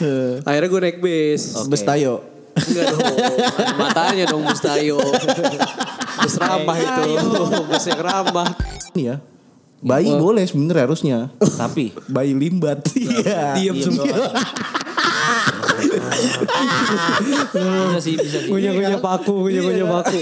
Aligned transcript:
Akhirnya 0.48 0.68
gue 0.68 0.80
naik 0.80 0.98
bis. 1.00 1.42
Bes 1.68 1.82
tayo. 1.84 2.36
Enggak 2.56 2.84
dong, 2.88 3.04
matanya 3.80 4.24
dong 4.32 4.42
bus 4.48 4.60
tayo. 4.64 4.96
bus 6.24 6.34
ramah 6.40 6.76
itu, 6.80 7.12
bus 7.68 7.84
yang 7.84 8.00
ramah. 8.00 8.48
Ini 8.96 9.02
ya. 9.12 9.16
Bayi 9.84 10.08
boleh 10.16 10.48
sebenarnya 10.48 10.82
harusnya. 10.88 11.18
Tapi 11.60 11.92
Bayi 12.08 12.32
limbat. 12.32 12.80
Iya. 12.96 13.60
Diam 13.60 13.76
semua. 13.76 14.08
bisa 17.52 18.00
sih 18.00 18.16
bisa 18.16 18.38
sih. 18.40 18.48
Punya 18.48 18.72
punya 18.72 18.96
paku, 19.04 19.34
punya 19.44 19.60
punya 19.60 19.84
paku. 19.84 20.18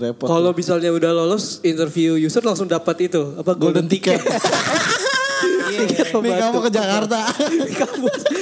Repot. 0.00 0.26
Kalau 0.32 0.50
misalnya 0.56 0.88
udah 0.88 1.12
lolos 1.12 1.60
interview 1.60 2.16
user 2.16 2.40
langsung 2.40 2.64
dapat 2.64 3.12
itu 3.12 3.36
apa 3.36 3.52
golden 3.52 3.84
ticket. 3.84 4.16
Tiket 5.68 6.08
Nih 6.24 6.32
kamu 6.40 6.58
ke 6.64 6.70
Jakarta. 6.72 7.20
Ya 7.28 8.41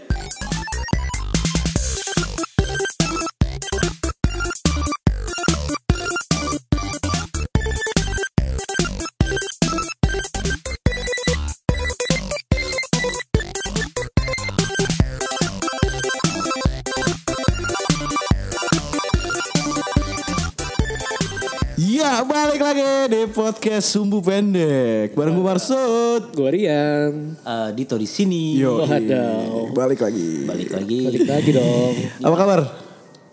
podcast 23.29 23.93
Sumbu 23.93 24.25
Pendek 24.25 25.13
Bareng 25.13 25.37
gue 25.37 25.45
Marsud 25.45 26.33
Gue 26.33 26.49
Rian. 26.49 27.37
Eh, 27.37 27.71
Dito 27.77 28.01
di 28.01 28.09
sini. 28.09 28.57
Yo, 28.57 28.81
Waduh. 28.81 29.75
Balik 29.77 30.01
lagi 30.01 30.49
Balik 30.49 30.69
lagi. 30.73 31.01
Balik 31.05 31.29
lagi 31.29 31.51
dong. 31.53 31.95
Apa 32.25 32.37
kabar? 32.39 32.61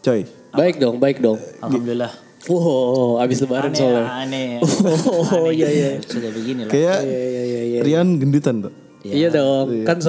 Coy 0.03 0.27
Baik 0.51 0.81
dong, 0.81 0.97
baik 0.97 1.21
dong. 1.21 1.38
Alhamdulillah. 1.61 2.09
Wow, 2.47 3.19
abis 3.21 3.44
lebaran 3.44 3.69
Aneh, 3.69 3.77
soalnya. 3.77 4.05
aneh. 4.23 4.49
Oh, 5.38 5.52
iya, 5.52 5.67
iya. 5.67 5.89
Sudah 6.01 6.31
begini 6.31 6.66
lah. 6.66 6.72
Kayak 6.72 7.03
Iya, 7.03 7.19
iya, 7.19 7.41
iya, 7.44 7.61
iya. 7.61 7.79
Rian 7.83 8.17
gendutan 8.17 8.66
tuh 8.66 8.73
Iya 9.05 9.29
dong, 9.29 9.85
kan 9.85 9.99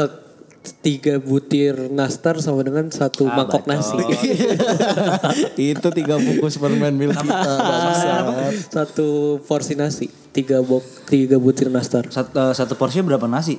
tiga 0.80 1.16
butir 1.16 1.88
nastar 1.88 2.36
sama 2.38 2.60
dengan 2.60 2.90
satu 2.90 3.24
Ah, 3.24 3.40
mangkok 3.40 3.64
bacot. 3.64 3.72
nasi. 3.72 3.96
Itu 5.72 5.88
tiga 5.90 6.16
bungkus 6.16 6.58
permen 6.58 6.98
kita 6.98 7.22
bangsat. 7.56 8.24
satu 8.68 9.08
porsi 9.42 9.74
nasi, 9.74 10.06
tiga 10.30 10.60
bok, 10.60 10.82
tiga 11.06 11.36
butir 11.36 11.68
nastar. 11.68 12.06
Satu, 12.08 12.30
eh, 12.32 12.52
satu 12.52 12.74
porsi 12.74 13.00
berapa 13.00 13.24
nasi? 13.24 13.56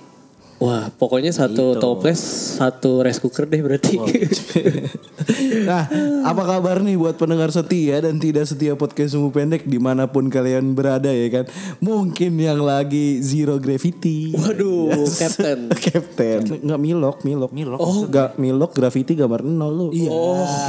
Wah, 0.59 0.91
pokoknya 0.91 1.31
satu 1.31 1.79
toples, 1.79 2.19
satu 2.59 2.99
rice 2.99 3.19
cooker 3.19 3.47
deh 3.47 3.63
berarti. 3.63 3.95
Nah 5.39 5.85
apa 6.25 6.43
kabar 6.43 6.81
nih 6.81 6.97
buat 6.97 7.15
pendengar 7.15 7.49
setia 7.49 8.01
dan 8.01 8.17
tidak 8.17 8.49
setia 8.49 8.73
podcast 8.73 9.13
Sumbu 9.13 9.29
Pendek 9.29 9.61
Di 9.61 9.77
mana 9.77 10.09
pun 10.09 10.25
kalian 10.27 10.73
berada 10.73 11.11
ya 11.11 11.27
kan 11.29 11.45
Mungkin 11.79 12.39
yang 12.39 12.59
lagi 12.59 13.21
Zero 13.21 13.61
Gravity 13.61 14.33
Waduh, 14.33 15.05
Captain. 15.21 15.69
Captain 15.71 16.39
Nggak 16.59 16.79
milok, 16.81 17.17
milok 17.21 17.51
Milok. 17.53 17.79
Oh 17.79 18.09
Nggak 18.09 18.35
milok, 18.35 18.71
graffiti 18.73 19.13
gambar 19.13 19.45
nol 19.45 19.69
lu 19.69 19.87
Iya 19.93 20.09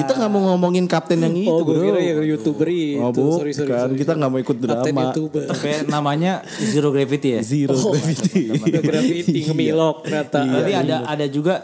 Kita 0.03 0.13
nggak 0.19 0.31
mau 0.31 0.43
ngomongin 0.53 0.85
kapten 0.85 1.19
yang 1.21 1.35
itu 1.35 1.51
Oh, 1.51 1.65
gue 1.65 1.75
bro 1.75 1.85
kira 1.91 2.01
yang 2.01 2.21
youtuber 2.23 2.69
itu. 2.69 3.01
Oh, 3.01 3.11
bukan. 3.11 3.39
sorry, 3.43 3.53
sorry, 3.53 3.71
sorry. 3.73 3.97
Kita 3.97 4.13
nggak 4.15 4.31
mau 4.31 4.39
ikut 4.39 4.57
drama. 4.61 5.01
youtuber. 5.11 5.43
Tapi 5.47 5.69
namanya 5.89 6.33
Zero 6.47 6.95
Gravity 6.95 7.29
ya. 7.37 7.41
Zero 7.43 7.75
Gravity 7.75 8.43
Udah 8.55 8.83
graffiti 8.83 9.41
ngemilok 9.81 9.97
ternyata. 10.05 10.39
Tapi 10.45 10.73
ada 10.77 10.97
ada 11.09 11.27
juga 11.27 11.55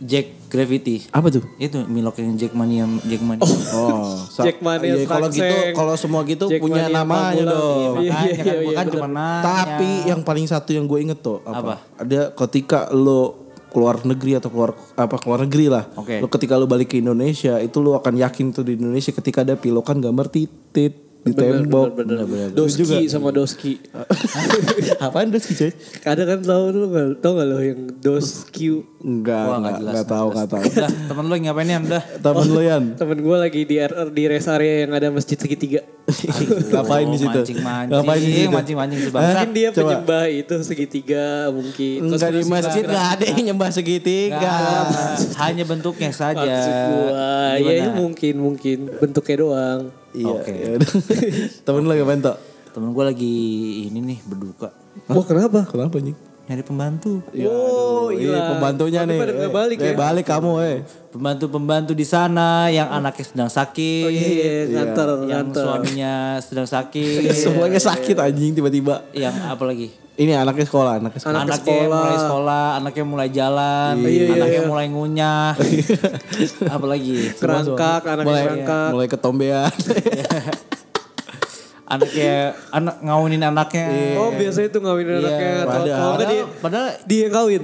Jack 0.00 0.48
Gravity. 0.48 1.12
Apa 1.12 1.28
tuh? 1.28 1.44
Itu 1.60 1.84
milok 1.84 2.24
yang 2.24 2.32
Jackmania 2.40 2.88
Jackmania. 3.04 3.44
Oh, 3.76 4.16
sa- 4.16 4.48
Jackmania 4.48 4.96
iya, 4.96 5.04
kalau 5.04 5.28
gitu, 5.28 5.56
kalau 5.76 5.94
semua 5.94 6.24
gitu 6.24 6.48
punya 6.56 6.88
Jackmania 6.88 6.96
namanya 7.04 7.44
dong. 7.44 7.76
Iya, 7.76 7.88
Makanya 7.92 8.24
iya, 8.24 8.34
kan 8.40 8.44
iya, 8.48 8.64
bukan 8.64 8.84
bener. 8.84 8.92
cuma 8.96 9.08
nanya. 9.12 9.44
Tapi 9.44 9.90
yang 10.08 10.20
paling 10.24 10.46
satu 10.48 10.70
yang 10.72 10.88
gue 10.88 10.98
inget 11.04 11.20
tuh 11.20 11.44
apa? 11.44 11.60
Apa? 11.60 11.74
Ada 12.00 12.20
ketika 12.32 12.88
lo 12.96 13.52
keluar 13.70 14.02
negeri 14.02 14.34
atau 14.40 14.50
keluar 14.50 14.74
apa 14.96 15.16
keluar 15.20 15.44
negeri 15.44 15.68
lah. 15.68 15.84
Oke. 15.94 16.18
Lo 16.18 16.26
ketika 16.32 16.56
lo 16.56 16.64
balik 16.66 16.90
ke 16.90 16.98
Indonesia 16.98 17.60
itu 17.60 17.78
lo 17.78 17.94
akan 17.94 18.16
yakin 18.18 18.56
tuh 18.56 18.64
di 18.66 18.80
Indonesia 18.80 19.12
ketika 19.12 19.44
ada 19.44 19.54
pilokan 19.54 20.00
gambar 20.00 20.26
titit 20.32 21.09
di 21.20 21.32
tembok. 21.36 22.00
Doski 22.56 23.08
sama 23.08 23.30
Doski. 23.30 23.76
Apaan 25.04 25.32
sih 25.36 25.54
coy? 25.56 25.72
Kadang 26.00 26.26
kan 26.26 26.40
tau 26.40 26.72
lu 26.72 26.88
gak, 26.88 27.20
tau 27.20 27.36
gak 27.36 27.46
lo 27.48 27.58
yang 27.60 27.80
Doski 28.00 28.90
Enggak, 29.00 29.44
Wah, 29.48 29.56
nggak 29.56 29.56
enggak, 29.56 29.80
jelas, 29.80 29.92
enggak 29.96 30.08
tahu, 30.12 30.26
enggak 30.28 30.48
tahu. 30.52 30.60
Udah, 30.60 30.90
temen 31.08 31.24
lu 31.24 31.34
ngapain 31.40 31.68
ya? 31.72 31.78
Udah. 31.80 32.02
Temen 32.20 32.46
lo 32.52 32.60
Yan, 32.60 32.84
Temen 33.00 33.18
gue 33.24 33.36
lagi 33.40 33.60
di 33.64 33.76
RR 33.80 34.08
di 34.12 34.24
rest 34.28 34.48
area 34.52 34.74
yang 34.84 34.92
ada 34.92 35.08
masjid 35.08 35.38
segitiga. 35.40 35.80
ngapain 36.76 37.06
di 37.08 37.16
situ? 37.16 37.32
Mancing-mancing. 37.32 37.96
Ngapain 37.96 38.20
di 38.20 38.32
situ? 38.36 38.50
Mancing-mancing 38.52 39.00
sebangsa. 39.08 39.24
Mungkin 39.32 39.50
dia 39.56 39.68
Coba. 39.72 39.80
penyembah 39.80 40.24
itu 40.28 40.54
segitiga 40.60 41.24
mungkin. 41.48 41.96
Enggak 42.04 42.28
di 42.28 42.44
masjid 42.44 42.84
lah. 42.84 42.92
enggak 42.92 43.08
ada 43.08 43.24
yang 43.24 43.40
nyembah 43.48 43.70
segitiga. 43.72 44.56
Hanya 45.40 45.64
bentuknya 45.64 46.10
saja. 46.12 46.44
Maksud 46.44 46.76
gua, 46.92 47.56
ya 47.56 47.72
itu 47.80 47.90
mungkin 47.96 48.34
mungkin 48.36 48.78
bentuknya 49.00 49.36
doang. 49.40 49.80
Iya. 50.10 50.26
Oke. 50.30 50.52
ya 50.54 50.70
udah. 50.78 50.90
Temen 51.66 51.82
lo 51.86 51.92
ngapain 51.94 52.20
tuh? 52.22 52.36
Temen 52.70 52.90
gue 52.94 53.04
lagi 53.04 53.34
ini 53.90 53.98
nih 53.98 54.18
berduka. 54.26 54.70
Wah 55.10 55.24
kenapa? 55.26 55.66
Kenapa 55.66 55.98
nih? 55.98 56.29
Nyari 56.50 56.66
pembantu. 56.66 57.22
Oh, 57.46 58.10
Iya, 58.10 58.50
pembantunya 58.50 59.06
nih. 59.06 59.22
pada 59.22 59.32
nggak 59.32 59.52
balik 59.54 59.76
eh, 59.78 59.86
ya? 59.86 59.94
balik 59.94 60.26
kamu 60.26 60.52
eh. 60.60 60.76
Pembantu-pembantu 61.08 61.94
di 61.94 62.02
sana 62.02 62.66
yang 62.66 62.90
anaknya 62.90 63.22
sedang 63.22 63.46
sakit. 63.46 64.02
Oh 64.02 64.10
iya, 64.10 64.66
nganter, 64.66 65.08
Yang 65.14 65.28
nganter. 65.30 65.62
suaminya 65.62 66.14
sedang 66.42 66.66
sakit. 66.66 67.22
Semuanya 67.46 67.78
sakit 67.78 68.18
anjing 68.18 68.50
tiba-tiba. 68.52 69.06
yang 69.14 69.30
apa 69.46 69.62
lagi? 69.62 69.94
Ini 70.18 70.36
anaknya 70.36 70.66
sekolah, 70.66 70.98
anaknya 70.98 71.20
sekolah. 71.22 71.38
Anaknya 71.38 71.54
anaknya 71.54 71.70
sekolah. 71.70 72.02
mulai 72.02 72.18
sekolah, 72.18 72.64
anaknya 72.76 73.04
mulai 73.06 73.28
jalan, 73.30 73.92
Iya, 73.96 74.08
iya, 74.10 74.26
anaknya 74.34 74.60
iya. 74.60 74.68
mulai 74.68 74.86
ngunyah. 74.90 75.50
apa 76.74 76.86
lagi? 76.90 77.14
Kerangkak, 77.38 78.00
anaknya 78.04 78.26
mulai 78.26 78.42
kerangkak. 78.44 78.88
mulai 78.90 79.06
ketombean. 79.06 79.70
Anaknya 81.90 82.34
anak 82.70 83.02
ngawinin 83.02 83.42
anaknya. 83.42 83.86
Oh 84.14 84.30
biasanya 84.30 84.68
itu 84.68 84.78
ngawinin 84.78 85.14
anaknya. 85.18 85.50
Atau 85.58 85.66
padahal- 85.66 85.90
kalau 85.90 86.12
enggak 86.14 86.28
dia, 86.28 86.44
Padahal 86.62 86.86
dia 87.02 87.20
yang 87.20 87.34
kawin. 87.34 87.62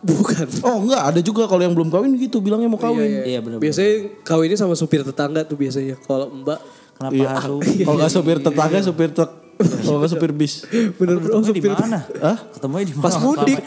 Bukan. 0.00 0.46
oh 0.62 0.76
enggak, 0.86 1.02
ada 1.04 1.20
juga 1.20 1.42
kalau 1.44 1.62
yang 1.62 1.74
belum 1.74 1.90
kawin 1.90 2.14
gitu 2.14 2.38
bilangnya 2.38 2.70
mau 2.70 2.78
kawin. 2.78 3.26
iya 3.26 3.42
benar. 3.42 3.58
Biasanya 3.58 3.94
kawinnya 4.22 4.54
sama 4.54 4.72
supir 4.72 5.02
tetangga 5.02 5.42
tuh 5.42 5.58
biasanya. 5.58 5.98
Kalau 6.00 6.30
mbak. 6.30 6.62
Kenapa 6.96 7.12
Iya. 7.12 7.28
harus? 7.28 7.60
Kalau 7.84 7.96
nggak 7.98 8.08
supir 8.08 8.36
tetangga, 8.40 8.78
supir 8.80 9.10
truk. 9.10 9.30
Kalau 9.56 9.98
nggak 10.00 10.12
supir 10.12 10.30
bis. 10.30 10.64
Bener 10.96 11.16
Oh, 11.26 11.36
oh, 11.36 11.42
di 11.42 11.60
supir. 11.60 11.72
mana? 11.72 12.00
Hah? 12.22 12.38
Ketemunya 12.52 12.84
di 12.86 12.94
mana? 12.94 13.04
Pas 13.04 13.16
mudik. 13.18 13.58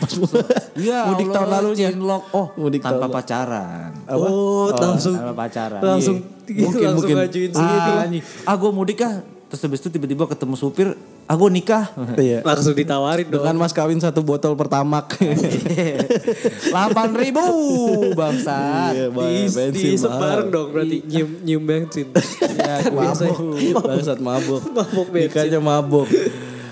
Iya, 0.74 1.00
Mudik 1.06 1.28
tahun 1.30 1.50
lalunya. 1.52 1.88
cinlok. 1.92 2.24
Oh, 2.32 2.48
Mudik 2.56 2.82
tanpa 2.82 3.04
tahun 3.04 3.14
pacaran. 3.14 3.90
Oh, 4.08 4.70
langsung 4.72 5.14
Tanpa 5.14 5.34
pacaran. 5.36 5.82
langsung 5.84 6.18
Mungkin, 6.48 6.82
langsung 6.88 7.10
mungkin. 7.14 7.50
Ah, 7.54 8.06
ah 8.46 8.56
gue 8.56 8.72
mudik 8.72 8.98
ah. 9.04 9.22
Terus 9.50 9.62
habis 9.66 9.82
itu 9.82 9.90
tiba-tiba 9.90 10.30
ketemu 10.30 10.54
supir, 10.54 10.94
ah 11.26 11.34
gue 11.34 11.50
nikah. 11.50 11.90
Iya. 12.22 12.46
Langsung 12.46 12.78
ditawarin 12.78 13.26
dong. 13.26 13.42
Dengan 13.42 13.58
mas 13.58 13.74
kawin 13.74 13.98
satu 13.98 14.22
botol 14.22 14.54
pertamak. 14.54 15.18
8 15.18 16.70
ribu 17.18 17.46
bangsat. 18.14 18.94
Iya, 18.94 19.08
di, 19.10 19.50
bensin 19.50 19.98
di 19.98 20.06
mahal. 20.06 20.20
bareng 20.22 20.50
dong 20.54 20.68
berarti 20.70 20.98
nyium 21.02 21.30
nyium 21.42 21.64
bensin. 21.66 22.08
Ya, 22.60 22.92
Mabuk. 22.92 23.40
Bangsat 23.82 24.20
mabuk. 24.22 24.62
Mabuk 24.70 25.08
bensin. 25.10 25.32
Nikahnya 25.34 25.60
mabuk. 25.64 26.06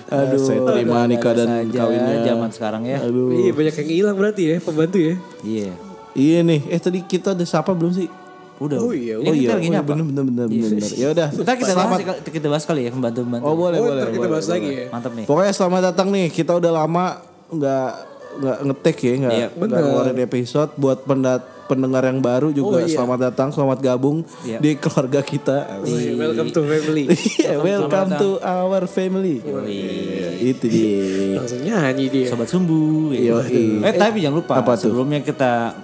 Aduh, 0.07 0.39
saya 0.39 0.61
terima 0.71 1.03
nikah 1.09 1.33
dan 1.35 1.67
kawinnya. 1.67 2.23
zaman 2.23 2.49
sekarang 2.53 2.83
ya. 2.85 3.01
Aduh. 3.01 3.33
Iya 3.41 3.51
banyak 3.57 3.75
yang 3.75 3.89
hilang 3.89 4.15
berarti 4.15 4.41
ya 4.53 4.55
pembantu 4.61 4.97
ya. 5.01 5.15
Iya. 5.41 5.71
Iya 6.17 6.39
nih, 6.41 6.61
eh 6.69 6.79
tadi 6.81 6.99
kita 7.05 7.33
udah 7.37 7.47
sapa 7.47 7.73
belum 7.77 7.93
sih? 7.93 8.09
Udah. 8.57 8.77
Oh 8.79 8.89
iya, 8.89 9.15
Ini 9.15 9.23
oh 9.23 9.33
iya, 9.33 9.41
kita 9.43 9.53
lagi 9.53 9.61
oh 9.61 9.69
iya, 9.69 9.75
nyapa. 9.77 9.87
bener 9.87 10.03
bener 10.03 10.23
bener 10.25 10.45
bener. 10.47 10.69
bener. 10.73 10.91
Ya 10.95 11.07
udah. 11.11 11.27
Kita 11.29 11.45
bahas, 11.45 11.69
selamat. 11.69 11.99
kita 12.25 12.47
bahas 12.49 12.63
kali 12.65 12.81
ya 12.83 12.91
pembantu-pembantu. 12.91 13.43
Oh 13.43 13.53
boleh 13.53 13.77
Oh, 13.77 13.85
boleh. 13.85 14.03
kita 14.03 14.17
boleh, 14.17 14.31
bahas 14.31 14.45
boleh. 14.45 14.55
lagi 14.57 14.69
ya. 14.69 14.85
Mantap 14.89 15.11
nih. 15.13 15.25
Pokoknya 15.25 15.53
selamat 15.53 15.81
datang 15.85 16.07
nih. 16.09 16.27
Kita 16.27 16.51
udah 16.53 16.71
lama 16.73 17.05
nggak 17.47 17.89
nggak 18.37 18.57
ngetek 18.63 18.97
ya, 18.99 19.13
nggak 19.17 19.33
Iya, 19.33 19.47
nggak 19.51 19.79
ngeluarin 19.79 20.17
episode. 20.19 20.69
Buat 20.73 20.99
pendat, 21.03 21.41
pendengar 21.67 22.01
yang 22.01 22.17
baru 22.19 22.49
juga 22.49 22.69
Oh, 22.69 22.81
iya. 22.81 22.89
selamat 22.91 23.19
datang, 23.23 23.47
selamat 23.49 23.77
gabung 23.79 24.17
Iya. 24.41 24.57
di 24.57 24.69
keluarga 24.75 25.21
kita. 25.21 25.57
Wih, 25.79 26.13
welcome 26.15 26.49
to 26.49 26.61
family. 26.63 27.03
Iya, 27.37 27.53
welcome 27.57 28.09
to 28.15 28.29
our 28.39 28.81
family. 28.85 29.37
Iya, 29.41 30.29
Itu 30.49 30.65
dia. 30.65 30.97
Langsung 31.35 31.61
nyanyi 31.61 32.05
dia. 32.09 32.25
Sobat 32.25 32.45
Sumbu. 32.47 33.13
Eh 33.13 33.93
tapi 33.93 34.21
jangan 34.21 34.37
lupa 34.37 34.53
Apa 34.55 34.73
tuh? 34.73 34.89
sebelumnya 34.89 35.21
kita 35.21 35.77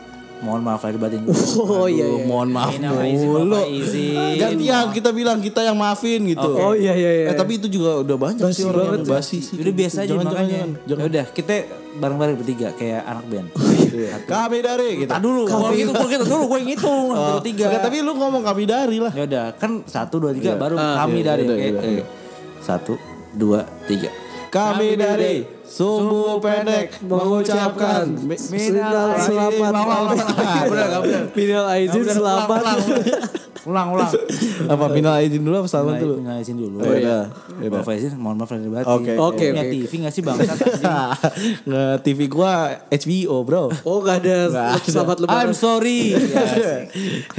mohon 0.43 0.61
maaf 0.61 0.83
lahir 0.83 0.99
batin. 0.99 1.23
Oh 1.63 1.87
iya 1.87 2.03
iya. 2.03 2.23
Mohon 2.27 2.49
maaf 2.51 2.75
mulu. 2.77 3.63
Gantian 4.35 4.85
kita 4.91 5.09
bilang 5.15 5.39
kita 5.39 5.63
yang 5.63 5.79
maafin 5.79 6.27
gitu. 6.27 6.51
Oh 6.59 6.75
iya 6.75 6.91
iya 6.93 7.11
iya. 7.23 7.27
Eh 7.31 7.35
tapi 7.39 7.57
itu 7.57 7.71
juga 7.71 8.03
udah 8.03 8.17
banyak 8.19 8.51
sih 8.51 8.67
orang 8.67 8.99
yang 8.99 9.07
basi 9.07 9.39
sih. 9.39 9.55
Udah 9.55 9.73
biasa 9.73 9.97
aja 10.03 10.11
Jangan, 10.11 10.25
makanya. 10.27 10.51
jangan, 10.51 10.69
jangan. 10.83 11.01
Ya 11.01 11.05
udah 11.07 11.25
kita 11.31 11.53
bareng-bareng 11.93 12.35
bertiga 12.35 12.67
kayak 12.75 13.01
anak 13.05 13.25
band. 13.31 13.47
Oh, 13.55 13.71
iya. 13.97 14.13
Kami 14.25 14.57
dari 14.59 14.89
gitu. 14.99 15.09
Tak 15.09 15.21
dulu, 15.21 15.41
kalau 15.45 15.69
gitu, 15.71 15.91
kalau 15.93 16.09
gitu 16.09 16.25
dulu 16.25 16.43
gue 16.49 16.57
yang 16.59 16.69
ngitung. 16.73 17.05
Oh, 17.13 17.25
dua, 17.37 17.41
tiga. 17.45 17.65
oke, 17.69 17.77
tapi 17.79 17.97
lu 18.01 18.11
ngomong 18.17 18.43
kami 18.43 18.63
dari 18.65 18.97
lah. 18.97 19.13
Ya 19.13 19.23
udah, 19.29 19.45
kan 19.55 19.71
satu, 19.85 20.17
dua, 20.17 20.31
tiga, 20.33 20.57
baru 20.57 20.75
kami 20.75 21.19
iya, 21.21 21.27
dari. 21.33 21.43
iya, 21.45 21.55
iya, 21.55 21.81
iya. 22.01 22.05
Satu, 22.59 22.97
dua, 23.37 23.65
tiga. 23.85 24.09
Kami 24.49 24.97
dari 24.97 25.52
sumbu 25.65 26.37
pendek 26.43 26.99
mengucapkan 27.03 28.05
Minal 28.51 29.15
selamat. 29.17 29.73
Minal 31.33 31.65
aidin 31.71 32.03
selamat. 32.05 32.61
Ulang, 33.63 33.95
ulang. 33.95 34.11
apa 34.67 34.85
final 34.91 35.23
izin 35.23 35.39
dulu 35.39 35.63
apa 35.63 35.69
selamat 35.71 35.95
dulu? 36.03 36.13
Minal 36.19 36.43
izin 36.43 36.59
dulu. 36.59 36.83
Oh, 36.83 36.91
iya. 36.91 37.31
Ya. 37.63 37.71
Maaf 37.71 37.87
izin, 37.95 38.19
mohon 38.19 38.35
maaf 38.35 38.51
lahir 38.51 38.67
batin. 38.67 38.91
Oke. 38.91 39.13
Oke, 39.15 39.45
Punya. 39.55 39.63
TV 39.71 39.91
gak 40.03 40.11
sih 40.11 40.19
anjing? 40.19 40.51
Nge 41.71 41.83
TV 42.03 42.19
gua 42.27 42.51
HBO 42.91 43.37
bro. 43.47 43.71
Oh 43.87 44.03
gak 44.03 44.19
ada 44.27 44.51
selamat 44.83 45.23
lebaran. 45.23 45.47
I'm 45.47 45.55
sorry. 45.55 46.11
Ya, 46.11 46.43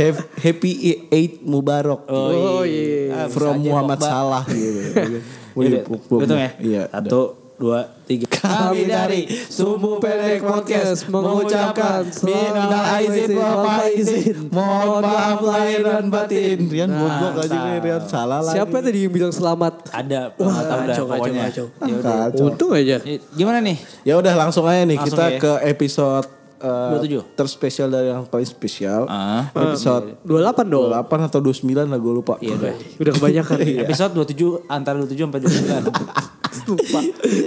Have- 0.01 0.25
Happy 0.41 0.73
Eid 1.13 1.45
Mubarak. 1.45 2.09
Oh 2.09 2.65
iya. 2.65 3.29
From 3.29 3.61
Muhammad. 3.61 4.01
Salah 4.01 4.49
gitu. 4.53 5.85
Puk-puk. 5.85 6.25
hitung 6.25 6.41
ya. 6.41 6.51
Iya. 6.57 6.83
Satu, 6.89 7.44
dua, 7.55 7.87
tiga. 8.03 8.27
Kami 8.27 8.83
dari 8.91 9.31
Sumbu 9.31 10.03
Pendek 10.03 10.43
Podcast 10.43 11.07
mengucapkan 11.07 12.03
minal 12.27 12.71
aizin 12.99 13.31
wal 13.39 13.57
faizin. 13.63 14.37
Mohon 14.51 15.07
maaf 15.07 15.41
lahir 15.47 15.81
dan 15.87 16.11
batin. 16.11 16.59
Rian 16.67 16.91
bogok 16.91 17.47
aja 17.47 17.59
nih 17.71 17.79
Rian 17.79 18.03
salah 18.11 18.43
lagi. 18.43 18.59
Siapa 18.59 18.77
tadi 18.83 18.99
yang 19.07 19.15
bilang 19.15 19.31
selamat? 19.31 19.95
Ada, 19.95 20.35
Wah, 20.35 20.51
tahu 20.67 20.81
dah 20.83 20.83
kacau, 20.83 21.05
pokoknya. 21.07 21.43
Ya. 21.47 21.99
Kacau. 22.03 22.45
Untung 22.51 22.73
aja. 22.75 22.97
Gimana 23.39 23.59
nih? 23.63 23.77
Ya 24.03 24.15
udah 24.19 24.35
langsung 24.35 24.67
aja 24.67 24.83
nih 24.83 24.99
Langsung 24.99 25.15
kita 25.15 25.27
ya. 25.31 25.39
ke 25.39 25.53
episode 25.71 26.27
eh, 26.59 27.23
27. 27.23 27.39
terspesial 27.39 27.87
dari 27.87 28.11
yang 28.11 28.27
paling 28.27 28.49
spesial. 28.51 29.07
Ah. 29.07 29.47
Episode 29.55 30.19
28 30.27 30.67
dong. 30.67 30.91
28 30.91 31.29
atau 31.31 31.39
29 31.39 31.87
lah 31.87 31.99
gue 32.03 32.13
lupa. 32.19 32.35
Iya 32.43 32.59
udah. 32.59 32.75
Udah 32.99 33.13
kebanyakan. 33.15 33.57
Episode 33.87 34.13
27 34.19 34.67
antara 34.67 34.99
27 34.99 35.23
sampai 35.23 35.39
29. 35.39 36.43
Lupa. 36.67 37.01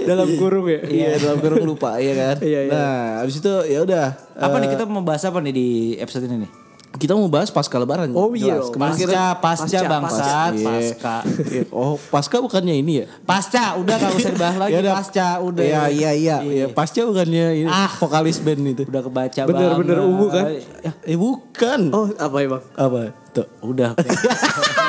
Dalam 0.04 0.28
kurung 0.36 0.66
ya. 0.66 0.80
Iya 0.82 1.08
dalam 1.18 1.38
kurung 1.38 1.64
lupa 1.64 1.98
ya 1.98 2.12
kan. 2.14 2.36
Iya, 2.40 2.60
iya. 2.66 2.72
Nah 2.72 2.96
abis 3.22 3.38
itu 3.38 3.54
ya 3.66 3.82
udah. 3.82 4.06
apa 4.38 4.54
eh, 4.54 4.60
nih 4.62 4.68
kita 4.72 4.84
mau 4.86 5.02
bahas 5.02 5.26
apa 5.26 5.42
nih 5.42 5.52
di 5.52 5.68
episode 5.98 6.24
ini 6.24 6.46
nih? 6.46 6.52
kita 6.98 7.14
mau 7.14 7.28
bahas 7.30 7.52
pasca 7.52 7.78
lebaran. 7.78 8.10
Oh, 8.10 8.32
iya. 8.34 8.58
Kemarin 8.58 8.96
kita 8.96 9.38
Pasca, 9.38 9.70
pasca 9.70 9.78
bangsat, 9.86 10.52
Iya. 10.56 10.66
pasca. 10.66 11.16
Iya. 11.46 11.62
Oh 11.70 11.94
pasca 12.00 12.36
bukannya 12.42 12.74
ini 12.74 13.04
ya? 13.04 13.06
Pasca, 13.22 13.76
udah 13.78 13.94
gak 13.94 14.18
usah 14.18 14.32
dibahas 14.34 14.56
lagi. 14.56 14.72
Ya 14.72 14.78
udah. 14.82 14.94
pasca, 14.98 15.28
udah. 15.38 15.62
Iya 15.62 15.82
iya 15.92 16.10
iya. 16.16 16.36
Iya, 16.42 16.66
pasca 16.72 17.04
bukannya 17.06 17.46
ini 17.62 17.70
Ah. 17.70 17.92
vokalis 17.92 18.40
band 18.42 18.62
itu. 18.66 18.82
Udah 18.88 19.02
kebaca 19.04 19.40
Bener, 19.46 19.68
banget. 19.70 19.78
bener, 19.84 19.98
ungu 20.00 20.26
kan? 20.26 20.44
Eh 21.06 21.18
bukan. 21.20 21.80
Oh 21.94 22.06
apa 22.16 22.36
emang? 22.42 22.62
Apa? 22.74 22.98
Tuh. 23.30 23.46
Udah. 23.62 23.92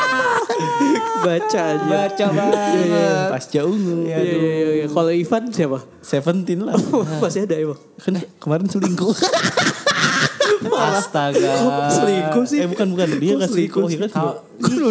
Baca 1.26 1.60
aja. 1.76 1.84
Baca 1.84 2.26
banget. 2.38 3.28
Pasca 3.32 3.60
ungu. 3.68 4.08
Iya, 4.08 4.18
iya, 4.24 4.36
iya, 4.38 4.72
iya. 4.84 4.86
Kalau 4.88 5.12
Ivan 5.12 5.44
siapa? 5.52 5.80
Seventeen 6.00 6.60
lah. 6.64 6.76
Masih 7.24 7.44
ada 7.48 7.56
emang. 7.60 7.80
kan 8.00 8.14
kemarin 8.40 8.68
selingkuh. 8.68 9.14
Astaga. 10.70 11.52
Selingkuh 11.92 12.44
sih. 12.48 12.60
eh 12.64 12.68
bukan 12.68 12.88
bukan 12.96 13.10
dia 13.20 13.32
nggak 13.36 13.50
selingkuh 13.52 13.88
ya 13.88 13.98
kan? 14.08 14.10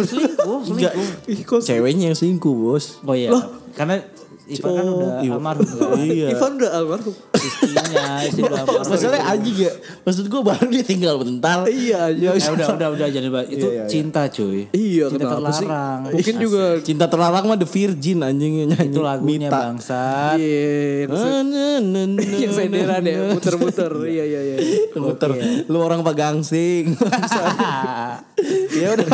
Selingkuh, 0.05 0.59
Enggak. 0.69 0.93
selingkuh. 1.25 1.59
Ceweknya 1.61 2.05
yang 2.13 2.17
selingkuh 2.17 2.53
bos. 2.53 3.01
Oh 3.05 3.13
iya. 3.13 3.29
Karena 3.73 4.01
Ivan 4.49 4.71
kan 4.73 4.85
udah 4.89 5.11
iya. 5.21 5.31
almarhum 5.37 5.67
kan. 5.69 5.97
Iya. 6.01 6.27
Ivan 6.33 6.51
udah 6.57 6.71
almarhum. 6.73 7.13
Istrinya, 7.39 8.05
istri 8.27 8.43
almarhum. 8.43 8.83
Masalahnya 8.91 9.23
anjing 9.25 9.57
ya. 9.63 9.71
Maksud 10.03 10.25
gue 10.27 10.41
baru 10.43 10.67
ditinggal 10.67 11.15
bentar. 11.23 11.57
Iya 11.65 12.11
aja. 12.11 12.27
Ya 12.35 12.49
udah 12.51 12.67
udah 12.75 12.87
udah 12.95 13.07
bahas. 13.31 13.47
Itu 13.47 13.67
Iya, 13.69 13.71
iya, 13.71 13.83
iya. 13.85 13.85
cinta 13.87 14.21
cuy. 14.27 14.59
Iya 14.71 15.05
cinta 15.07 15.23
kenapa 15.25 15.49
sih? 15.55 15.65
terlarang. 15.65 15.99
Mungkin 16.11 16.35
juga 16.37 16.63
Cinta 16.83 17.05
terlarang 17.07 17.43
mah 17.47 17.57
The 17.59 17.67
Virgin 17.69 18.17
anjing 18.21 18.53
yang 18.65 18.69
nyanyi. 18.75 18.89
Itu 18.91 19.01
lagunya 19.01 19.49
Mita. 19.49 19.59
bangsat. 19.59 20.35
Iya, 20.37 21.07
yang 22.43 22.53
senderan 22.53 23.03
ya, 23.05 23.17
muter-muter. 23.33 23.91
Iya 24.05 24.23
iya 24.25 24.41
iya. 24.43 24.57
Muter. 24.97 25.31
Lu 25.71 25.77
orang 25.79 26.03
pagangsing. 26.03 26.93
ya 28.79 28.87
udah 28.95 29.07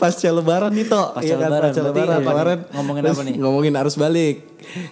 pasca 0.00 0.28
lebaran 0.32 0.72
nih 0.72 0.86
toh. 0.88 1.06
Iya 1.20 1.36
kan, 1.36 1.48
lebaran. 1.52 1.70
Berarti 1.70 1.80
lebaran 1.84 2.18
kemarin. 2.24 2.58
Ngomongin 2.72 3.02
apa 3.04 3.22
nih? 3.22 3.34
Ngomongin 3.36 3.72
arus 3.76 3.96
balik. 4.00 4.36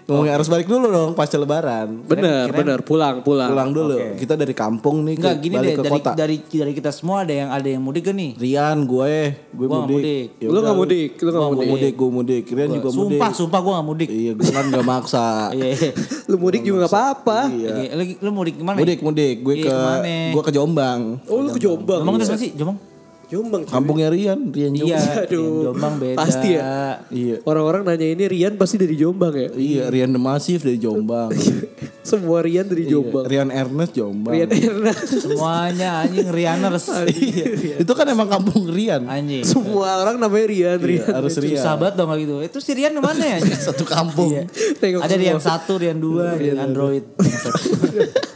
Ngomongin 0.04 0.32
arus 0.34 0.48
balik 0.48 0.64
dulu 0.64 0.86
dong 0.86 1.10
pasca 1.12 1.34
lebaran. 1.34 2.02
Bener 2.02 2.48
bener 2.50 2.78
pulang 2.80 3.20
pulang. 3.20 3.48
Pulang 3.48 3.70
dulu. 3.70 3.94
Oke. 3.94 4.18
Kita 4.18 4.34
dari 4.34 4.52
kampung 4.52 5.02
nih 5.02 5.14
ke, 5.14 5.20
Enggak 5.20 5.36
gini 5.38 5.54
balik 5.54 5.64
deh 5.64 5.74
ke 5.74 5.82
dari, 5.82 5.92
kota. 5.94 6.10
dari 6.12 6.36
dari 6.42 6.72
kita 6.72 6.90
semua 6.90 7.16
ada 7.22 7.32
yang 7.32 7.48
ada 7.48 7.68
yang 7.68 7.80
mudik 7.80 8.04
kan 8.04 8.14
nih? 8.14 8.32
Rian, 8.34 8.78
gue, 8.82 9.14
gue 9.48 9.66
Gua 9.66 9.78
mudik. 9.82 9.94
mudik. 9.94 10.28
Ya 10.38 10.48
Lu 10.48 10.58
nggak 10.58 10.76
mudik, 10.76 11.10
lu 11.16 11.28
nggak 11.28 11.40
Gua 11.40 11.50
mudik. 11.52 11.68
mudik, 11.68 11.92
gue 11.94 12.10
mudik. 12.10 12.44
Rian 12.48 12.70
juga 12.70 12.88
mudik. 12.88 13.18
Sumpah, 13.18 13.30
sumpah 13.32 13.60
gue 13.60 13.72
gak 13.72 13.86
mudik. 13.86 14.08
Iya, 14.08 14.32
gue 14.34 14.48
kan 14.48 14.64
gak 14.68 14.86
maksa. 14.86 15.26
Iya. 15.58 15.90
Lu 16.26 16.36
mudik 16.36 16.62
juga 16.62 16.84
gak 16.84 16.92
apa-apa. 16.92 17.38
Iya. 17.50 17.92
Lu 18.18 18.30
mudik 18.30 18.54
ke 18.56 18.62
mana? 18.62 18.76
Mudik, 18.76 18.98
mudik. 19.00 19.36
Gue 19.40 19.54
Iya, 19.58 19.68
ke 19.68 20.32
gue 20.32 20.42
ke 20.42 20.52
Jombang. 20.52 21.00
Oh 21.26 21.38
lu 21.38 21.50
ke 21.50 21.60
Jombang. 21.60 22.00
Jombang 22.00 22.16
itu 22.18 22.26
Iya. 22.26 22.36
sih? 22.38 22.50
Jombang? 22.54 22.78
Jombang. 23.28 23.68
cuy. 23.68 23.72
Kampungnya 23.76 24.08
Rian, 24.08 24.48
Rian 24.48 24.72
Jombang. 24.72 24.96
Iya, 25.04 25.28
Aduh. 25.28 25.68
Jombang 25.68 25.94
beda. 26.00 26.16
Pasti 26.16 26.48
ya? 26.56 27.04
Iya. 27.12 27.36
Orang-orang 27.44 27.84
nanya 27.84 28.08
ini 28.08 28.24
Rian 28.24 28.56
pasti 28.56 28.80
dari 28.80 28.96
Jombang 28.96 29.36
ya. 29.36 29.48
Iya, 29.52 29.84
Rian 29.92 30.16
The 30.16 30.20
Massive 30.20 30.64
dari 30.64 30.80
Jombang. 30.80 31.28
Semua 32.08 32.40
Rian 32.40 32.64
dari 32.64 32.88
Jombang. 32.88 33.28
Rian 33.28 33.52
Ernest 33.52 33.92
Jombang. 33.92 34.32
Rian 34.32 34.48
Ernest. 34.48 35.12
Semuanya 35.28 36.08
anjing 36.08 36.28
Rianers. 36.32 36.86
Iya. 37.08 37.84
Itu 37.84 37.92
kan 37.92 38.08
emang 38.08 38.32
kampung 38.32 38.64
Rian. 38.72 39.04
Anjing. 39.04 39.44
Semua 39.44 40.00
orang 40.00 40.16
namanya 40.16 40.48
Rian, 40.48 40.78
Rian. 40.80 41.04
Iya, 41.04 41.20
harus 41.20 41.36
Rian. 41.36 41.60
Susah 41.60 41.76
banget 41.76 41.94
dong 42.00 42.08
gitu. 42.16 42.40
Itu 42.40 42.58
si 42.64 42.72
Rian 42.72 42.96
ke 42.96 43.02
mana 43.04 43.20
ya? 43.20 43.36
anjing? 43.44 43.60
Satu 43.60 43.84
kampung. 43.84 44.48
Tengok 44.80 45.04
Ada 45.04 45.12
semua. 45.12 45.20
Rian 45.20 45.40
satu, 45.44 45.72
Rian 45.76 45.98
dua, 46.00 46.32
Rian 46.32 46.56
Android. 46.56 47.04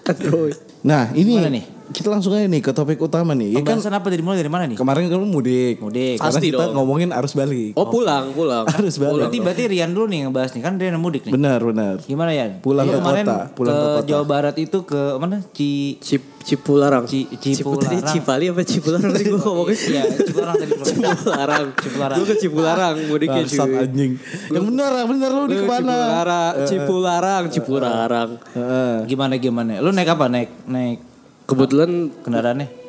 Android. 0.05 0.57
Nah, 0.85 1.09
ini 1.17 1.33
Gimana 1.41 1.49
nih? 1.49 1.65
Kita 1.93 2.09
langsung 2.09 2.33
aja 2.33 2.43
nih 2.43 2.59
ke 2.59 2.71
topik 2.71 2.99
utama 2.99 3.33
nih. 3.33 3.53
Ya 3.53 3.61
kan 3.61 3.77
Pembahasan 3.77 3.93
apa 3.93 4.09
dari 4.09 4.21
mulai 4.21 4.39
dari 4.39 4.49
mana 4.49 4.65
nih? 4.65 4.75
kemarin 4.75 5.07
kan 5.07 5.15
lu 5.15 5.27
mudik. 5.27 5.77
Mudik. 5.79 6.17
Sekarang 6.17 6.35
Pasti 6.35 6.49
kita 6.49 6.65
dong. 6.65 6.75
ngomongin 6.75 7.13
arus 7.13 7.33
balik. 7.33 7.73
Oh 7.75 7.87
pulang, 7.87 8.33
pulang. 8.33 8.65
Arus 8.75 8.97
balik. 8.97 9.23
Berarti 9.23 9.39
berarti 9.39 9.63
Rian 9.69 9.91
dulu 9.91 10.07
nih 10.09 10.27
ngebahas 10.27 10.51
nih 10.51 10.63
kan 10.63 10.73
Rian 10.75 10.93
yang 10.93 11.01
mudik 11.01 11.23
nih. 11.23 11.33
Benar, 11.33 11.61
benar. 11.61 11.95
Gimana 12.01 12.31
ya? 12.33 12.47
Pulang 12.59 12.85
ke 12.85 12.97
kemarin 12.97 13.25
kota, 13.25 13.39
pulang 13.53 13.71
ke, 13.71 13.79
ke 13.79 13.87
kota. 13.95 14.09
Jawa 14.09 14.25
Barat 14.25 14.57
itu 14.57 14.79
ke 14.83 15.01
mana? 15.17 15.37
Ci 15.53 15.71
Cip 16.01 16.23
Cipularang. 16.43 17.07
Ci- 17.07 17.31
Cipu- 17.33 17.79
tadi 17.79 18.03
Cipularang. 18.03 18.11
Cipali 18.11 18.45
apa 18.49 18.63
Cipularang 18.65 19.11
tadi 19.11 19.25
gue 19.25 19.39
ngomongin. 19.39 19.77
Iya, 19.93 20.03
Cipularang 20.19 20.57
tadi. 20.57 20.73
Cipularang. 20.75 21.67
Cipularang. 21.77 22.17
Gue 22.19 22.27
ke 22.27 22.37
Cipularang 22.37 22.95
mudiknya 23.07 23.43
Bangsat 23.43 23.63
cuy. 23.65 23.79
anjing. 23.79 24.13
Yang 24.49 24.65
benar, 24.67 24.91
benar 25.05 25.31
lu 25.31 25.43
di 25.47 25.55
ke 25.55 25.65
mana? 25.65 25.95
Cipularang, 25.95 26.55
Cipularang, 26.67 27.45
Cipularang. 27.47 28.31
Heeh. 28.53 28.95
Gimana 29.07 29.35
gimana? 29.37 29.79
Lu 29.79 29.91
naik 29.91 30.11
apa? 30.11 30.27
Naik 30.27 30.51
naik 30.67 30.99
Kebetulan 31.45 31.91
kendaraannya? 32.23 32.83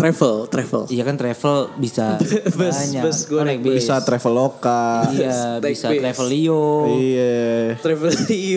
travel, 0.00 0.48
travel. 0.48 0.88
Iya 0.88 1.04
kan 1.04 1.20
travel 1.20 1.76
bisa 1.76 2.16
Bus, 2.56 2.56
banyak. 2.56 3.04
bus, 3.04 3.18
gua 3.28 3.40
Oh, 3.40 3.44
naik 3.44 3.60
bis. 3.60 3.84
Bisa 3.84 4.00
travel 4.00 4.32
lokal. 4.32 5.12
Iya, 5.12 5.40
bisa 5.60 5.92
bis. 5.92 6.00
travel 6.00 6.26
Leo. 6.26 6.64
Iya. 6.96 7.76
Travel 7.84 8.08
anjing. 8.16 8.56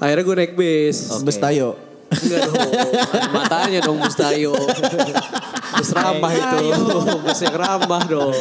Akhirnya 0.00 0.24
gue 0.24 0.36
naik 0.40 0.52
bis. 0.56 1.12
Bus 1.20 1.36
tayo. 1.36 1.76
Enggak 2.08 2.40
dong. 2.44 2.56
Matanya 3.32 3.80
dong 3.84 4.00
bus 4.00 4.16
tayo. 4.16 4.52
Bus 5.76 5.90
ramah 5.92 6.32
itu. 6.32 6.64
Bus 7.20 7.40
yang 7.40 7.56
ramah 7.56 8.02
dong. 8.04 8.32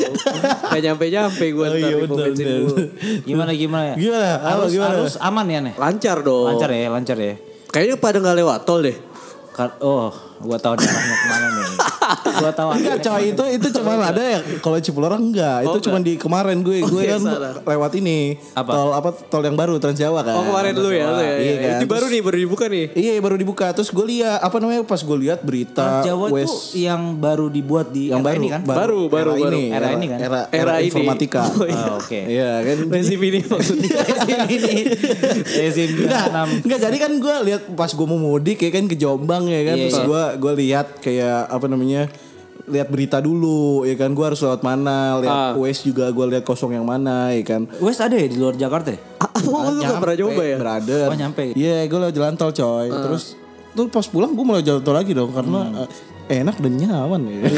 Gak 0.71 0.79
nyampe-nyampe 0.81 1.45
gue 1.51 1.67
Oh, 1.67 1.75
iya, 1.75 1.95
bener, 1.99 2.31
gue. 2.31 2.83
Gimana 3.23 3.51
gimana 3.51 3.83
ya? 3.91 3.95
Gimana? 3.99 4.27
Harus 4.39 4.71
gimana? 4.71 4.91
harus 4.95 5.13
aman 5.19 5.45
ya 5.47 5.59
nih. 5.59 5.73
Lancar 5.75 6.23
dong. 6.23 6.47
Lancar 6.47 6.71
ya, 6.71 6.87
lancar 6.87 7.17
ya. 7.19 7.35
Kayaknya 7.71 7.95
pada 7.99 8.17
gak 8.19 8.37
lewat 8.39 8.59
tol 8.63 8.83
deh. 8.83 9.10
Kar- 9.61 9.77
Oh, 9.79 10.30
gua 10.41 10.57
tahu 10.57 10.73
nih 10.75 10.85
arahnya 10.85 11.15
ke 11.15 11.27
mana 11.27 11.47
nih. 11.49 11.69
Gua 12.33 12.51
tahu 12.51 12.69
Enggak 12.73 12.97
coy 13.01 13.23
itu 13.29 13.43
itu 13.51 13.67
cuma 13.71 13.91
ada 13.97 14.19
ya 14.19 14.39
kalau 14.59 14.77
Cipularang 14.77 15.23
enggak 15.23 15.57
Oh, 15.61 15.67
itu 15.71 15.87
cuma 15.87 15.97
di 15.99 16.13
kemarin 16.15 16.59
gue 16.59 16.81
gue 16.81 17.01
iya, 17.01 17.15
kan 17.15 17.21
lewat 17.63 17.91
ini 17.95 18.35
Apa? 18.51 18.67
tol 18.69 18.89
apa 18.91 19.09
tol 19.25 19.41
yang 19.41 19.53
baru 19.53 19.77
Trans 19.77 19.95
Jawa 19.95 20.19
kan 20.19 20.33
Oh 20.33 20.43
kemarin 20.43 20.73
dulu 20.73 20.89
ya. 20.89 21.05
lu 21.07 21.17
ya. 21.17 21.33
Iya 21.33 21.55
kan? 21.55 21.77
Itu 21.77 21.85
baru 21.87 22.05
nih, 22.07 22.21
baru 22.21 22.37
dibuka 22.39 22.65
nih. 22.67 22.85
iya 22.93 23.11
baru 23.17 23.35
dibuka 23.35 23.65
terus 23.71 23.89
gue 23.89 24.05
lihat 24.09 24.37
apa 24.37 24.57
namanya 24.57 24.81
pas 24.81 24.99
gue 24.99 25.17
lihat 25.19 25.39
berita 25.39 25.77
Trans 25.77 26.03
Jawa 26.03 26.25
West 26.29 26.49
tuh 26.73 26.81
yang 26.81 27.01
baru 27.15 27.47
dibuat 27.47 27.87
di 27.89 28.09
yang 28.09 28.19
era 28.19 28.27
baru 28.27 28.37
ini 28.37 28.47
kan? 28.49 28.61
Baru, 28.63 28.99
baru, 29.07 29.31
era 29.31 29.39
baru. 29.39 29.51
ini 29.51 29.63
Era 29.69 29.87
ini 29.91 30.05
kan? 30.07 30.19
era, 30.19 30.39
Era 30.43 30.57
era 30.57 30.73
ini. 30.77 30.87
informatika 30.89 31.41
Oh, 31.53 31.65
iya. 31.65 31.85
Oh, 31.87 31.97
Oke. 31.97 32.19
iya 32.21 32.51
kan 32.59 32.77
Rezim 32.93 33.21
ini 33.21 33.39
maksudnya. 33.43 33.97
ini. 34.47 34.75
Rezim 35.59 35.89
Enggak, 36.01 36.25
6. 36.27 36.65
enggak 36.65 36.79
jadi 36.81 36.97
kan 36.97 37.11
gue 37.15 37.35
lihat 37.45 37.61
pas 37.71 37.89
gue 37.89 38.07
mau 38.07 38.19
mudik 38.19 38.57
ya 38.59 38.69
kan 38.69 38.85
ke 38.85 38.95
Jombang 38.95 39.45
ya 39.45 39.61
kan 39.63 39.75
Iya, 39.77 39.83
terus 39.85 39.97
iya. 39.97 40.05
gue 40.05 40.23
gue 40.33 40.53
lihat 40.57 40.99
kayak 40.99 41.47
apa 41.47 41.65
namanya 41.65 42.07
lihat 42.63 42.87
berita 42.87 43.17
dulu 43.17 43.83
ya 43.83 43.95
kan 43.95 44.09
gue 44.09 44.21
harus 44.23 44.39
lewat 44.39 44.61
mana 44.61 45.17
lihat 45.17 45.33
Ah. 45.33 45.53
West 45.55 45.81
juga 45.81 46.07
gue 46.07 46.25
lihat 46.29 46.41
kosong 46.41 46.71
yang 46.71 46.83
mana 46.83 47.29
ya 47.29 47.41
kan 47.43 47.65
West 47.77 47.99
ada 47.99 48.13
ya 48.13 48.25
di 48.25 48.35
luar 48.35 48.53
Jakarta 48.53 48.91
ya? 48.91 48.99
Oh 49.41 49.65
lu 49.67 49.81
gak 49.81 49.97
pernah 49.97 50.17
coba 50.19 50.43
ya? 50.43 50.57
Brother. 50.57 51.05
Oh, 51.07 51.17
nyampe. 51.17 51.43
Iya, 51.51 51.83
gue 51.83 51.97
lewat 51.97 52.13
jalan 52.13 52.35
tol 52.35 52.51
coy. 52.51 52.87
Ah. 52.87 53.01
Terus 53.01 53.33
tuh 53.71 53.87
pas 53.87 54.03
pulang 54.03 54.29
gue 54.29 54.45
mulai 54.45 54.61
jalan 54.61 54.79
tol 54.79 54.93
lagi 54.93 55.11
dong 55.11 55.31
karena 55.31 55.87
eh, 56.29 56.37
enak 56.37 56.55
dan 56.57 56.73
nyaman 56.75 57.21
ya. 57.25 57.39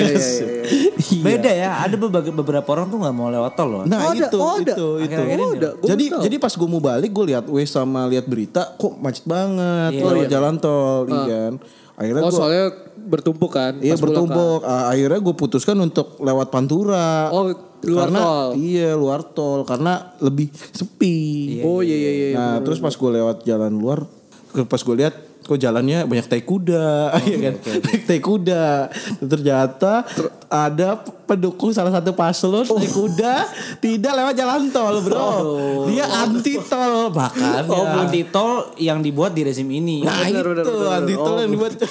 Iya. 1.03 1.20
Beda 1.20 1.51
ya, 1.51 1.70
ada 1.80 1.96
beberapa, 1.96 2.32
beberapa 2.32 2.68
orang 2.70 2.88
tuh 2.88 2.98
nggak 2.98 3.12
mau 3.12 3.27
lewat 3.27 3.53
tol 3.53 3.68
loh. 3.68 3.84
Nah 3.84 4.00
Oh, 4.01 4.12
ada, 4.12 4.24
itu, 4.24 4.38
oh, 4.38 4.56
ada. 4.56 4.72
itu, 4.72 4.88
itu. 5.03 5.20
Oh, 5.20 5.51
ada. 5.51 5.70
Gua 5.75 5.88
jadi 5.89 6.06
tahu. 6.08 6.22
jadi 6.22 6.36
pas 6.38 6.53
gue 6.53 6.70
mau 6.70 6.82
balik 6.82 7.12
gue 7.12 7.25
lihat 7.27 7.46
Waze 7.46 7.70
sama 7.70 8.08
lihat 8.08 8.25
berita 8.25 8.74
kok 8.74 8.96
macet 8.96 9.25
banget 9.25 9.92
Iya. 9.94 10.03
lewat 10.08 10.27
jalan 10.27 10.56
tol, 10.58 11.03
iya 11.06 11.22
kan. 11.27 11.53
Akhirnya 12.03 12.24
Oh 12.24 12.29
gue 12.29 12.36
soalnya 12.36 12.65
bertumpuk 13.03 13.51
kan? 13.55 13.79
Iya 13.79 13.95
kan? 13.95 14.03
bertumpuk. 14.03 14.60
Ah, 14.67 14.91
akhirnya 14.91 15.19
gue 15.24 15.36
putuskan 15.36 15.79
untuk 15.79 16.19
lewat 16.19 16.51
Pantura. 16.51 17.31
Oh, 17.31 17.55
luar 17.83 18.07
karena, 18.07 18.19
tol. 18.19 18.50
Iya 18.60 18.89
luar 18.95 19.22
tol 19.31 19.62
karena 19.67 19.93
lebih 20.19 20.48
sepi. 20.51 21.17
Oh 21.63 21.79
iya 21.83 21.95
iya 21.95 22.12
iya. 22.12 22.27
Nah 22.36 22.55
terus 22.63 22.79
pas 22.79 22.95
gue 22.95 23.12
lewat 23.12 23.43
jalan 23.43 23.72
luar, 23.75 24.07
pas 24.67 24.81
gue 24.83 24.95
lihat 25.00 25.15
kok 25.43 25.60
jalannya 25.60 26.07
banyak 26.07 26.27
tai 26.31 26.43
kuda, 26.48 27.12
ya 27.31 27.38
kan? 27.51 27.55
tai 28.07 28.19
kuda. 28.24 28.88
Ternyata 29.19 30.07
ada 30.48 31.03
pendukung 31.24 31.70
salah 31.70 31.89
satu 31.89 32.12
paslon 32.12 32.62
tai 32.63 32.86
kuda 32.86 33.36
tidak 33.80 34.12
lewat 34.13 34.34
jalan 34.34 34.62
tol, 34.70 34.96
bro. 35.00 35.27
Dia 35.88 36.03
anti 36.06 36.60
tol 36.60 37.08
makanya. 37.10 37.63
Oh, 37.65 37.88
anti 37.88 38.22
tol 38.25 38.51
yang 38.75 39.00
dibuat 39.00 39.32
di 39.32 39.42
rezim 39.42 39.65
ini. 39.65 40.01
Nah 40.01 40.20
bener, 40.22 40.44
itu 40.53 40.62
bener, 40.62 40.63
bener, 40.65 40.92
anti 40.94 41.13
tol 41.15 41.32
Oh. 41.32 41.39
yang 41.39 41.51
dibuat. 41.51 41.74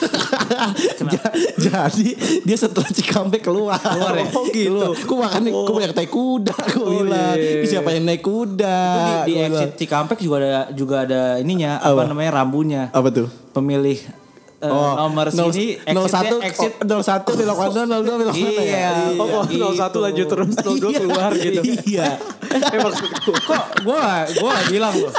Ja- 1.03 1.33
Jadi 1.59 2.09
dia 2.43 2.57
setelah 2.57 2.89
Cikampek 2.89 3.43
keluar. 3.43 3.79
Keluar 3.79 4.15
ya? 4.15 4.27
Oh 4.33 4.45
gitu. 4.47 4.87
Gue 5.03 5.19
makan 5.19 5.41
gue 5.45 5.75
banyak 5.75 5.93
tai 5.93 6.07
kuda. 6.07 6.55
Gue 6.71 7.03
bilang. 7.03 7.35
iya, 7.35 7.51
"Ini 7.59 7.67
Siapa 7.67 7.89
yang 7.91 8.05
naik 8.05 8.23
kuda? 8.23 8.79
di, 9.25 9.33
di 9.33 9.41
exit 9.41 9.71
Cikampek 9.77 10.19
juga 10.19 10.37
ada 10.39 10.51
juga 10.71 10.97
ada 11.03 11.21
ininya 11.37 11.79
apa, 11.79 11.97
Apa? 11.97 12.09
namanya 12.09 12.31
rambunya. 12.35 12.83
Apa 12.91 13.09
tuh? 13.09 13.29
Pemilih 13.51 13.99
eh, 14.62 14.71
nomor 14.71 15.26
nol- 15.28 15.50
sini 15.50 15.66
exitnya 15.76 16.07
satu 16.09 16.37
exit 16.40 16.73
nol 16.81 17.02
satu 17.02 17.31
belok 17.33 17.57
kanan 17.59 17.85
nol 17.85 18.00
dua 18.00 18.16
belok 18.16 18.35
mana 18.35 18.50
ya? 18.57 18.62
Iya. 18.62 18.90
Oh, 19.16 19.26
oh, 19.28 19.42
Gitu. 19.45 19.59
01 19.59 19.99
lanjut 20.00 20.26
terus, 20.26 20.54
02 20.57 20.95
keluar 20.97 21.31
gitu. 21.35 21.61
Iya. 21.85 22.09
eh 22.52 22.78
maksudku. 22.78 23.33
Kok 23.42 23.62
gua 23.83 24.02
gua 24.35 24.50
gak 24.54 24.66
bilang 24.69 24.95
loh. 24.95 25.12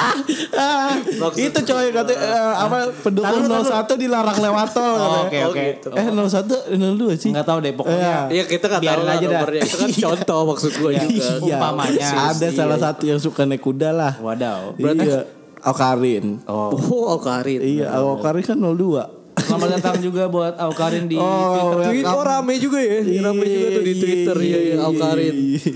Ah, 0.53 0.95
itu 1.33 1.59
coy 1.61 1.85
kata 1.89 2.11
eh, 2.11 2.53
apa 2.55 2.77
pendukung 2.95 3.43
Taruh, 3.43 3.65
taruh. 3.65 3.97
01 3.97 3.99
dilarang 3.99 4.37
lewat 4.39 4.67
tol 4.71 4.95
Oh. 4.95 5.25
Oke 5.25 5.37
Oh, 5.41 5.49
oke. 5.49 5.65
Eh 5.91 6.05
01 6.07 6.71
02 6.71 7.17
sih. 7.17 7.29
Enggak 7.29 7.45
tahu 7.45 7.57
deh 7.59 7.73
pokoknya. 7.73 8.29
Iya 8.29 8.43
kita 8.45 8.65
nggak 8.69 8.81
tahu 8.81 9.01
aja 9.03 9.17
dah. 9.19 9.39
nomornya. 9.39 9.61
Itu 9.61 9.75
kan 9.75 9.89
contoh 9.91 10.41
maksud 10.47 10.71
gue 10.73 10.91
juga. 10.93 11.09
Iya. 11.09 11.31
Umpamanya. 11.41 12.07
Ada 12.29 12.47
salah 12.49 12.77
satu 12.77 13.03
yang 13.03 13.17
suka 13.17 13.43
naik 13.43 13.59
kuda 13.59 13.89
lah. 13.89 14.13
Wadaw. 14.17 14.77
Iya. 14.77 15.25
Aukarin. 15.63 16.43
Oh. 16.45 16.75
Oh, 16.75 17.17
Karin. 17.17 17.59
Iya, 17.59 17.95
Aukarin 17.95 18.43
kan 18.43 18.59
02. 18.59 19.22
Selamat 19.33 19.69
datang 19.77 19.97
juga 19.97 20.29
buat 20.29 20.53
Aukarin 20.57 21.09
di 21.09 21.17
Oh, 21.17 21.25
Twitter. 21.73 21.89
Tweet, 21.89 22.05
oh 22.05 22.21
rame 22.21 22.53
juga 22.57 22.77
ya. 22.77 23.01
Rame 23.01 23.45
juga 23.45 23.67
tuh 23.71 23.83
di 23.83 23.93
Twitter. 23.97 24.35
Iya, 24.37 24.57
iya, 24.59 24.75
Aukarin. 24.81 25.35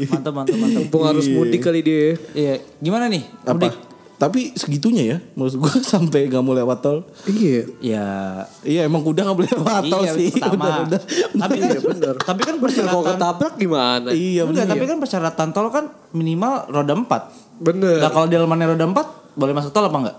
Mantap 0.10 0.34
mantap 0.34 0.58
mantap. 0.58 0.82
Mumpung 0.84 1.04
harus 1.06 1.26
mudik 1.26 1.62
kali 1.62 1.82
dia. 1.82 2.14
Iya, 2.32 2.62
gimana 2.78 3.10
nih? 3.10 3.26
Apa? 3.44 3.58
Mudik? 3.58 3.74
Tapi 4.18 4.50
segitunya 4.58 5.04
ya, 5.06 5.18
maksud 5.38 5.62
gue 5.62 5.74
sampai 5.94 6.26
gak 6.26 6.42
mau 6.42 6.58
lewat 6.58 6.82
tol. 6.82 7.06
Iya. 7.30 7.70
Ya 7.78 8.06
Iya 8.66 8.90
emang 8.90 9.06
kuda 9.06 9.22
gak 9.22 9.38
boleh 9.38 9.52
lewat 9.54 9.84
tol 9.86 10.02
iya, 10.02 10.14
sih. 10.18 10.34
pertama. 10.34 10.90
Bener-bener. 10.90 11.02
Tapi 11.38 11.56
kan 11.62 11.78
bener. 11.86 12.16
Tapi 12.18 12.42
kan 12.42 12.56
Kalau 12.58 12.64
persyaratan 12.66 13.04
ketabrak 13.14 13.54
gimana? 13.58 14.10
Iya 14.10 14.42
tapi 14.66 14.86
kan 14.86 14.98
persyaratan 14.98 15.48
tol 15.54 15.70
kan 15.70 15.86
minimal 16.18 16.66
roda 16.68 16.94
4. 16.98 17.62
Bener. 17.62 18.02
Nah, 18.02 18.10
kalau 18.10 18.26
delmannya 18.26 18.74
roda 18.74 18.86
4 18.90 19.38
boleh 19.38 19.54
masuk 19.54 19.70
tol 19.70 19.86
apa 19.86 19.98
enggak? 20.02 20.18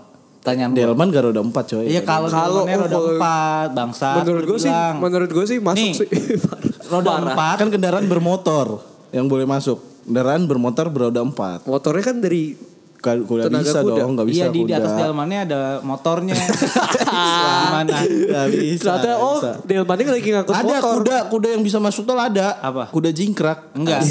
Tanyaan 0.49 0.71
gua. 0.71 0.79
Delman 0.83 1.07
gak 1.09 1.23
roda 1.23 1.41
4 1.41 1.53
coy. 1.67 1.83
Iya 1.85 2.01
kalau 2.01 2.27
Kalau- 2.27 2.65
roda 2.65 2.97
4 3.15 3.67
bangsa. 3.71 4.09
menurut 4.17 4.43
gue 4.45 4.59
sih, 4.59 4.71
menurut 4.97 5.29
gue 5.29 5.45
sih 5.45 5.57
masuk 5.59 5.77
Nih, 5.79 5.93
sih. 5.95 6.09
roda. 6.91 7.11
4 7.29 7.61
Kan 7.61 7.69
kendaraan 7.69 8.05
bermotor 8.05 8.81
yang 9.09 9.25
boleh 9.25 9.45
masuk. 9.45 9.77
Kendaraan 10.03 10.43
bermotor 10.43 10.89
beroda 10.89 11.21
4. 11.21 11.63
Motornya 11.63 12.03
kan 12.03 12.17
dari 12.17 12.57
Kan 12.99 13.23
kuda 13.23 13.47
Tenaga 13.47 13.63
bisa 13.63 13.79
kuda. 13.79 13.95
dong, 13.95 14.11
gak 14.13 14.27
bisa 14.27 14.35
Iya 14.35 14.47
di, 14.49 14.59
di 14.59 14.63
kuda. 14.67 14.75
atas 14.77 14.91
delmannya 14.93 15.39
ada 15.47 15.59
motornya. 15.79 16.35
Gimana? 17.07 17.95
Gak 18.03 18.47
bisa. 18.51 18.83
ternyata 18.91 19.11
oh 19.17 19.39
bisa. 19.39 19.51
Delman 19.63 19.97
ini 19.97 20.09
lagi 20.11 20.29
ngangkut 20.29 20.51
Ada 20.53 20.67
motor. 20.67 20.93
kuda, 20.99 21.17
kuda 21.31 21.47
yang 21.49 21.63
bisa 21.63 21.77
masuk 21.79 22.03
tol 22.03 22.19
ada. 22.19 22.59
Apa? 22.59 22.83
Kuda 22.89 23.09
jingkrak. 23.09 23.71
Enggak. 23.71 24.03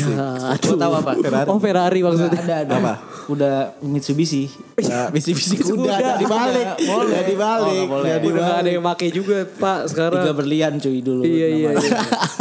Gue 0.59 0.77
tahu 0.77 0.93
apa? 0.95 1.13
Ferrari. 1.17 1.49
Oh 1.49 1.59
Ferrari 1.59 2.01
maksudnya. 2.01 2.41
Ada 2.41 2.55
ada. 2.65 2.75
Apa? 2.77 2.95
Udah 3.29 3.55
Mitsubishi. 3.85 4.49
Nah, 4.79 5.13
bisi-bisi 5.13 5.61
kuda, 5.61 5.85
Kuda. 5.85 5.93
ada 5.93 6.11
dibalik. 6.17 6.67
Boleh. 6.81 7.13
Ada 7.13 7.23
dibalik. 7.23 7.69
Oh, 7.69 7.77
nggak 7.77 7.89
boleh. 7.91 8.09
Nggak 8.09 8.25
Udah 8.25 8.41
gak 8.43 8.59
ada 8.59 8.71
yang 8.71 8.85
make 8.85 9.07
juga 9.13 9.37
Pak 9.45 9.79
sekarang. 9.87 10.23
Tiga 10.25 10.33
berlian 10.33 10.73
cuy 10.81 10.99
dulu. 10.99 11.23
Iya 11.23 11.47
iya 11.51 11.71
iya. 11.77 11.99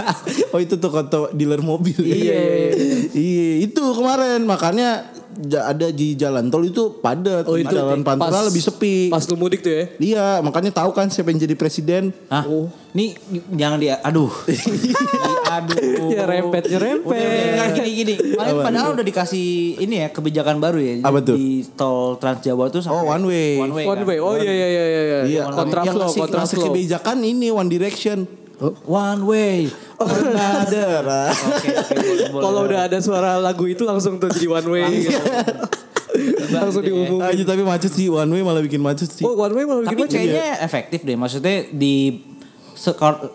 oh 0.56 0.60
itu 0.60 0.80
tuh 0.80 0.88
konto 0.88 1.28
dealer 1.32 1.60
mobil. 1.60 2.00
Iya, 2.00 2.16
iya, 2.16 2.40
iya. 2.72 2.72
Iya, 3.12 3.48
itu 3.68 3.84
kemarin 3.84 4.48
makanya 4.48 5.04
ada 5.38 5.88
di 5.90 6.14
jalan 6.14 6.50
tol 6.50 6.66
itu 6.66 6.98
padat. 6.98 7.46
Oh, 7.46 7.56
Di 7.56 7.64
itu 7.64 7.74
jalan 7.74 8.02
Pantura 8.02 8.42
lebih 8.44 8.60
sepi. 8.60 9.08
Pas 9.08 9.22
lu 9.26 9.38
mudik 9.38 9.62
tuh 9.62 9.72
ya. 9.72 9.84
Iya, 9.98 10.26
makanya 10.42 10.74
tahu 10.74 10.92
kan 10.92 11.08
siapa 11.08 11.30
yang 11.30 11.40
jadi 11.40 11.54
presiden. 11.54 12.10
Hah? 12.28 12.44
Nih 12.92 13.14
jangan 13.54 13.78
dia 13.78 14.02
aduh. 14.02 14.30
aduh. 15.58 16.10
Ya 16.10 16.26
rempet 16.26 16.66
Udah, 16.66 16.78
udah, 16.78 17.20
nyerempet. 17.22 17.74
gini 17.78 17.92
gini. 17.94 18.16
Paling 18.34 18.56
padahal 18.64 18.90
udah 18.98 19.06
dikasih 19.06 19.48
ini 19.78 19.96
ya 20.02 20.08
kebijakan 20.10 20.58
baru 20.58 20.80
ya. 20.82 20.94
Apa 21.06 21.22
tuh? 21.22 21.38
Di 21.38 21.62
tol 21.78 22.18
Trans 22.18 22.42
Jawa 22.42 22.68
tuh 22.68 22.82
sampai 22.82 22.98
Oh, 22.98 23.06
one 23.06 23.26
way. 23.30 23.62
One 23.62 23.74
way. 23.74 23.86
One 23.86 24.02
kan? 24.02 24.10
way. 24.10 24.18
Oh 24.18 24.34
iya 24.34 24.50
iya 24.50 24.68
iya 24.68 24.84
iya. 24.84 25.20
Iya, 25.28 25.44
Kontraflow, 25.54 26.10
ngasih 26.10 26.22
kontraflow. 26.26 26.66
kebijakan 26.74 27.18
ini 27.22 27.54
One 27.54 27.70
Direction. 27.70 28.47
One 28.84 29.22
way. 29.24 29.70
Another. 29.98 31.06
Oke 31.54 31.70
oke 31.70 31.94
boleh, 31.96 32.26
boleh. 32.32 32.42
Kalau 32.42 32.62
udah 32.66 32.80
ada 32.86 32.98
suara 32.98 33.38
lagu 33.38 33.66
itu 33.66 33.82
langsung 33.82 34.18
tuh 34.18 34.30
jadi 34.30 34.50
one 34.52 34.68
way 34.68 34.86
gitu. 35.04 35.14
langsung 36.50 36.82
diumumin. 36.82 37.22
Aja 37.22 37.44
tapi 37.44 37.62
macet 37.62 37.92
sih 37.92 38.10
one 38.10 38.26
way 38.28 38.42
malah 38.42 38.62
bikin 38.62 38.82
macet 38.82 39.10
sih. 39.10 39.22
Oh 39.22 39.38
one 39.38 39.54
way 39.54 39.62
malah 39.62 39.86
Tapi 39.86 39.94
bikin 39.96 40.06
macet. 40.06 40.18
kayaknya 40.18 40.48
efektif 40.60 41.00
deh. 41.02 41.14
Maksudnya 41.14 41.70
di 41.70 42.26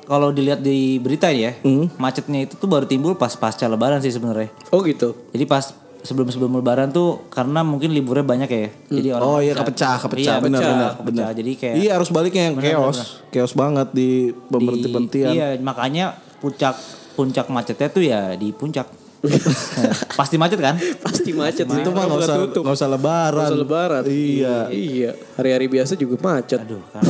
kalau 0.02 0.30
dilihat 0.30 0.58
di 0.58 0.98
berita 0.98 1.26
ya, 1.28 1.54
Hmm. 1.60 1.90
macetnya 1.98 2.46
itu 2.46 2.54
tuh 2.54 2.66
baru 2.66 2.86
timbul 2.86 3.14
pas 3.14 3.34
pasca 3.34 3.66
lebaran 3.66 3.98
sih 3.98 4.10
sebenarnya. 4.10 4.50
Oh 4.70 4.82
gitu. 4.82 5.14
Jadi 5.30 5.44
pas 5.44 5.74
sebelum 6.02 6.28
sebelum 6.28 6.52
lebaran 6.54 6.90
tuh 6.90 7.26
karena 7.28 7.62
mungkin 7.62 7.90
liburnya 7.90 8.22
banyak 8.22 8.46
ya. 8.46 8.68
Jadi 8.88 9.08
orang 9.10 9.22
Oh 9.24 9.38
iya 9.38 9.52
bisa- 9.52 9.62
kepecah, 9.62 9.96
kepecah, 10.00 10.34
Iya, 10.34 10.34
benar, 10.38 10.60
benar, 10.60 10.90
kepecah. 10.92 11.04
benar. 11.04 11.30
Jadi 11.32 11.52
kayak 11.54 11.74
Iya 11.78 11.90
harus 11.94 12.08
baliknya 12.08 12.42
yang 12.44 12.54
chaos, 12.56 12.98
chaos 13.28 13.52
banget 13.52 13.88
di 13.90 14.10
pemberhenti-berhentian. 14.46 15.32
Iya, 15.32 15.46
makanya 15.58 16.04
puncak 16.38 16.74
puncak 17.12 17.46
macetnya 17.46 17.88
tuh 17.88 18.02
ya 18.02 18.34
di 18.34 18.50
puncak. 18.50 18.88
Nah, 19.22 19.94
Pasti 20.18 20.34
macet 20.34 20.58
kan? 20.58 20.74
Pasti 20.98 21.30
macet. 21.30 21.62
Itu 21.62 21.90
mah 21.90 22.04
nggak 22.04 22.20
usah 22.20 22.36
tutup. 22.42 22.62
nggak 22.64 22.74
usah 22.74 22.90
lebaran. 22.90 23.38
Nggak 23.38 23.48
usah 23.48 23.60
lebaran. 23.60 24.02
Iya. 24.04 24.56
Iya. 24.68 25.10
Hari-hari 25.32 25.66
biasa 25.68 25.94
juga 25.94 26.18
macet. 26.18 26.58
Aduh 26.58 26.82
kan. 26.90 27.06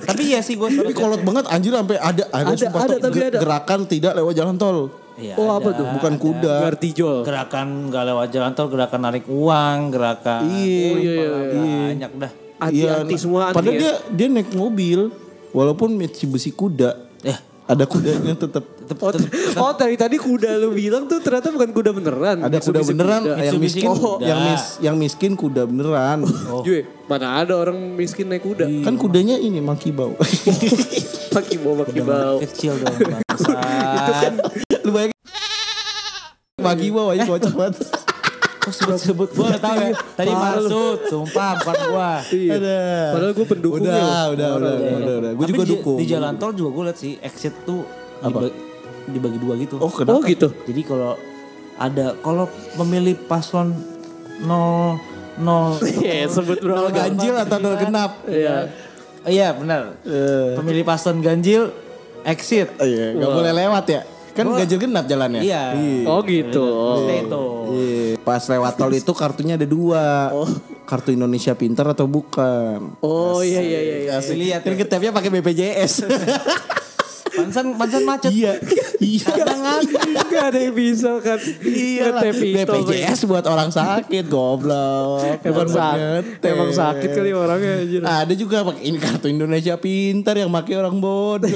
Tapi 0.00 0.22
iya 0.26 0.40
sih 0.40 0.56
gue 0.56 0.64
Tapi 0.64 0.92
kolot 0.92 1.20
banget 1.20 1.44
anjir 1.46 1.70
sampai 1.70 1.96
ada 1.96 2.24
ada, 2.32 2.48
Ada, 2.48 2.66
ada, 2.66 2.94
tapi 2.98 3.12
ge- 3.14 3.28
ada. 3.28 3.38
gerakan 3.38 3.80
tidak 3.84 4.12
lewat 4.14 4.32
jalan 4.34 4.56
tol. 4.56 4.88
Iya, 5.18 5.34
Oh 5.34 5.50
apa 5.50 5.74
ada. 5.74 5.78
tuh? 5.82 5.86
Bukan 5.98 6.14
kuda. 6.16 6.54
Gartijol. 6.62 7.16
Gerakan 7.26 7.90
gak 7.90 8.04
lewat 8.06 8.28
jalan 8.30 8.52
tol, 8.54 8.70
gerakan 8.70 9.00
narik 9.02 9.26
uang, 9.26 9.78
gerakan 9.90 10.46
Iya. 10.46 10.86
Oh, 10.86 10.96
iya, 10.96 11.12
iya, 11.12 11.26
iya. 11.50 11.78
banyak 11.90 12.12
dah. 12.14 12.32
Iya, 12.70 12.92
semua 13.14 13.50
anti 13.50 13.56
Padahal 13.58 13.74
ya. 13.74 13.80
dia 13.82 13.92
dia 14.14 14.26
naik 14.30 14.50
mobil 14.54 15.10
walaupun 15.50 15.94
Mitsubishi 15.94 16.50
kuda. 16.50 17.06
Ya, 17.22 17.38
Ada 17.68 17.84
kudanya 17.84 18.32
tetap. 18.32 18.64
Oh, 18.88 19.12
oh 19.60 19.72
dari 19.76 20.00
tadi 20.00 20.16
kuda 20.16 20.56
lu 20.56 20.72
bilang 20.72 21.04
tuh 21.04 21.20
ternyata 21.20 21.52
bukan 21.52 21.68
kuda 21.76 21.90
beneran. 21.92 22.40
Ada 22.40 22.64
kuda 22.64 22.80
beneran, 22.80 23.20
kuda. 23.28 23.44
yang 23.44 23.60
miskin, 23.60 23.92
kuda. 23.92 24.24
yang 24.24 24.40
mis, 24.40 24.64
yang 24.80 24.96
miskin 24.96 25.32
kuda 25.36 25.68
beneran. 25.68 26.24
Jue, 26.64 26.88
mana 27.04 27.44
ada 27.44 27.52
orang 27.60 27.76
miskin 27.92 28.32
naik 28.32 28.48
kuda? 28.48 28.64
Kan 28.88 28.96
kudanya 28.96 29.36
ini 29.36 29.60
monkey 29.60 29.92
bau. 29.92 30.16
Paki 31.28 31.60
bawa 31.60 31.84
paki 31.84 32.00
bau. 32.00 32.40
kecil 32.40 32.72
dong 32.80 32.96
bangsa. 33.04 33.60
Lu 34.88 34.90
bayangin 34.96 35.18
monkey 36.64 36.88
bau 36.88 37.12
aja 37.12 37.28
kocak 37.36 37.52
banget. 37.52 37.76
Kok 38.58 38.72
sebut-sebut 38.74 39.28
gue 39.32 39.44
gak 39.54 39.62
tau 39.62 39.76
ya. 39.78 39.90
Tadi 39.94 40.32
maksud, 40.34 40.98
sumpah 41.06 41.50
bukan 41.62 41.76
gue. 41.78 42.10
Iya. 42.34 42.52
Ada. 42.58 42.78
Padahal 43.14 43.32
gue 43.32 43.46
pendukungnya. 43.46 43.92
Udah, 43.92 44.02
loh. 44.02 44.26
udah, 44.34 44.48
udah, 44.58 44.72
udah, 44.74 45.14
udah. 45.22 45.30
Gue 45.32 45.44
Tapi 45.46 45.52
juga 45.54 45.64
di, 45.64 45.70
dukung. 45.72 45.98
Di 45.98 46.06
jalan 46.10 46.32
tol 46.36 46.52
juga 46.52 46.70
gue 46.74 46.84
liat 46.90 46.98
sih 46.98 47.12
exit 47.22 47.54
tuh 47.62 47.86
dibagi, 48.18 48.50
dibagi 49.14 49.38
dua 49.38 49.54
gitu. 49.56 49.76
Oh, 49.78 49.90
kenapa? 49.90 50.18
Oh 50.18 50.20
gitu. 50.26 50.48
Jadi 50.66 50.80
kalau 50.82 51.14
ada 51.78 52.18
kalau 52.20 52.50
memilih 52.82 53.14
paslon 53.30 53.70
0 54.42 54.98
0 55.38 55.78
Iya, 56.02 56.26
sebut 56.26 56.58
Nol 56.58 56.90
ganjil 56.90 57.34
atau 57.38 57.56
nol 57.62 57.78
genap? 57.78 58.26
Iya. 58.26 58.66
Iya 59.28 59.54
benar. 59.54 59.98
Eh, 60.02 60.58
Pemilih 60.58 60.82
paslon 60.82 61.22
ganjil 61.22 61.70
exit. 62.26 62.74
oh 62.78 62.86
iya, 62.86 63.14
nggak 63.14 63.30
boleh 63.30 63.52
lewat 63.54 63.84
ya. 63.86 64.02
Kan 64.38 64.54
ganjil 64.54 64.78
genap 64.78 65.04
jalannya. 65.10 65.42
Iya. 65.42 65.62
Oh 66.06 66.22
gitu. 66.22 66.62
Oh. 66.62 67.02
Maksudnya 67.02 67.16
itu. 67.26 67.44
Iya. 67.74 68.14
Pas 68.22 68.42
lewat 68.46 68.72
tol 68.78 68.92
itu 68.94 69.12
kartunya 69.12 69.58
ada 69.58 69.66
dua. 69.66 70.30
Oh. 70.30 70.46
kartu 70.88 71.12
Indonesia 71.12 71.52
Pintar 71.52 71.84
atau 71.92 72.08
bukan. 72.08 72.96
Oh 73.04 73.44
iya 73.44 73.60
iya 73.60 73.80
iya. 73.82 73.96
iya. 74.08 74.12
Kasih 74.16 74.36
lihat 74.40 74.60
Kan 74.64 74.72
ya. 74.72 74.76
ngetapnya 74.80 75.10
pakai 75.12 75.30
BPJS. 75.34 75.92
Pansan 77.38 77.66
pansan 77.74 78.02
macet. 78.02 78.30
iya. 78.30 78.52
Iya. 78.98 79.30
Gak 80.28 80.44
ada 80.50 80.58
yang 80.58 80.74
bisa 80.74 81.18
kan. 81.18 81.38
Iya 81.60 82.18
BPJS 82.18 83.24
buat 83.24 83.44
orang 83.44 83.70
sakit 83.70 84.26
goblok. 84.26 85.38
Emang 85.40 85.70
sakit, 85.70 86.42
emang 86.42 86.70
sakit 86.70 87.08
kali 87.12 87.30
orangnya 87.30 87.72
anjir. 87.78 88.00
Ada 88.02 88.34
juga 88.34 88.66
pakai 88.66 88.90
kartu 88.98 89.26
Indonesia 89.28 89.78
Pintar 89.78 90.34
yang 90.36 90.50
pakai 90.50 90.74
orang 90.76 90.98
bodoh. 90.98 91.48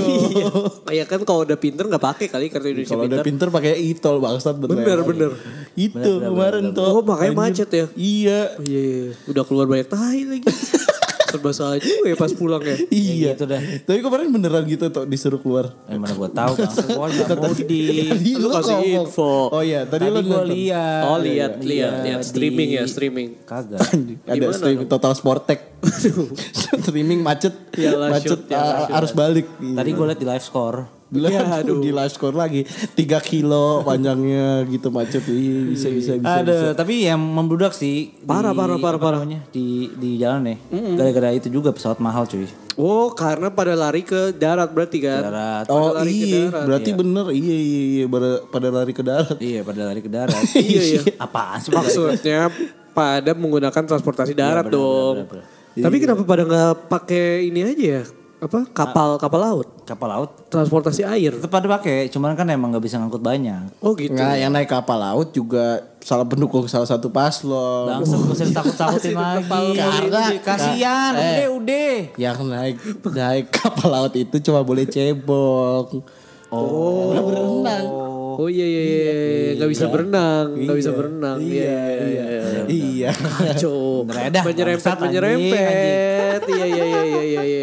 Iya 0.87 1.05
kan 1.05 1.23
kalau 1.23 1.43
udah 1.43 1.57
pinter 1.57 1.85
nggak 1.85 2.01
pakai 2.01 2.27
kali 2.29 2.47
kartu 2.47 2.69
Indonesia 2.69 2.95
Kalau 2.95 3.07
udah 3.07 3.25
pinter. 3.25 3.49
pakai 3.51 3.73
e-tol 3.81 4.23
bangsat 4.23 4.55
Bener, 4.57 5.03
bener. 5.03 5.31
Itu 5.75 6.23
kemarin 6.23 6.71
tuh. 6.71 6.85
Oh 6.85 7.03
makanya 7.03 7.35
macet 7.35 7.69
ya. 7.69 7.87
Iya. 7.93 8.41
Oh, 8.53 8.62
Iya, 8.62 8.83
iya. 8.83 9.11
udah 9.27 9.43
keluar 9.43 9.67
banyak 9.67 9.89
tahi 9.89 10.21
lagi. 10.25 10.47
Serba 11.33 11.51
salah 11.51 11.77
juga 11.77 12.05
ya 12.05 12.15
pas 12.15 12.31
pulang 12.31 12.61
ya. 12.61 12.77
Iya. 12.93 13.33
gitu 13.33 13.45
dah. 13.45 13.61
Tapi 13.83 13.99
kemarin 13.99 14.29
beneran 14.29 14.65
gitu 14.65 14.87
tuh 14.87 15.05
disuruh 15.05 15.37
keluar. 15.37 15.73
Eh, 15.87 15.97
mana 15.97 16.12
gua 16.12 16.29
tahu 16.29 16.53
bang. 16.55 16.73
Gua 16.93 17.07
nggak 17.09 17.33
mau 17.35 17.53
di. 17.53 17.81
Tadi 18.07 18.31
Lu 18.37 18.49
kasih 18.51 18.77
info. 18.99 19.49
Oh 19.49 19.61
iya, 19.61 19.83
tadi, 19.83 20.05
Tadi 20.05 20.12
lu 20.12 20.21
nonton. 20.23 20.47
lihat. 20.47 21.03
Oh 21.05 21.17
lihat, 21.17 21.53
Iya, 21.57 21.65
lihat, 21.65 21.93
lihat. 22.05 22.21
di- 22.21 22.29
Streaming 22.29 22.69
ya, 22.71 22.83
streaming. 22.85 23.29
Kagak. 23.43 23.81
Ada 24.25 24.47
streaming 24.53 24.87
Total 24.87 25.12
Sportek. 25.12 25.61
streaming 26.83 27.21
macet. 27.21 27.55
Iyalah, 27.73 28.09
macet 28.12 28.41
iyalah, 28.47 28.87
uh, 28.87 28.97
arus 28.99 29.12
balik. 29.12 29.47
Tadi 29.59 29.91
gua 29.93 30.07
lihat 30.07 30.21
di 30.21 30.29
live 30.29 30.45
score. 30.45 31.01
Bila 31.12 31.28
Ya, 31.28 31.45
aduh. 31.61 31.76
di 31.78 31.92
live 31.92 32.09
score 32.09 32.33
lagi 32.33 32.64
3 32.64 33.21
kilo 33.21 33.85
panjangnya 33.85 34.64
gitu 34.64 34.88
macet. 34.88 35.21
Iya, 35.23 35.69
bisa 35.69 35.88
bisa 35.88 36.12
bisa. 36.16 36.40
Ada, 36.40 36.73
tapi 36.73 37.04
yang 37.04 37.21
membludak 37.21 37.71
sih. 37.71 38.16
di- 38.16 38.25
Parah, 38.25 38.50
parah, 38.50 38.81
parah, 38.81 38.97
parah. 38.97 39.21
namanya, 39.21 39.45
Di 39.49 39.92
di 39.92 40.16
jalan 40.16 40.49
ya. 40.49 40.57
Gara-gara 40.97 41.31
itu 41.31 41.47
juga 41.47 41.69
pesawat 41.69 42.00
mahal 42.00 42.25
cuy. 42.25 42.49
Oh 42.73 43.12
karena 43.12 43.52
pada 43.52 43.76
lari 43.76 44.00
ke 44.00 44.33
darat 44.33 44.73
berarti 44.73 44.99
kan? 44.99 45.21
Darat. 45.23 45.64
Oh 45.69 45.92
lari 45.92 46.09
ke 46.09 46.25
iya, 46.25 46.42
darat, 46.49 46.64
berarti 46.64 46.90
bener 46.90 47.25
iya 47.31 47.57
iya 47.59 47.81
iya 47.92 48.04
pada, 48.09 48.31
pada 48.49 48.69
lari 48.73 48.92
ke 48.92 49.02
darat. 49.04 49.37
Iya 49.37 49.61
pada 49.61 49.81
lari 49.85 50.00
ke 50.00 50.09
darat. 50.09 50.40
Iya, 50.57 50.81
iya. 50.90 51.00
Apaan 51.19 51.61
sih? 51.61 51.69
Maksudnya 51.69 52.49
pada 52.90 53.31
menggunakan 53.33 53.83
transportasi 53.85 54.33
darat 54.33 54.64
dong. 54.66 55.28
benar, 55.28 55.45
Tapi 55.75 55.97
kenapa 55.99 56.25
pada 56.25 56.42
nggak 56.42 56.88
pakai 56.88 57.45
ini 57.47 57.61
aja 57.62 57.85
ya? 58.00 58.02
Apa 58.42 58.66
kapal 58.75 59.22
kapal 59.22 59.38
laut? 59.38 59.68
Kapal 59.87 60.08
laut. 60.11 60.30
Transportasi 60.50 61.06
air. 61.06 61.30
Tetap 61.38 61.46
pada 61.46 61.70
pakai, 61.70 62.11
cuman 62.11 62.34
kan 62.34 62.50
emang 62.50 62.75
nggak 62.75 62.82
bisa 62.82 62.99
ngangkut 62.99 63.22
banyak. 63.22 63.70
Oh 63.78 63.94
gitu. 63.94 64.18
Nah, 64.18 64.34
yang 64.34 64.50
naik 64.50 64.66
kapal 64.66 64.99
laut 64.99 65.30
juga 65.30 65.78
salah 66.02 66.26
pendukung 66.26 66.66
salah 66.66 66.90
satu 66.90 67.06
paslon. 67.06 67.87
Langsung 67.87 68.26
gak 68.26 68.34
usah 68.34 68.46
ditakut-takutin 68.50 69.14
lagi. 69.14 69.78
Karena- 69.78 70.42
kasihan, 70.42 71.12
Eh. 71.14 71.22
udah 71.22 71.49
udah. 71.54 71.94
Yang 72.18 72.38
naik 72.50 72.76
naik 73.14 73.46
kapal 73.54 73.88
laut 73.94 74.14
itu 74.18 74.37
cuma 74.42 74.66
boleh 74.66 74.90
cebong. 74.90 76.02
Oh. 76.50 77.14
berenang. 77.14 77.87
Oh 78.32 78.49
iya 78.49 78.64
iya 78.64 78.82
iya, 78.82 78.96
iya. 78.96 79.50
nggak 79.61 79.70
bisa 79.70 79.84
berenang, 79.92 80.46
nggak 80.56 80.76
bisa 80.80 80.90
berenang. 80.96 81.37
Iya 81.37 81.78
iya 82.00 82.25
iya. 82.26 82.62
Iya. 82.66 83.11
Kacau. 83.12 84.08
Menyerempet 84.08 84.96
menyerempet. 84.99 86.40
Iya 86.49 86.64
iya 86.66 86.84
iya 86.84 87.02
iya 87.04 87.42
iya 87.44 87.62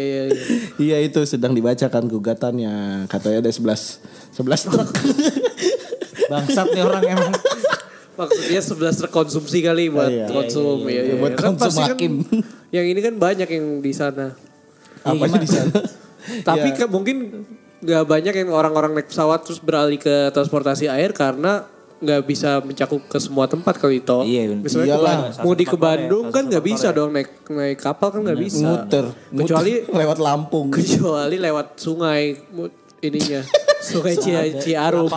iya. 0.90 0.98
iya. 0.98 1.06
Iya 1.06 1.08
itu 1.10 1.20
sedang 1.22 1.54
dibacakan 1.54 2.10
gugatannya. 2.10 3.06
Katanya 3.06 3.38
ada 3.40 3.50
11 3.50 4.02
11 4.34 4.66
truk. 4.66 4.88
Bangsat 6.26 6.66
nih 6.74 6.82
orang 6.82 7.04
emang. 7.06 7.32
Maksudnya 8.18 8.60
11 8.60 8.98
truk 9.00 9.12
konsumsi 9.14 9.62
kali 9.62 9.88
buat 9.88 10.10
Iya, 10.10 10.26
konsum 10.28 10.84
iya, 10.84 11.00
iya, 11.00 11.00
ya, 11.00 11.12
iya. 11.14 11.14
Buat 11.16 11.34
Kan 11.38 11.56
konsum 11.56 11.72
kan 11.78 11.94
hakim. 11.94 12.12
yang 12.74 12.86
ini 12.86 13.00
kan 13.00 13.14
banyak 13.16 13.48
yang 13.48 13.66
di 13.80 13.92
sana. 13.94 14.34
Apanya 15.00 15.38
di 15.40 15.48
sana? 15.48 15.72
Tapi 16.44 16.68
Ya. 16.68 16.76
kan 16.84 16.88
mungkin 16.92 17.16
nggak 17.80 18.04
banyak 18.04 18.34
yang 18.44 18.48
orang-orang 18.52 18.92
naik 18.92 19.08
pesawat 19.08 19.40
terus 19.40 19.56
beralih 19.56 19.96
ke 19.96 20.28
transportasi 20.36 20.84
air 20.84 21.16
karena 21.16 21.64
nggak 22.00 22.20
bisa 22.22 22.58
mencakup 22.58 23.04
ke 23.04 23.16
semua 23.16 23.44
tempat 23.44 23.76
kali 23.76 24.00
itu. 24.00 24.18
Iya. 24.22 24.56
Misalnya 24.56 24.96
Iyalah. 24.96 25.16
ke- 25.30 25.40
mau 25.40 25.52
di 25.52 25.64
ke 25.64 25.76
Bandung 25.76 26.28
kan 26.28 26.42
nggak 26.42 26.64
bisa 26.64 26.88
dong 26.90 27.12
naik 27.12 27.28
naik 27.46 27.76
kapal 27.76 28.08
kan 28.08 28.20
nggak 28.22 28.40
bisa. 28.40 28.64
Muter, 28.66 29.04
Kecuali 29.30 29.72
muter 29.78 29.96
lewat 30.00 30.18
Lampung. 30.18 30.66
kecuali 30.70 31.36
lewat 31.36 31.66
sungai 31.76 32.40
ininya. 32.98 33.44
Sungai 33.80 34.14
Cia- 34.14 34.52
Ciarum. 34.54 35.08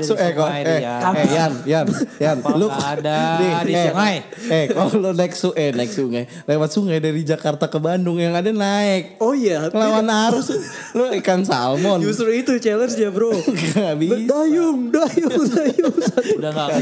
So, 0.00 0.12
di 0.12 0.20
eh, 0.20 0.30
kok, 0.30 0.44
sungai 0.44 0.60
eh, 0.60 0.78
dia. 0.78 0.96
eh, 1.10 1.26
Yan, 1.30 1.52
Yan, 1.64 1.86
Yan, 2.18 2.36
lu 2.52 2.68
ada 2.68 3.40
di 3.62 3.72
eh, 3.72 3.86
sungai. 3.86 4.14
Eh, 4.46 4.64
kalau 4.68 4.92
lu 4.94 5.10
naik 5.10 5.32
su, 5.32 5.50
eh 5.52 5.70
naik 5.70 5.88
sungai, 5.88 6.28
lewat 6.44 6.68
sungai 6.68 6.98
dari 6.98 7.22
Jakarta 7.22 7.64
ke 7.64 7.78
Bandung 7.78 8.16
yang 8.16 8.32
ada 8.32 8.48
naik. 8.48 9.16
Oh 9.18 9.32
iya, 9.32 9.68
Lawan 9.68 10.04
arus, 10.06 10.52
lu 10.92 11.08
ikan 11.16 11.42
salmon. 11.42 12.00
justru 12.00 12.28
itu 12.30 12.56
challenge 12.58 12.94
ya 12.94 13.08
bro. 13.08 13.32
Gak 13.72 13.96
bisa. 13.96 14.20
Dayung, 14.22 14.78
dayung, 14.88 15.44
dayung. 15.46 15.94
Udah 16.38 16.52
ada. 16.52 16.74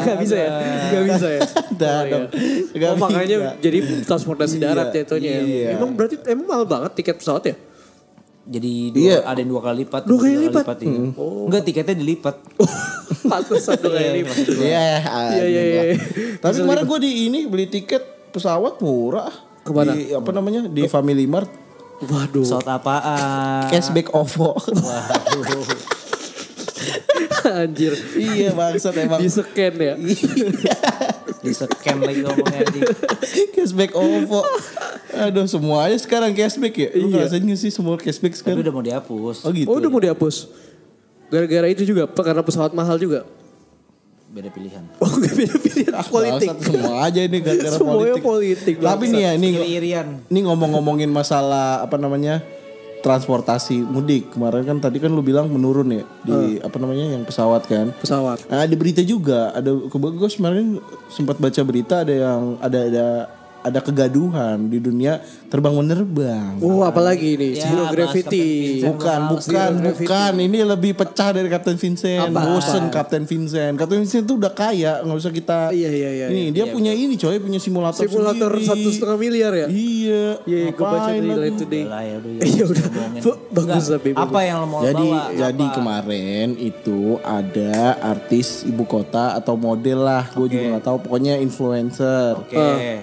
Gak 0.00 0.16
bisa 0.18 0.36
ya? 0.38 0.50
Gak 0.90 1.02
bisa 1.06 1.28
ya? 1.30 1.40
Ada 1.76 1.92
Oh, 1.92 2.02
dong. 2.08 2.24
iya. 2.32 2.78
Gak 2.78 2.92
makanya 2.96 3.36
jadi 3.58 3.78
transportasi 4.02 4.56
darat 4.56 4.88
Iya, 4.90 5.04
ya? 5.12 5.38
iya. 5.42 5.68
Emang 5.76 5.92
berarti 5.92 6.16
emang 6.24 6.46
mahal 6.46 6.64
banget 6.64 6.90
tiket 6.94 7.20
pesawat 7.20 7.44
ya? 7.44 7.56
Jadi 8.46 8.94
dua, 8.94 9.02
Iya. 9.02 9.16
ada 9.26 9.38
yang 9.42 9.50
dua 9.50 9.60
kali 9.60 9.76
lipat. 9.82 10.02
Dua 10.06 10.18
kali 10.22 10.30
tiga 10.30 10.42
lipat? 10.54 10.76
iya. 10.78 11.00
Enggak 11.18 11.62
tiketnya 11.66 11.94
dilipat. 11.98 12.36
Pantesan 13.30 13.74
dong 13.82 13.90
kayak 13.90 14.10
ini. 14.14 14.22
Iya, 14.62 14.86
Iya 15.34 15.44
iya 15.44 15.62
iya. 15.66 15.82
Tapi 16.38 16.54
kemarin 16.62 16.86
gue 16.86 16.98
di 17.02 17.10
ini 17.26 17.50
beli 17.50 17.66
tiket 17.66 18.30
pesawat 18.30 18.78
murah. 18.78 19.34
Ke 19.66 19.74
mana? 19.74 19.98
Di 19.98 20.14
apa 20.14 20.30
namanya? 20.30 20.70
Di 20.70 20.86
Family 20.86 21.26
Mart. 21.26 21.50
Waduh. 21.96 22.46
Pesawat 22.46 22.68
apaan? 22.70 23.66
Cashback 23.66 24.14
OVO. 24.14 24.54
Waduh. 24.54 25.66
Anjir. 27.66 27.94
iya 28.14 28.50
bangsat 28.52 28.94
emang. 28.94 29.18
Di 29.18 29.30
scan 29.30 29.74
ya. 29.74 29.94
Di 31.38 31.52
scan 31.52 31.98
lagi 32.00 32.20
ngomongnya 32.20 32.62
di. 32.74 32.80
cashback 33.50 33.92
OVO. 33.92 34.40
Aduh 35.12 35.44
semuanya 35.44 35.96
sekarang 35.96 36.32
cashback 36.32 36.74
ya. 36.74 36.88
Lu 36.92 37.06
Iya. 37.06 37.28
ngerasain 37.28 37.42
gak 37.42 37.58
sih 37.58 37.70
semua 37.70 37.94
cashback 37.94 38.32
Tapi 38.32 38.40
sekarang? 38.40 38.60
udah 38.60 38.72
mau 38.72 38.82
dihapus. 38.82 39.36
Oh 39.42 39.50
gitu. 39.50 39.66
Oh 39.66 39.76
udah 39.76 39.88
mau 39.88 39.98
dihapus. 39.98 40.48
Gara-gara 41.26 41.66
itu 41.66 41.82
juga 41.84 42.04
apa? 42.04 42.20
karena 42.20 42.40
pesawat 42.40 42.72
mahal 42.72 42.96
juga. 42.96 43.26
Beda 44.26 44.48
pilihan. 44.48 44.84
Oh 45.00 45.12
gak 45.12 45.32
beda-beda 45.32 45.90
Ah, 45.92 46.04
politik. 46.04 46.48
semua 46.58 46.94
aja 47.02 47.20
ini 47.20 47.38
gara-gara 47.38 47.72
Semuanya 47.72 48.16
politik. 48.16 48.22
politik, 48.22 48.74
Tapi 48.78 49.04
nih 49.08 49.22
ya, 49.22 49.30
ini 49.32 49.48
Iri-irian. 49.54 50.08
ini 50.26 50.40
ngomong-ngomongin 50.42 51.08
masalah 51.08 51.80
apa 51.80 51.96
namanya? 51.96 52.42
Transportasi 53.06 53.86
mudik. 53.86 54.34
Kemarin 54.34 54.66
kan 54.66 54.82
tadi 54.82 54.98
kan 54.98 55.14
lu 55.14 55.22
bilang 55.22 55.46
menurun 55.46 55.94
ya 55.94 56.04
di 56.26 56.58
apa 56.58 56.74
namanya 56.82 57.14
yang 57.14 57.22
pesawat 57.22 57.62
kan. 57.70 57.94
Pesawat. 58.02 58.42
Nah, 58.50 58.66
ada 58.66 58.74
berita 58.74 58.98
juga, 59.06 59.54
ada 59.54 59.70
gue 59.70 60.28
kemarin 60.34 60.82
sempat 61.06 61.38
baca 61.38 61.62
berita 61.62 62.02
ada 62.02 62.10
yang 62.10 62.58
ada 62.58 62.78
ada 62.90 63.06
ada 63.66 63.82
kegaduhan 63.82 64.70
di 64.70 64.78
dunia 64.78 65.18
terbang 65.46 65.74
menerbang. 65.74 66.58
Oh 66.58 66.82
apalagi 66.82 67.34
ini 67.34 67.48
Ya, 67.54 67.66
Zero 67.66 67.84
Gravity. 67.88 68.82
Bukan, 68.82 69.20
bukan, 69.32 69.42
Zero 69.42 69.82
Gravity. 69.82 70.04
bukan. 70.04 70.32
Ini 70.38 70.58
lebih 70.62 70.92
pecah 70.94 71.30
dari 71.32 71.48
Captain 71.48 71.74
Vincent. 71.74 72.30
Apa? 72.30 72.40
Bosen 72.44 72.84
Apa? 72.86 72.94
Captain 72.94 73.24
Vincent. 73.24 73.74
Captain 73.74 74.00
Vincent 74.02 74.24
tuh 74.24 74.36
udah 74.36 74.52
kaya, 74.52 75.02
nggak 75.02 75.18
usah 75.18 75.32
kita. 75.32 75.58
Iya, 75.70 75.90
iya, 75.90 76.10
iya, 76.12 76.26
Ini 76.28 76.42
dia 76.50 76.64
punya 76.68 76.92
ini, 76.92 77.14
coy, 77.14 77.38
punya 77.38 77.58
simulator, 77.58 78.06
Simulator 78.06 78.50
sendiri. 78.52 78.68
satu 78.68 78.88
setengah 78.88 79.18
miliar 79.18 79.52
ya? 79.54 79.66
Iya. 79.66 80.24
Iya, 80.44 80.58
gue 80.68 80.84
baca 80.84 81.10
di 81.10 81.20
gua? 81.24 81.44
Today. 81.56 81.84
Lah 81.86 82.02
ya 82.02 82.14
udah. 82.18 82.30
Iya 82.46 82.64
udah. 82.66 82.84
Bagus 83.50 83.84
tapi. 83.88 84.08
Apa 84.12 84.38
yang 84.42 84.56
lo 84.62 84.66
mau 84.68 84.80
Jadi 84.80 85.08
bawa? 85.08 85.22
jadi 85.32 85.64
Apa? 85.64 85.74
kemarin 85.74 86.46
itu 86.56 87.00
ada 87.22 87.74
artis 87.98 88.62
ibu 88.62 88.84
kota 88.84 89.34
atau 89.34 89.56
model 89.56 90.04
lah, 90.04 90.28
gue 90.30 90.46
juga 90.46 90.64
nggak 90.76 90.84
tahu. 90.84 90.96
Pokoknya 91.02 91.34
influencer. 91.38 92.36
Oke. 92.36 93.00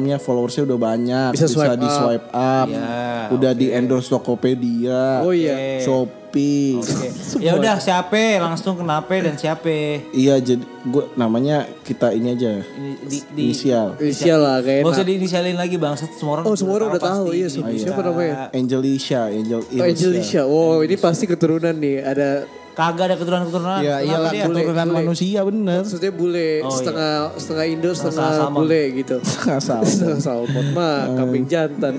Instagramnya 0.00 0.16
followersnya 0.18 0.62
udah 0.64 0.78
banyak, 0.80 1.28
Bisa 1.36 1.46
swipe 1.46 1.76
di 1.76 1.88
swipe 1.88 2.26
up, 2.32 2.66
Iya, 2.66 2.88
udah 3.30 3.52
di 3.52 3.66
endorse 3.68 4.08
Tokopedia, 4.08 5.20
Oh 5.20 5.30
iya. 5.30 5.78
Shopee. 5.84 6.80
Oke. 6.80 7.08
Ya 7.44 7.56
udah 7.56 7.76
siapa 7.76 8.38
langsung 8.38 8.76
kenapa 8.76 9.10
dan 9.16 9.34
siapa? 9.34 9.68
Iya 10.10 10.38
jadi 10.38 10.62
gue 10.62 11.04
namanya 11.14 11.66
kita 11.82 12.12
ini 12.12 12.36
aja 12.36 12.60
Ini 12.62 12.90
di, 13.02 13.18
di 13.32 13.42
inisial 13.50 13.96
Inisial 13.98 14.38
lah 14.38 14.58
kayak 14.60 14.84
Gak 14.84 14.92
usah 14.92 15.06
diinisialin 15.06 15.56
lagi 15.56 15.76
bang, 15.76 15.96
semua 15.96 16.38
orang 16.38 16.44
Oh 16.46 16.54
semua 16.54 16.74
orang 16.78 16.88
udah 16.94 17.02
tahu 17.02 17.32
iya 17.32 17.48
siapa, 17.48 17.72
siapa 17.72 18.00
namanya? 18.00 18.34
Angelicia, 18.52 19.26
Angel 19.28 19.60
Oh, 19.60 19.82
Angelisha. 19.82 20.42
Oh 20.46 20.80
ini 20.80 20.94
pasti 20.96 21.24
keturunan 21.26 21.74
nih. 21.74 22.04
Ada 22.04 22.28
Kagak 22.70 23.04
ada 23.06 23.16
keturunan-keturunan. 23.16 23.78
Iya 23.78 23.96
Kenapa 23.96 24.06
iyalah 24.06 24.30
dia? 24.30 24.44
keturunan 24.46 24.88
manusia 24.90 25.40
bener. 25.42 25.80
maksudnya 25.82 26.12
bule 26.12 26.50
Oh, 26.60 26.70
setengah 26.70 27.12
setengah 27.34 27.64
Indo 27.66 27.90
setengah 27.92 28.30
salmon. 28.32 28.58
bule 28.60 28.82
gitu. 28.94 29.16
Asal. 29.46 29.80
Setengah 29.90 30.18
salmon 30.18 30.66
mah 30.76 30.98
kambing 31.14 31.44
jantan. 31.44 31.94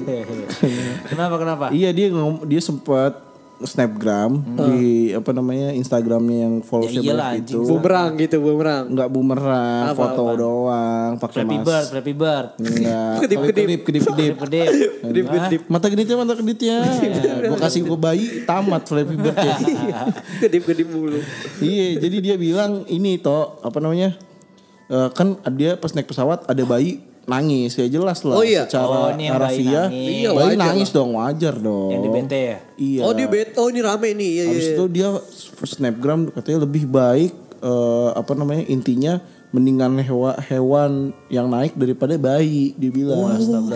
kenapa 1.12 1.36
kenapa? 1.38 1.66
iya 1.70 1.90
dia 1.90 2.08
dia 2.44 2.62
sempat 2.62 3.31
snapgram 3.64 4.42
di 4.70 5.12
apa 5.14 5.32
namanya 5.32 5.74
Instagramnya 5.74 6.38
yang 6.48 6.54
followersnya 6.62 7.02
Ya 7.02 7.14
iyalah, 7.14 7.32
itu. 7.38 7.60
Bumerang 7.66 8.12
gitu, 8.18 8.38
bumerang. 8.42 8.84
Enggak 8.90 9.10
bumerang, 9.10 9.84
Apa, 9.92 9.98
foto 9.98 10.24
apa? 10.26 10.34
doang, 10.38 11.10
pakai 11.22 11.42
mas. 11.46 11.64
Bird, 11.66 11.86
Flappy 11.94 12.14
Bird. 12.14 12.48
Enggak. 12.58 13.16
Kedip-kedip. 13.26 13.56
kedip, 13.66 13.82
kedip, 13.86 14.04
kedip. 14.10 14.34
Gede. 14.48 14.64
Kedip-kedip. 15.02 15.62
Mata 15.70 15.88
keditnya, 15.90 16.16
mata 16.18 16.34
keditnya. 16.38 16.78
Gue 17.46 17.60
kasih 17.60 17.82
ke 17.86 17.96
bayi, 17.98 18.26
tamat 18.44 18.82
Flappy 18.88 19.16
Bird 19.18 19.38
ya. 19.38 19.56
Kedip-kedip 20.48 20.88
mulu. 20.90 21.20
iya, 21.62 21.98
jadi 22.02 22.18
dia 22.20 22.36
bilang 22.40 22.86
ini 22.90 23.22
toh 23.22 23.62
apa 23.62 23.78
namanya? 23.78 24.18
Eh, 24.92 25.10
kan 25.16 25.40
dia 25.56 25.80
pas 25.80 25.94
naik 25.96 26.10
pesawat 26.10 26.44
ada 26.52 26.64
bayi 26.68 27.11
nangis 27.32 27.72
ya 27.74 27.88
jelas 27.88 28.20
lah 28.22 28.36
Oh 28.36 28.44
iya. 28.44 28.68
secara 28.68 28.92
Oh, 28.92 29.08
ini 29.10 29.24
yang 29.26 29.40
bayi 29.40 29.64
nangis. 29.64 29.96
Iya, 30.12 30.30
wajar 30.32 30.58
nangis 30.60 30.90
dong 30.92 31.10
wajar 31.16 31.56
dong 31.56 31.90
Yang 31.90 32.02
di 32.02 32.10
BT 32.12 32.34
ya. 32.36 32.58
iya 32.76 33.02
Oh 33.02 33.12
dia 33.12 33.28
bet, 33.28 33.56
oh 33.56 33.68
ini 33.68 33.80
rame 33.80 34.10
nih. 34.12 34.30
Iya, 34.30 34.44
Habis 34.46 34.66
iya. 34.66 34.74
itu 34.74 34.84
dia 34.88 35.10
snapgram 35.64 36.20
katanya 36.30 36.60
lebih 36.62 36.84
baik 36.86 37.32
eh, 37.60 38.10
apa 38.12 38.32
namanya 38.34 38.64
intinya 38.66 39.14
mendingan 39.50 40.00
hewan 40.00 40.36
hewan 40.46 40.92
yang 41.28 41.48
naik 41.48 41.76
daripada 41.76 42.16
bayi 42.16 42.72
dia 42.74 42.88
bilang. 42.88 43.20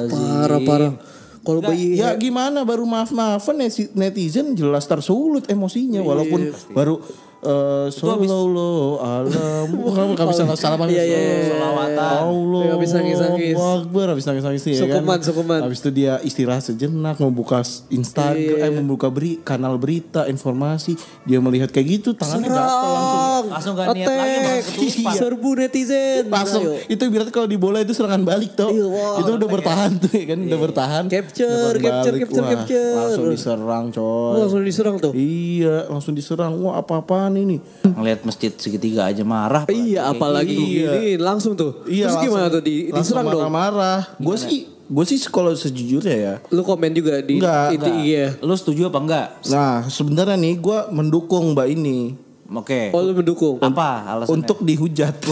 Parah 0.08 0.60
parah. 0.62 0.94
Kalau 1.42 1.62
bayi 1.62 1.94
Ya 1.94 2.10
gimana 2.16 2.66
baru 2.66 2.84
maaf 2.84 3.14
maafan 3.14 3.62
netizen 3.94 4.58
jelas 4.58 4.84
tersulut 4.84 5.46
emosinya 5.46 6.02
walaupun 6.02 6.42
baru 6.72 6.98
eh 7.46 7.88
sallallahu 7.90 8.98
alam 8.98 9.68
kamu 9.96 10.10
nggak 10.12 10.28
bisa 10.28 10.44
salaman 10.56 10.88
Iya, 10.88 11.04
iya, 11.04 11.18
iya. 11.18 11.36
Selawatan. 11.48 12.10
Allah 12.20 12.62
Iya, 12.66 12.72
habis 12.74 12.92
nangis-nangis. 12.92 13.56
Akbar 13.56 14.06
habis 14.10 14.26
nangis 14.26 14.44
nangis 14.44 14.64
ya 14.66 14.82
Sukuman, 14.82 15.06
kan 15.14 15.20
sukuman. 15.22 15.60
habis 15.62 15.80
itu 15.80 15.90
dia 15.92 16.14
istirahat 16.20 16.64
sejenak 16.64 17.16
membuka 17.18 17.62
Instagram 17.88 18.58
eh 18.60 18.72
membuka 18.74 19.08
beri 19.08 19.38
kanal 19.40 19.78
berita 19.78 20.26
informasi 20.26 20.98
dia 21.24 21.38
melihat 21.38 21.70
kayak 21.70 21.88
gitu 21.96 22.10
tangannya 22.12 22.50
gatal 22.50 22.90
langsung 22.90 23.25
Serang. 23.38 23.46
Langsung 23.52 23.74
gak 23.74 23.88
niat 23.92 24.08
lagi, 24.08 24.38
ketupat. 24.64 25.14
Serbu 25.20 25.50
netizen. 25.56 26.24
langsung. 26.28 26.64
Itu 26.86 27.04
berarti 27.06 27.30
kalau 27.30 27.46
di 27.46 27.56
bola 27.56 27.78
itu 27.80 27.92
serangan 27.92 28.22
balik 28.22 28.54
tuh 28.54 28.70
Iya, 28.70 28.86
itu 29.20 29.32
udah 29.34 29.50
bertahan 29.50 29.92
tuh 29.98 30.12
ya 30.12 30.26
kan? 30.26 30.40
Udah 30.42 30.60
bertahan. 30.62 31.04
Capture, 31.06 31.74
capture, 31.76 32.16
capture, 32.18 32.42
Wah, 32.42 32.52
capture. 32.54 32.96
langsung 32.98 33.28
diserang 33.30 33.86
coy. 33.90 34.34
Langsung 34.38 34.62
diserang 34.62 34.96
tuh. 34.98 35.12
iya 35.14 35.76
langsung 35.86 36.14
diserang. 36.14 36.52
Wah 36.58 36.78
apa-apaan 36.78 37.36
ini? 37.36 37.58
Ngeliat 37.84 38.24
masjid 38.24 38.52
segitiga 38.52 39.06
aja 39.06 39.22
marah. 39.22 39.68
Iya, 39.68 40.10
apalagi 40.10 40.56
ini 40.82 41.16
langsung 41.16 41.54
tuh. 41.54 41.84
iya 41.86 42.08
Terus 42.08 42.24
gimana 42.24 42.48
tuh? 42.48 42.62
Di 42.62 42.90
diserang 42.90 43.26
dong? 43.26 43.42
marah-marah. 43.42 44.00
Gue 44.18 44.36
sih 44.36 44.60
gue 44.86 45.02
sih 45.04 45.18
kalau 45.26 45.50
sejujurnya 45.52 46.14
ya. 46.16 46.34
Lu 46.48 46.62
komen 46.62 46.94
juga 46.94 47.18
di 47.18 47.38
Enggak, 47.38 47.74
IG 47.74 47.88
ya. 48.06 48.28
Lu 48.40 48.54
setuju 48.54 48.88
apa 48.88 49.00
enggak? 49.00 49.28
nah 49.46 49.82
sebenarnya 49.84 50.36
nih 50.36 50.56
gue 50.56 50.80
mendukung 50.90 51.52
mbak 51.52 51.68
ini 51.68 52.14
Oke. 52.48 52.94
Oh 52.94 53.02
lu 53.02 53.12
mendukung. 53.12 53.58
Apa 53.58 54.06
alasannya? 54.08 54.38
untuk 54.38 54.62
dihujat 54.62 55.18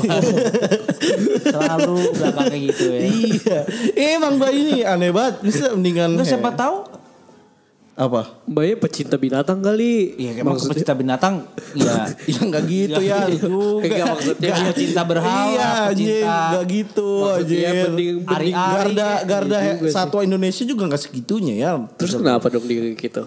selalu 1.46 1.96
belakang 2.12 2.46
kayak 2.50 2.64
gitu 2.72 2.84
ya. 2.88 3.00
iya 3.04 3.60
emang 4.16 4.38
mbak 4.38 4.52
ini 4.52 4.82
aneh 4.82 5.12
banget 5.12 5.36
bisa 5.42 5.70
mendingan 5.72 6.16
Lu 6.16 6.24
siapa 6.24 6.50
tahu? 6.52 7.02
apa 7.94 8.42
Mbaknya 8.50 8.76
pecinta 8.80 9.16
binatang 9.16 9.62
kali. 9.62 10.18
Iya, 10.18 10.42
emang 10.42 10.58
pecinta 10.58 10.98
binatang 10.98 11.46
ya 11.78 12.10
ya 12.32 12.40
nggak 12.42 12.64
gitu 12.66 13.00
ya 13.00 13.30
juga 13.30 13.86
Enggak 13.86 14.06
maksudnya. 14.10 14.50
Dia 14.50 14.66
pecinta 14.66 15.02
berhala, 15.06 15.46
iya 15.46 15.68
anjing 15.86 16.08
pecinta 16.10 16.34
nggak 16.50 16.66
gitu 16.66 17.10
Maksudnya 17.22 17.38
anjing 17.38 17.62
mending, 17.62 18.16
mending 18.18 18.34
Ari. 18.34 18.50
Garda 18.50 19.10
Garda 19.24 19.58
Iya 19.62 19.74
sih. 19.78 19.94
Satwa 19.94 20.22
Indonesia 20.26 20.64
juga 20.66 20.82
nggak 20.90 21.02
segitunya 21.04 21.54
ya 21.56 21.72
Terus 21.94 22.18
kenapa 22.18 22.50
dong 22.50 22.66
di 22.66 22.98
gitu? 22.98 23.24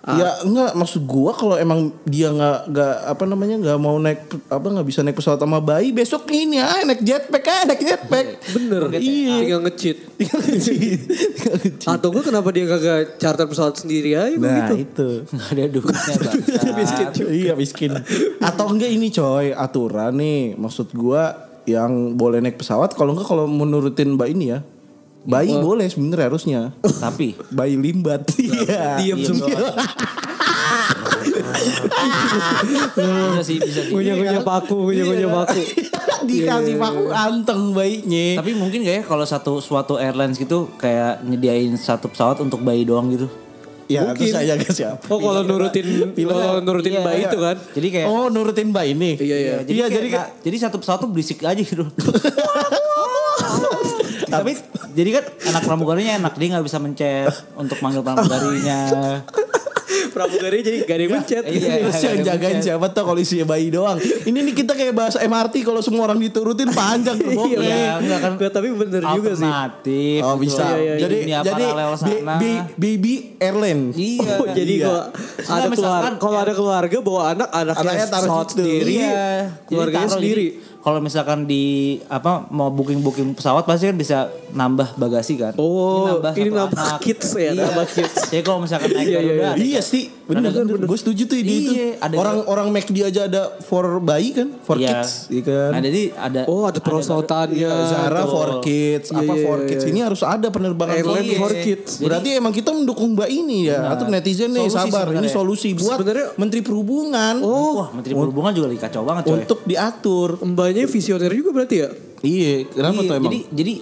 Ya 0.00 0.32
enggak 0.40 0.72
maksud 0.72 1.04
gua 1.04 1.36
kalau 1.36 1.60
emang 1.60 1.92
dia 2.08 2.32
nggak 2.32 2.72
nggak 2.72 2.94
apa 3.04 3.24
namanya 3.28 3.60
nggak 3.60 3.76
mau 3.76 4.00
naik 4.00 4.32
apa 4.48 4.64
nggak 4.64 4.88
bisa 4.88 5.04
naik 5.04 5.12
pesawat 5.12 5.36
sama 5.36 5.60
bayi 5.60 5.92
besok 5.92 6.24
ini 6.26 6.56
ah 6.56 6.80
naik 6.82 7.04
jetpack 7.04 7.44
ah 7.44 7.62
naik 7.68 7.84
jetpack 7.84 8.26
Bener. 8.50 8.88
Iya. 8.96 9.44
Tinggal 9.44 9.60
nge-cheat. 9.60 9.98
Tinggal 10.18 10.40
ngecit. 10.40 10.98
Tinggal 11.36 11.54
ngecit. 11.60 11.84
Atau 11.84 12.08
gue 12.10 12.22
kenapa 12.24 12.48
dia 12.48 12.64
kagak 12.64 13.20
charter 13.20 13.44
pesawat 13.44 13.76
sendiri 13.76 14.16
aja 14.16 14.32
Nah 14.34 14.72
begitu. 14.72 14.74
itu 14.88 15.08
Nggak 15.36 15.48
ada 15.52 15.64
duitnya. 15.68 16.16
Miskin 16.80 17.06
juga. 17.12 17.30
Iya 17.30 17.52
miskin 17.54 17.90
Atau 18.40 18.72
enggak 18.72 18.88
ini 18.88 19.12
coy 19.12 19.52
Aturan 19.52 20.16
nih 20.16 20.56
Maksud 20.56 20.92
gua 20.92 21.36
Yang 21.62 21.92
boleh 22.16 22.40
naik 22.40 22.56
pesawat 22.56 22.96
Kalau 22.96 23.12
enggak 23.12 23.28
kalau 23.28 23.44
menurutin 23.44 24.16
mbak 24.16 24.32
ini 24.32 24.56
ya 24.56 24.64
Bayi 25.20 25.52
boleh 25.54 25.84
sebenarnya 25.84 26.26
harusnya 26.26 26.60
Tapi 27.04 27.36
Bayi 27.48 27.76
limbat 27.76 28.24
Iya 28.38 28.96
Diem 28.96 29.20
semua. 29.20 29.48
bisa 32.96 33.42
sih 33.42 33.56
bisa 33.58 33.80
sih. 33.82 33.92
Punya-punya 33.92 34.40
paku, 34.40 34.76
punya-punya 34.82 35.26
Iya. 35.26 35.36
paku. 35.36 35.60
Dikasih 36.28 36.76
paku 36.76 37.04
anteng 37.08 37.72
bayinya 37.72 38.36
Tapi 38.38 38.52
mungkin 38.52 38.84
gak 38.84 38.94
ya 38.94 39.02
kalau 39.02 39.24
satu 39.24 39.56
suatu 39.58 39.96
airlines 39.96 40.36
gitu 40.36 40.68
kayak 40.76 41.24
nyediain 41.24 41.72
satu 41.74 42.08
pesawat 42.08 42.40
untuk 42.40 42.60
bayi 42.60 42.84
doang 42.84 43.08
gitu. 43.10 43.28
Ya 43.90 44.06
Mungkin. 44.06 44.30
saya 44.30 44.54
jaga 44.54 44.70
siapa 44.70 45.02
Oh 45.10 45.18
kalau 45.18 45.42
nurutin 45.42 45.82
kalau 46.14 46.62
nurutin 46.62 46.94
Iya, 46.94 47.02
iya. 47.10 47.26
itu 47.26 47.38
kan. 47.38 47.56
Jadi 47.74 47.88
kayak 47.90 48.06
Oh 48.06 48.30
nurutin 48.30 48.70
mbak 48.70 48.84
ini 48.86 49.18
Iya 49.18 49.36
iya. 49.36 49.54
jadi 49.60 49.74
Iya, 49.74 49.84
kayak 49.84 49.96
jadi 49.98 50.08
jadi 50.46 50.56
satu 50.62 50.76
pesawat 50.78 51.00
tuh 51.02 51.10
berisik 51.10 51.42
aja 51.42 51.58
gitu. 51.58 51.82
Tapi 54.30 54.52
jadi 54.94 55.10
kan 55.18 55.24
anak 55.50 55.62
pramugarinya 55.62 56.12
enak 56.16 56.34
dia 56.34 56.46
nggak 56.54 56.64
bisa 56.64 56.78
mencet 56.78 57.28
untuk 57.54 57.78
manggil 57.82 58.00
pramugarinya. 58.00 58.80
Pramugari 60.10 60.62
jadi 60.62 60.82
gak 60.82 60.96
ada 60.96 61.02
yang 61.02 61.12
mencet. 61.12 61.42
Iya. 61.46 61.86
Terus 61.86 62.02
yang 62.02 62.18
jagain 62.24 62.58
siapa 62.62 62.86
tuh 62.90 63.02
kalau 63.06 63.20
isinya 63.20 63.46
bayi 63.46 63.70
doang 63.70 63.98
Ini 64.00 64.38
nih 64.42 64.54
kita 64.54 64.74
kayak 64.74 64.94
bahasa 64.94 65.22
MRT 65.22 65.62
Kalau 65.62 65.82
semua 65.82 66.10
orang 66.10 66.18
diturutin 66.18 66.70
panjang 66.70 67.18
gerbongnya 67.18 67.58
Iya, 67.62 67.92
enggak 67.98 68.18
kan. 68.18 68.32
Tapi 68.38 68.68
bener 68.74 69.02
juga 69.02 69.30
sih. 69.34 69.46
Alternatif. 69.46 70.20
Oh 70.26 70.36
bisa 70.38 70.62
Iya, 70.62 70.74
iya, 70.74 70.94
iya. 70.94 70.94
Jadi 70.98 71.16
Dunia 71.20 71.38
jadi 71.42 72.52
baby 72.78 73.14
airline 73.38 73.82
Iya. 73.94 74.34
Oh, 74.40 74.46
jadi 74.50 74.74
Iya. 74.80 74.86
kalau 74.86 75.02
ada 75.50 75.68
keluarga, 75.74 76.10
kalau 76.16 76.38
ada 76.38 76.52
keluarga 76.54 76.96
bawa 77.02 77.22
anak, 77.34 77.48
anaknya, 77.50 77.82
Anaknya 77.82 78.06
taruh 78.06 78.30
sendiri, 78.46 78.94
Iya. 78.94 79.28
Keluarganya 79.66 80.10
sendiri. 80.10 80.46
Kalau 80.80 80.96
misalkan 80.98 81.44
di 81.44 81.64
apa 82.06 82.48
mau 82.48 82.68
booking 82.68 83.00
booking 83.00 83.36
pesawat 83.36 83.62
pasti 83.62 83.84
kan 83.84 83.94
bisa 83.94 84.18
nambah 84.50 84.96
bagasi 84.96 85.36
kan. 85.36 85.52
Oh, 85.54 86.08
ini 86.32 86.48
satu 86.48 86.56
nambah 86.56 86.72
anak. 86.72 87.00
kids 87.00 87.28
ya, 87.34 87.52
Iya. 87.52 87.62
nambah 87.66 87.86
kids. 87.86 88.16
Jadi 88.26 88.40
kalau 88.40 88.58
misalkan 88.58 88.88
naik 88.90 89.04
Iya, 89.04 89.10
iya, 89.10 89.20
Garuda, 89.20 89.36
iya. 89.36 89.50
ada- 89.50 89.60
Iya 89.60 89.80
sih, 89.82 90.04
bener 90.30 90.48
Ada- 90.48 90.62
bener. 90.62 90.86
Gue 90.86 90.94
setuju 90.96 91.22
tuh 91.24 91.36
ide 91.36 91.50
itu. 91.52 91.72
Iya, 91.72 91.88
ada- 91.98 92.16
orang 92.16 92.36
orang 92.44 92.66
McD 92.70 92.96
aja 93.02 93.20
ada 93.26 93.42
for 93.58 93.98
bayi 93.98 94.30
kan, 94.30 94.48
for 94.60 94.76
Iya. 94.76 95.02
kids, 95.02 95.26
iya 95.28 95.42
kan. 95.42 95.70
Nah, 95.72 95.80
jadi 95.80 96.02
ada 96.12 96.40
Oh, 96.46 96.64
ada 96.64 96.78
perosotannya. 96.78 97.58
Iya, 97.58 97.74
Zara 97.84 98.22
betul. 98.22 98.30
for 98.30 98.48
kids, 98.60 99.06
Iya, 99.08 99.18
apa 99.18 99.32
iya, 99.32 99.42
for 99.42 99.58
iya, 99.58 99.66
kids 99.66 99.82
iya. 99.82 99.90
ini 99.90 100.00
harus 100.00 100.22
ada 100.22 100.48
penerbangan 100.48 100.94
Airline 100.94 101.26
for 101.32 101.40
for 101.42 101.52
kids. 101.52 101.66
kids. 101.66 101.90
Berarti 102.00 102.28
emang 102.32 102.52
kita 102.52 102.70
mendukung 102.70 103.08
Mbak 103.10 103.26
ini 103.28 103.66
ya, 103.66 103.90
atau 103.90 104.06
netizen 104.06 104.50
nih 104.50 104.68
sabar, 104.68 105.10
ini 105.10 105.26
solusi 105.26 105.74
buat 105.74 105.98
Sebenarnya- 105.98 106.30
Menteri 106.36 106.60
Perhubungan 106.60 107.34
Oh, 107.40 107.74
Wah, 107.76 107.88
Menteri 107.90 108.14
Perhubungan 108.14 108.52
juga 108.52 108.66
lagi 108.66 108.78
kacau 108.78 109.02
banget 109.02 109.22
coy. 109.24 109.34
untuk 109.36 109.58
diatur. 109.64 110.38
mbaknya 110.40 110.86
visioner 110.86 111.30
juga 111.30 111.50
berarti 111.52 111.76
ya? 111.76 111.88
Iya, 112.20 112.68
kenapa 112.68 113.00
Iya, 113.00 113.08
tuh 113.08 113.14
emang? 113.16 113.26
Jadi 113.26 113.38
jadi 113.50 113.74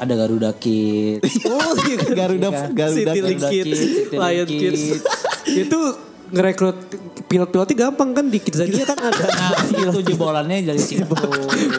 ada 0.00 0.14
Garuda 0.16 0.50
Kids. 0.52 1.20
Oh, 1.46 1.74
iya. 1.82 1.96
Garuda 2.00 2.48
Garuda 2.70 2.86
City 2.90 3.20
Garuda 3.20 3.48
Kids, 3.48 3.78
Kids, 3.78 4.10
Lion 4.12 4.48
Kids. 4.48 4.82
Kids. 4.96 5.02
Itu 5.46 5.78
ngerekrut 6.30 6.78
pilot-pilotnya 7.26 7.76
gampang 7.80 8.10
kan 8.10 8.24
di 8.24 8.38
Kidzania 8.38 8.82
kan 8.84 8.98
ada. 8.98 9.22
Nah, 9.22 9.54
itu 9.86 10.00
jebolannya 10.04 10.62
dari 10.64 10.78
situ. 10.88 11.02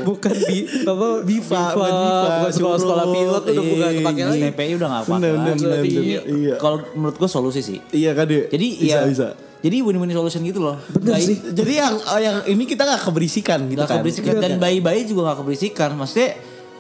bukan 0.01 0.31
di 0.37 0.57
apa 0.81 1.07
Biva, 1.21 1.63
bukan 1.71 1.91
bukan, 1.91 1.91
Biva, 1.91 2.49
sekolah-sekolah 2.51 3.05
suruh. 3.05 3.15
pilot 3.15 3.43
udah 3.45 3.63
bukan 3.65 3.87
Iya, 3.87 3.97
kepake 3.97 4.21
lagi. 4.21 4.41
STPI 4.45 4.71
udah 4.75 4.87
gak 4.89 5.01
apa-apa. 5.01 5.17
Bener, 5.17 5.55
Jadi, 5.55 5.91
bener. 5.91 6.23
Iya. 6.23 6.53
Kalau 6.55 6.77
menurut 6.93 7.15
gue 7.15 7.29
solusi 7.29 7.61
sih. 7.61 7.79
Iya 7.91 8.11
kan 8.11 8.25
dia. 8.25 8.47
Jadi 8.47 8.67
bisa, 8.77 8.87
ya 8.87 8.99
bisa. 9.05 9.27
Jadi 9.61 9.77
win-win 9.79 10.09
solution 10.09 10.41
gitu 10.41 10.59
loh. 10.59 10.75
Bener 10.89 11.15
Bayi- 11.15 11.27
sih. 11.27 11.37
Jadi 11.37 11.73
yang 11.73 11.93
yang 12.17 12.37
ini 12.45 12.63
kita 12.65 12.81
nggak 12.81 13.01
keberisikan 13.03 13.59
gitu 13.67 13.77
Gak 13.77 13.87
kan. 13.87 13.97
keberisikan 13.99 14.35
dan 14.37 14.51
bayi-bayi 14.57 15.03
juga 15.05 15.31
gak 15.31 15.39
keberisikan. 15.39 15.93
Maksudnya 15.93 16.29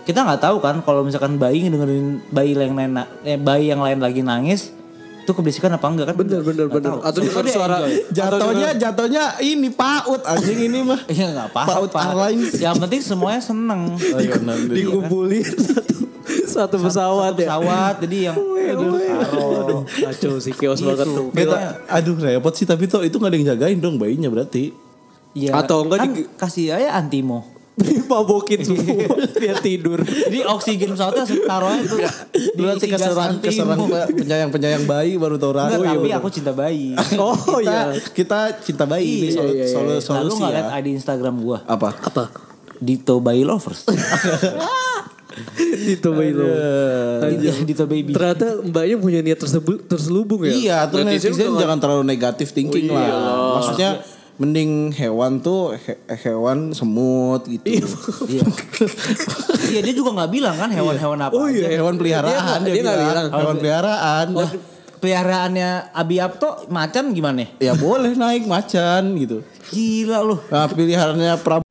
kita 0.01 0.19
nggak 0.25 0.41
tahu 0.41 0.57
kan 0.59 0.81
kalau 0.81 1.05
misalkan 1.05 1.37
bayi 1.37 1.65
ngedengerin 1.65 2.21
bayi 2.29 2.57
yang 2.57 2.73
lain 2.73 2.91
eh, 3.21 3.37
bayi 3.37 3.69
yang 3.69 3.81
lain 3.81 3.99
lagi 4.01 4.21
nangis 4.25 4.73
itu 5.21 5.31
keberisikan 5.37 5.69
apa 5.69 5.85
enggak 5.85 6.05
kan? 6.11 6.15
Bener 6.17 6.41
bener 6.41 6.65
Nggak 6.65 6.81
bener. 6.81 6.91
tahu. 6.91 6.99
Atau 7.05 7.19
dengar 7.21 7.45
suara 7.45 7.75
enjoy. 7.85 7.93
Jatuhnya 8.09 8.69
jatuhnya 8.73 9.23
ini 9.39 9.69
paut 9.69 10.21
anjing 10.25 10.59
ini 10.65 10.79
mah. 10.81 10.99
Iya 11.05 11.25
nggak 11.31 11.47
apa-apa. 11.53 11.73
Paut 11.77 11.91
Airlines. 11.93 12.57
Yang 12.57 12.75
penting 12.81 13.01
semuanya 13.05 13.41
seneng. 13.41 13.81
Oh, 13.95 14.19
iya, 14.19 14.35
dikumpulin 14.65 15.45
satu 15.69 15.95
satu 16.49 16.75
pesawat 16.81 17.37
ya. 17.37 17.47
Pesawat 17.47 17.95
jadi 18.01 18.17
yang 18.33 18.37
aduh, 18.41 18.97
Aduh, 18.97 19.81
kacau 19.85 20.41
sih 20.41 20.53
chaos 20.57 20.81
banget 20.81 21.05
tuh. 21.05 21.29
Kita, 21.29 21.57
aduh 21.85 22.15
repot 22.17 22.53
sih 22.57 22.65
tapi 22.65 22.89
tuh 22.89 23.05
itu 23.05 23.15
nggak 23.21 23.29
ada 23.31 23.37
yang 23.37 23.47
jagain 23.55 23.77
dong 23.77 23.95
bayinya 24.01 24.27
berarti. 24.27 24.73
Iya. 25.37 25.53
Atau 25.53 25.85
enggak 25.85 25.99
kan 26.01 26.09
di- 26.11 26.27
kasih 26.35 26.75
aja 26.75 26.97
antimo. 26.97 27.60
Dimabokin 27.81 28.61
semua 28.61 29.09
biar 29.33 29.57
tidur. 29.59 29.99
Jadi 30.01 30.39
oksigen 30.43 30.93
pesawatnya 30.93 31.25
taruhnya 31.41 31.83
tuh 31.83 31.97
di 32.31 32.51
Berarti 32.55 32.85
tiga 32.85 32.95
keserang 32.95 33.33
keserang 33.37 33.79
penyayang-penyayang 34.07 34.85
bayi 34.85 35.15
baru 35.15 35.35
tahu 35.35 35.53
rasa. 35.53 35.75
Enggak, 35.75 35.97
tapi 35.97 36.09
aku 36.11 36.27
cinta 36.29 36.51
bayi. 36.51 36.93
Oh 37.17 37.33
kita, 37.57 37.61
iya. 37.61 37.81
kita 38.13 38.39
cinta 38.59 38.83
bayi 38.85 39.05
ini 39.07 39.27
Iya, 39.29 39.41
iya, 39.43 39.53
iya. 39.53 39.65
solu- 39.67 39.89
Lalu 39.91 40.01
solusi 40.01 40.37
nggak 40.37 40.51
lihat 40.51 40.67
ya. 40.67 40.77
ID 40.77 40.87
Instagram 40.93 41.35
gua 41.37 41.57
Apa? 41.63 41.89
Apa? 41.97 42.23
Dito 42.77 43.17
Bayi 43.17 43.41
Lovers. 43.41 43.85
Itu 45.87 46.11
lo. 46.11 46.47
Dito 47.63 47.85
Baby. 47.87 48.11
Ternyata 48.11 48.59
mbaknya 48.61 48.95
punya 48.99 49.19
niat 49.21 49.39
tersebut 49.39 49.87
terselubung 49.87 50.43
ya. 50.43 50.51
Iya, 50.51 50.77
terus 50.85 51.07
Netizen 51.07 51.31
jangan 51.55 51.79
terlalu 51.79 52.03
negatif 52.03 52.51
thinking 52.51 52.91
Oh, 52.91 52.99
iya 52.99 53.07
lah. 53.07 53.15
lah. 53.15 53.53
Maksudnya 53.57 53.89
mending 54.33 54.89
hewan 54.91 55.39
tuh 55.39 55.75
he- 55.75 55.99
hewan 56.17 56.71
semut 56.71 57.43
gitu. 57.45 57.83
Iya. 58.27 58.43
Iya 59.67 59.79
dia 59.81 59.93
juga 59.93 60.11
nggak 60.13 60.31
bilang 60.31 60.55
kan 60.55 60.69
hewan-hewan 60.69 61.19
apa 61.19 61.33
Oh, 61.33 61.45
iya. 61.45 61.67
aja. 61.67 61.77
Hewan 61.77 61.95
peliharaan 61.95 62.59
Dia- 62.61 62.73
dia 62.73 62.81
nggak 62.81 62.99
bilang. 63.01 63.27
Hewan 63.29 63.55
peliharaan. 63.57 64.27
Oh, 64.33 64.49
peliharaannya 64.97 65.69
Abi 65.91 66.15
Apto 66.17 66.49
macan 66.67 67.11
gimana? 67.11 67.45
Ya 67.57 67.73
boleh 67.73 68.13
naik 68.13 68.45
macan 68.45 69.15
gitu. 69.15 69.41
Gila 69.69 70.21
lu. 70.21 70.35
Nah, 70.47 70.67
pilihannya 70.67 71.37
Prabu 71.37 71.65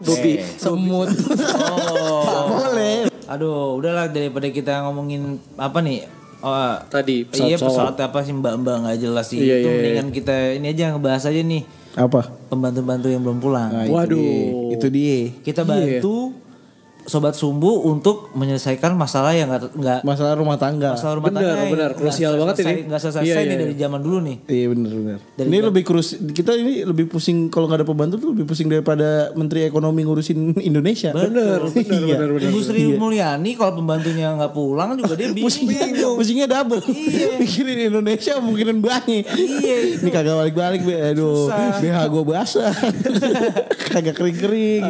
Bobby. 0.00 0.36
semut. 0.56 1.08
Oh. 1.08 2.24
boleh. 2.52 3.08
Aduh, 3.24 3.74
udahlah 3.74 4.06
daripada 4.06 4.44
kita 4.46 4.84
ngomongin 4.84 5.40
apa 5.56 5.80
nih? 5.80 6.04
Oh, 6.44 6.76
Tadi 6.92 7.24
iya 7.24 7.56
pesawat-pesawat. 7.56 7.96
pesawat 7.96 7.96
apa 8.04 8.18
sih 8.20 8.32
mbak-mbak 8.36 8.76
nggak 8.84 8.98
jelas 9.00 9.26
sih. 9.32 9.40
Iya, 9.40 9.54
itu 9.56 9.64
iya, 9.64 9.64
iya. 9.64 9.72
mendingan 9.80 10.08
kita 10.12 10.36
ini 10.60 10.66
aja 10.70 10.84
ngebahas 10.92 11.24
aja 11.32 11.40
nih 11.40 11.62
Apa? 11.96 12.20
pembantu-pembantu 12.52 13.08
yang 13.08 13.22
belum 13.24 13.38
pulang. 13.40 13.70
Nah, 13.72 13.84
itu 13.88 13.94
Waduh. 13.96 14.18
dia. 14.20 14.74
Itu 14.76 14.86
dia. 14.92 15.18
Kita 15.40 15.62
bantu 15.64 16.16
sobat 17.04 17.32
sumbu 17.32 17.84
untuk 17.84 18.32
menyelesaikan 18.32 18.92
masalah 18.92 19.30
yang 19.30 19.46
nggak 19.46 19.72
nggak 19.72 20.00
Masalah 20.02 20.34
rumah 20.34 20.56
tangga. 20.56 20.92
masalah 20.92 21.14
rumah 21.14 21.28
Benar, 21.28 21.44
tangga 21.44 21.64
benar. 21.68 21.90
Krusial 21.92 22.32
banget 22.34 22.54
selesai- 22.56 22.72
ini. 22.74 22.82
nggak 22.84 23.00
selesai 23.00 23.22
Iya, 23.22 23.34
nih 23.34 23.44
iya, 23.44 23.56
dari 23.58 23.74
zaman 23.74 24.00
dulu 24.00 24.18
nih. 24.20 24.36
Iya 24.46 24.66
benar 24.68 24.92
benar. 24.94 25.18
Dari 25.34 25.46
Ini 25.46 25.56
jam- 25.56 25.66
lebih 25.68 25.82
kurus 25.82 26.08
kita 26.26 26.50
ini 26.54 26.74
lebih 26.82 27.04
pusing 27.06 27.38
kalau 27.46 27.66
nggak 27.66 27.78
ada 27.78 27.86
pembantu 27.86 28.14
tuh 28.18 28.30
lebih 28.30 28.44
pusing 28.44 28.66
daripada 28.66 29.08
Menteri 29.32 29.64
Ekonomi 29.64 30.00
ngurusin 30.02 30.38
Indonesia. 30.70 31.12
Bener, 31.12 31.60
bener, 31.62 31.84
Iya. 31.84 32.16
bener, 32.16 32.28
bener. 32.32 32.48
Ibu 32.48 32.60
Sri 32.60 32.82
Mulyani 32.94 33.50
kalau 33.52 33.72
pembantunya 33.76 34.32
nggak 34.32 34.52
pulang 34.52 34.94
juga 34.94 35.12
dia 35.12 35.28
Pusingnya, 35.30 35.84
bingung. 35.90 36.16
pusingnya 36.16 36.46
double. 36.46 36.80
Mikirin 37.40 37.78
Indonesia 37.86 38.32
mungkin 38.38 38.80
banyak. 38.80 39.24
Iya. 39.26 39.76
Ini 40.00 40.08
kagak 40.08 40.34
balik-balik, 40.34 40.80
Be. 40.80 40.94
aduh. 41.06 41.46
Susah. 41.46 41.78
BH 41.78 41.96
gue 42.06 42.22
basah. 42.24 42.72
kagak 43.86 44.14
kering-kering. 44.14 44.82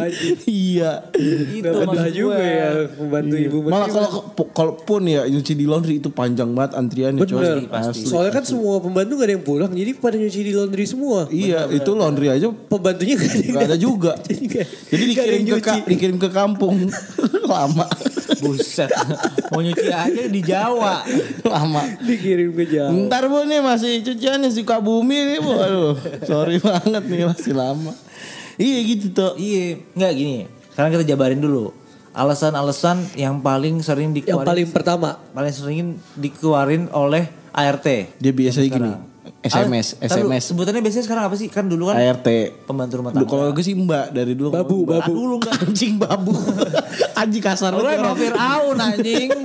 Iya. 0.44 1.10
Itu 1.50 1.74
Udah 2.04 2.12
maksud 2.12 2.20
juga 2.20 2.36
gue. 2.36 2.52
ya 2.52 2.68
pembantu 2.92 3.34
ibu 3.34 3.56
Malah 3.64 3.88
kalau 3.88 4.10
kalau 4.52 4.72
pun 4.76 5.02
ya 5.02 5.24
nyuci 5.24 5.52
di 5.52 5.64
laundry 5.64 5.96
itu 5.96 6.08
panjang 6.08 6.52
banget 6.52 6.76
antriannya 6.76 7.24
coy. 7.24 7.40
Bener. 7.40 7.66
pasti. 7.66 8.04
Soalnya 8.04 8.32
kan 8.32 8.44
semua 8.44 8.78
pembantu 8.78 9.16
gak 9.16 9.26
ada 9.26 9.34
yang 9.34 9.44
pulang. 9.44 9.72
Jadi 9.72 9.90
pada 9.96 10.16
nyuci 10.16 10.40
di 10.40 10.52
laundry 10.52 10.84
semua. 10.84 11.26
Iya, 11.26 11.66
itu 11.68 11.90
laundry 11.92 12.28
aja 12.28 12.46
Pembantunya 12.50 13.14
gak 13.14 13.26
ada 13.26 13.40
yang 13.40 13.54
Gak 13.54 13.66
ada 13.66 13.78
juga. 13.78 14.12
Jadi 14.92 15.04
dikirim 15.06 15.42
ke 15.42 15.58
ka- 15.58 15.84
dikirim 15.84 16.16
ke 16.16 16.28
kampung. 16.28 16.76
Lama. 17.44 17.86
Buset. 18.40 18.90
Mau 19.48 19.60
nyuci 19.60 19.88
aja 19.88 20.22
di 20.26 20.40
Jawa. 20.40 21.04
Lama. 21.42 21.82
Dikirim 22.00 22.52
ke 22.52 22.64
Jawa. 22.66 22.92
Ntar 23.06 23.24
bu 23.26 23.44
nih 23.44 23.60
masih 23.60 24.00
cuciannya 24.02 24.48
suka 24.48 24.80
bumi 24.80 25.16
nih 25.26 25.38
bu. 25.40 25.52
Aduh, 25.54 25.94
sorry 26.24 26.56
banget 26.58 27.04
nih 27.04 27.24
masih 27.24 27.52
lama. 27.52 27.92
Iya 28.54 28.78
gitu 28.86 29.06
tuh. 29.10 29.32
Iya, 29.34 29.80
nggak 29.92 30.12
gini. 30.14 30.38
Sekarang 30.70 30.90
kita 30.92 31.04
jabarin 31.06 31.38
dulu. 31.38 31.70
Alasan-alasan 32.14 32.96
yang 33.14 33.38
paling 33.38 33.82
sering 33.82 34.08
Yang 34.08 34.24
dikeluarin 34.24 34.46
paling 34.46 34.68
pertama. 34.70 35.08
paling 35.30 35.50
sering 35.50 35.78
dikeluarin 36.14 36.86
oleh 36.88 37.26
ART. 37.50 37.86
Dia 38.14 38.32
biasanya 38.32 38.70
gini. 38.70 38.90
SMS, 39.40 39.98
Ah, 39.98 40.06
taruh, 40.06 40.24
SMS, 40.24 40.42
Sebutannya 40.46 40.80
biasanya 40.80 41.04
sekarang 41.04 41.24
apa 41.24 41.34
sih? 41.34 41.48
Kan 41.48 41.66
dulu 41.66 41.88
kan 41.88 41.96
ART. 41.96 42.28
pembantu 42.64 42.94
rumah 42.96 43.10
tangga. 43.10 43.26
Kalau 43.26 43.50
gue 43.50 43.60
sih 43.60 43.74
mbak 43.74 44.08
dari 44.10 44.32
dulu. 44.32 44.48
Babu, 44.48 44.84
Mbak. 44.84 44.94
babu. 45.00 45.12
Dulu 45.12 45.34
enggak 45.36 45.54
anjing 45.60 45.94
babu. 45.96 46.32
anjing 47.20 47.42
kasar 47.42 47.70
Lu 47.70 47.82
banget. 47.82 47.98
emang 47.98 48.16
Fir'aun 48.16 48.76
anjing. 48.78 49.30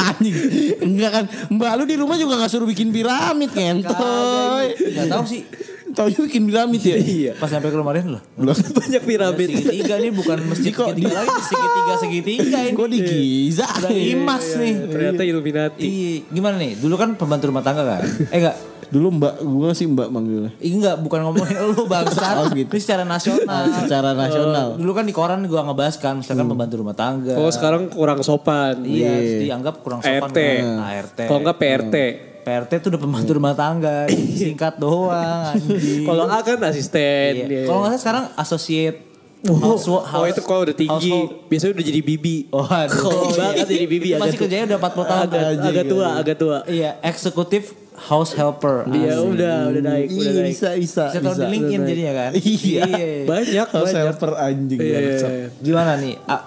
Anjing. 0.00 0.34
Enggak 0.80 1.10
kan. 1.12 1.24
Mbak 1.50 1.72
lu 1.76 1.84
di 1.84 1.96
rumah 1.96 2.16
juga 2.16 2.34
gak 2.36 2.50
suruh 2.50 2.64
bikin 2.64 2.88
piramid 2.90 3.52
kentoy. 3.52 4.66
Gak 4.90 5.06
tahu 5.06 5.24
sih. 5.24 5.44
Tahu 5.90 6.08
bikin 6.26 6.42
piramid 6.46 6.82
ya? 6.82 6.96
Iya. 6.96 7.32
Pas 7.36 7.50
sampai 7.50 7.70
ke 7.70 7.76
kemarin 7.76 8.04
loh. 8.16 8.22
Banyak 8.78 9.02
piramid. 9.02 9.48
Segitiga 9.50 9.94
nih 9.98 10.12
bukan 10.14 10.38
masjid 10.46 10.72
Kok 10.72 10.94
segitiga 10.94 11.16
lagi, 11.22 11.40
segitiga 11.42 11.94
segitiga 11.98 12.58
ini. 12.66 12.76
Kok 12.76 12.88
di 12.88 12.98
Giza? 13.02 13.66
Udah 13.66 13.90
imas 13.92 14.46
nih. 14.56 14.74
Ternyata 14.88 15.22
Illuminati. 15.26 15.82
Iya, 15.82 16.12
gimana 16.30 16.56
nih? 16.58 16.72
Dulu 16.78 16.94
kan 16.94 17.08
pembantu 17.18 17.50
rumah 17.50 17.64
tangga 17.64 17.82
kan? 17.82 18.00
Eh 18.30 18.38
enggak, 18.38 18.56
Dulu 18.90 19.06
mbak, 19.22 19.34
gue 19.38 19.70
sih 19.70 19.86
mbak 19.86 20.10
manggilnya. 20.10 20.50
Ih, 20.58 20.74
enggak 20.74 20.98
bukan 20.98 21.22
ngomongin 21.22 21.54
lu 21.70 21.86
bangsat. 21.86 22.42
Oh, 22.42 22.50
gitu. 22.50 22.74
Ini 22.74 22.82
secara 22.82 23.06
nasional. 23.06 23.62
Secara 23.86 24.10
nasional. 24.18 24.74
Dulu 24.74 24.90
kan 24.90 25.06
di 25.06 25.14
koran 25.14 25.46
gua 25.46 25.62
ngebahas 25.62 25.94
kan, 26.02 26.18
misalkan 26.18 26.50
pembantu 26.50 26.82
rumah 26.82 26.98
tangga. 26.98 27.38
Oh 27.38 27.46
sekarang 27.54 27.86
kurang 27.86 28.18
sopan. 28.26 28.82
Iya, 28.82 29.14
terus 29.14 29.34
dianggap 29.46 29.74
kurang 29.86 30.02
sopan 30.02 30.26
ART. 30.26 30.38
kan. 30.42 30.62
ART. 30.82 31.18
Kalau 31.22 31.38
enggak 31.38 31.58
PRT. 31.62 31.96
PRT 32.40 32.70
tuh 32.78 32.88
udah 32.88 33.00
pembantu 33.00 33.30
rumah 33.32 33.52
tangga, 33.52 34.08
singkat 34.38 34.76
doang 34.76 35.14
anjing. 35.50 36.02
Kalau 36.02 36.24
A 36.24 36.40
kan 36.40 36.58
asisten. 36.62 37.32
Iya. 37.34 37.44
Iya. 37.46 37.62
Kalau 37.64 37.78
nggak 37.80 37.90
salah 37.90 38.00
sekarang 38.00 38.24
associate 38.36 38.98
Oh, 39.42 39.56
household- 39.56 40.04
oh 40.04 40.24
itu 40.26 40.42
kalau 40.42 40.62
udah 40.62 40.74
tinggi. 40.74 40.92
household- 41.08 41.48
Biasanya 41.48 41.72
udah 41.72 41.86
jadi 41.86 42.00
bibi. 42.02 42.36
Oh, 42.50 42.60
aduh. 42.60 43.08
Banget 43.40 43.66
jadi 43.66 43.86
bibi. 43.86 44.08
Masih 44.12 44.20
agak 44.26 44.36
kerjanya 44.38 44.64
udah 44.66 44.78
40 44.78 45.00
tahun. 45.02 45.24
Agak, 45.24 45.40
agak 45.64 45.84
tua, 45.86 46.06
agak 46.14 46.36
tua. 46.36 46.58
Iya, 46.66 46.90
eksekutif 47.00 47.72
house 48.02 48.32
helper. 48.32 48.84
Iya 48.86 49.16
udah, 49.18 49.56
udah 49.66 49.82
naik, 49.82 50.08
udah 50.10 50.20
Iya, 50.26 50.40
naik. 50.40 50.52
bisa, 50.52 50.68
bisa. 50.74 51.04
Bisa 51.08 51.20
tahu 51.22 51.34
di 51.38 51.46
LinkedIn 51.48 51.80
jadinya 51.82 52.12
kan? 52.14 52.30
Iya. 52.36 52.84
Banyak, 53.24 53.66
House 53.70 53.84
banyak. 53.86 54.04
helper 54.06 54.32
anjing. 54.36 54.78
Iya, 54.78 54.98
iya, 54.98 55.16
iya. 55.16 55.48
Gimana 55.56 55.92
nih? 55.96 56.14
A- 56.26 56.44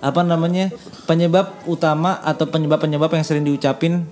apa 0.00 0.20
namanya? 0.22 0.70
Penyebab 1.02 1.46
utama 1.64 2.18
atau 2.20 2.46
penyebab-penyebab 2.46 3.10
yang 3.10 3.22
sering 3.22 3.42
diucapin 3.42 4.06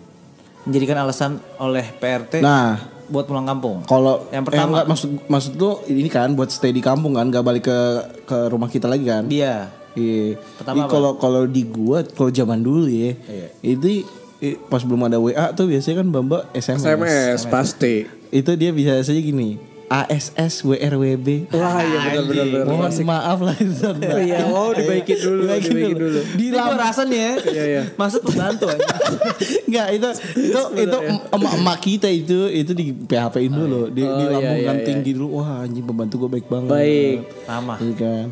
menjadikan 0.64 0.96
alasan 0.98 1.31
oleh 1.57 1.85
PRT 1.94 2.40
Nah, 2.40 2.81
buat 3.07 3.24
pulang 3.24 3.44
kampung. 3.44 3.85
kalau 3.85 4.24
Yang 4.29 4.44
pertama. 4.48 4.61
eh, 4.61 4.68
enggak, 4.70 4.87
maksud 4.88 5.09
maksud 5.29 5.53
lu 5.55 5.70
ini 5.87 6.09
kan 6.09 6.33
buat 6.33 6.48
stay 6.48 6.72
di 6.72 6.81
kampung 6.81 7.14
kan, 7.14 7.29
gak 7.29 7.44
balik 7.44 7.64
ke 7.64 7.79
ke 8.24 8.38
rumah 8.48 8.66
kita 8.66 8.85
lagi 8.85 9.05
kan? 9.05 9.24
Dia 9.27 9.68
Iya. 9.94 10.42
Pertama 10.59 10.90
kalau 10.90 11.14
kalau 11.14 11.46
di 11.46 11.62
gua 11.62 12.03
kalau 12.03 12.27
zaman 12.27 12.59
dulu 12.59 12.90
ya, 12.90 13.14
itu 13.62 14.03
eh, 14.42 14.59
pas 14.59 14.83
belum 14.83 15.07
ada 15.07 15.22
WA 15.22 15.55
tuh 15.55 15.70
biasanya 15.70 16.03
kan 16.03 16.09
Bamba 16.11 16.38
SMS. 16.50 16.83
SMS 16.83 17.40
pasti. 17.46 17.94
Itu 18.29 18.59
dia 18.59 18.74
bisa 18.74 18.98
saja 19.00 19.16
gini. 19.16 19.55
ASS 19.88 20.64
WRWB. 20.64 21.53
Wah 21.53 21.81
iya 21.85 21.99
benar 22.09 22.25
benar 22.25 22.47
benar. 22.49 22.66
Mohon 22.66 22.92
maaf 23.05 23.38
lah 23.44 23.57
itu. 23.61 23.85
Oh 23.85 24.20
iya, 24.20 24.38
oh 24.49 24.70
dibaikin 24.73 25.18
dulu, 25.20 25.40
dibaikin 25.44 25.97
dulu. 25.97 26.20
Di 26.35 26.47
nih 26.51 27.20
ya. 27.20 27.33
Iya, 27.44 27.64
iya. 27.64 27.83
Maksud 27.94 28.20
pembantu 28.25 28.64
aja. 28.73 28.87
Enggak 29.68 29.88
itu 29.92 30.09
itu 30.40 30.61
itu 30.81 30.99
emak-emak 31.31 31.79
kita 31.85 32.09
itu 32.09 32.49
itu 32.49 32.73
di 32.73 32.87
PHP-in 32.94 33.53
dulu, 33.53 33.83
di, 33.92 34.03
Oh, 34.05 34.20
iya, 34.20 34.20
dilambungkan 34.20 34.77
iya, 34.77 34.83
iya. 34.83 34.87
tinggi 34.87 35.11
dulu. 35.16 35.40
Wah, 35.40 35.64
anjing 35.64 35.85
pembantu 35.85 36.14
gue 36.27 36.31
baik 36.40 36.47
banget. 36.49 36.70
Baik. 36.70 37.18
Ramah. 37.49 37.79
Iya 37.81 37.94
kan. 37.97 38.27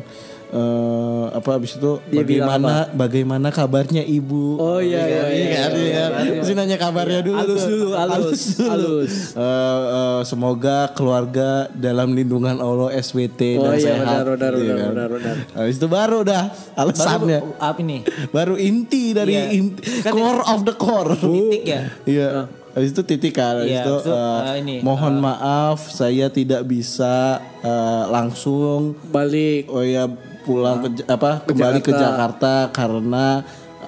Eh, 0.53 1.25
apa 1.33 1.57
habis 1.57 1.73
itu 1.73 1.97
Dia 2.05 2.21
bagaimana 2.21 2.85
bagaimana 2.93 3.49
kabarnya 3.49 4.05
ibu? 4.05 4.61
Oh 4.61 4.77
iya 4.77 5.01
iya 5.01 5.23
iya. 5.27 5.47
kan, 5.49 5.71
iya 5.73 6.05
kan. 6.07 6.23
Mesti 6.29 6.53
nanya 6.53 6.77
kabarnya 6.77 7.25
dulu. 7.25 7.41
Halus 7.41 7.57
tuh. 7.57 7.69
dulu, 7.73 7.89
halus, 7.97 8.41
dulu. 8.53 8.69
halus. 8.69 9.13
Eh, 9.33 9.81
eh, 9.89 10.19
semoga 10.23 10.93
keluarga 10.93 11.49
dalam 11.73 12.13
lindungan 12.13 12.61
Allah 12.61 12.93
SWT 12.95 13.41
Oh 13.57 13.65
dan 13.65 13.73
iya, 13.73 13.97
sehat. 13.97 14.05
benar, 14.05 14.25
benar, 14.29 14.51
Iya 14.53 14.61
benar, 14.61 14.77
kan. 14.77 14.89
benar, 14.93 15.09
benar. 15.09 15.35
Habis 15.57 15.75
itu 15.75 15.87
baru 15.89 16.19
dah 16.21 16.43
alasannya. 16.75 17.39
Baru 17.41 17.51
apa 17.57 17.79
ini? 17.81 17.97
Baru 18.29 18.53
inti 18.55 19.03
dari 19.11 19.33
Iya. 19.33 19.45
inti, 19.51 19.81
Kan 20.05 20.13
core 20.13 20.43
of 20.45 20.59
the 20.63 20.75
core. 20.77 21.17
Titik 21.23 21.63
ya. 21.65 21.81
Iya. 22.05 22.29
Habis 22.73 22.89
itu 22.89 23.01
titik 23.01 23.33
kan. 23.33 23.57
Habis 23.57 23.73
Iya, 23.73 23.81
itu, 23.81 23.95
itu, 24.01 24.11
eh, 24.13 24.37
eh, 24.45 24.55
ini, 24.61 24.75
mohon 24.81 25.17
maaf 25.17 25.89
saya 25.89 26.29
tidak 26.29 26.61
bisa 26.63 27.41
eh, 27.57 28.03
langsung 28.07 28.93
Balik. 29.09 29.65
oh 29.65 29.81
ya 29.81 30.05
pulang 30.43 30.83
ke 30.83 31.07
apa 31.07 31.41
kembali 31.47 31.79
ke 31.79 31.91
Jakarta 31.95 32.69
karena 32.69 33.41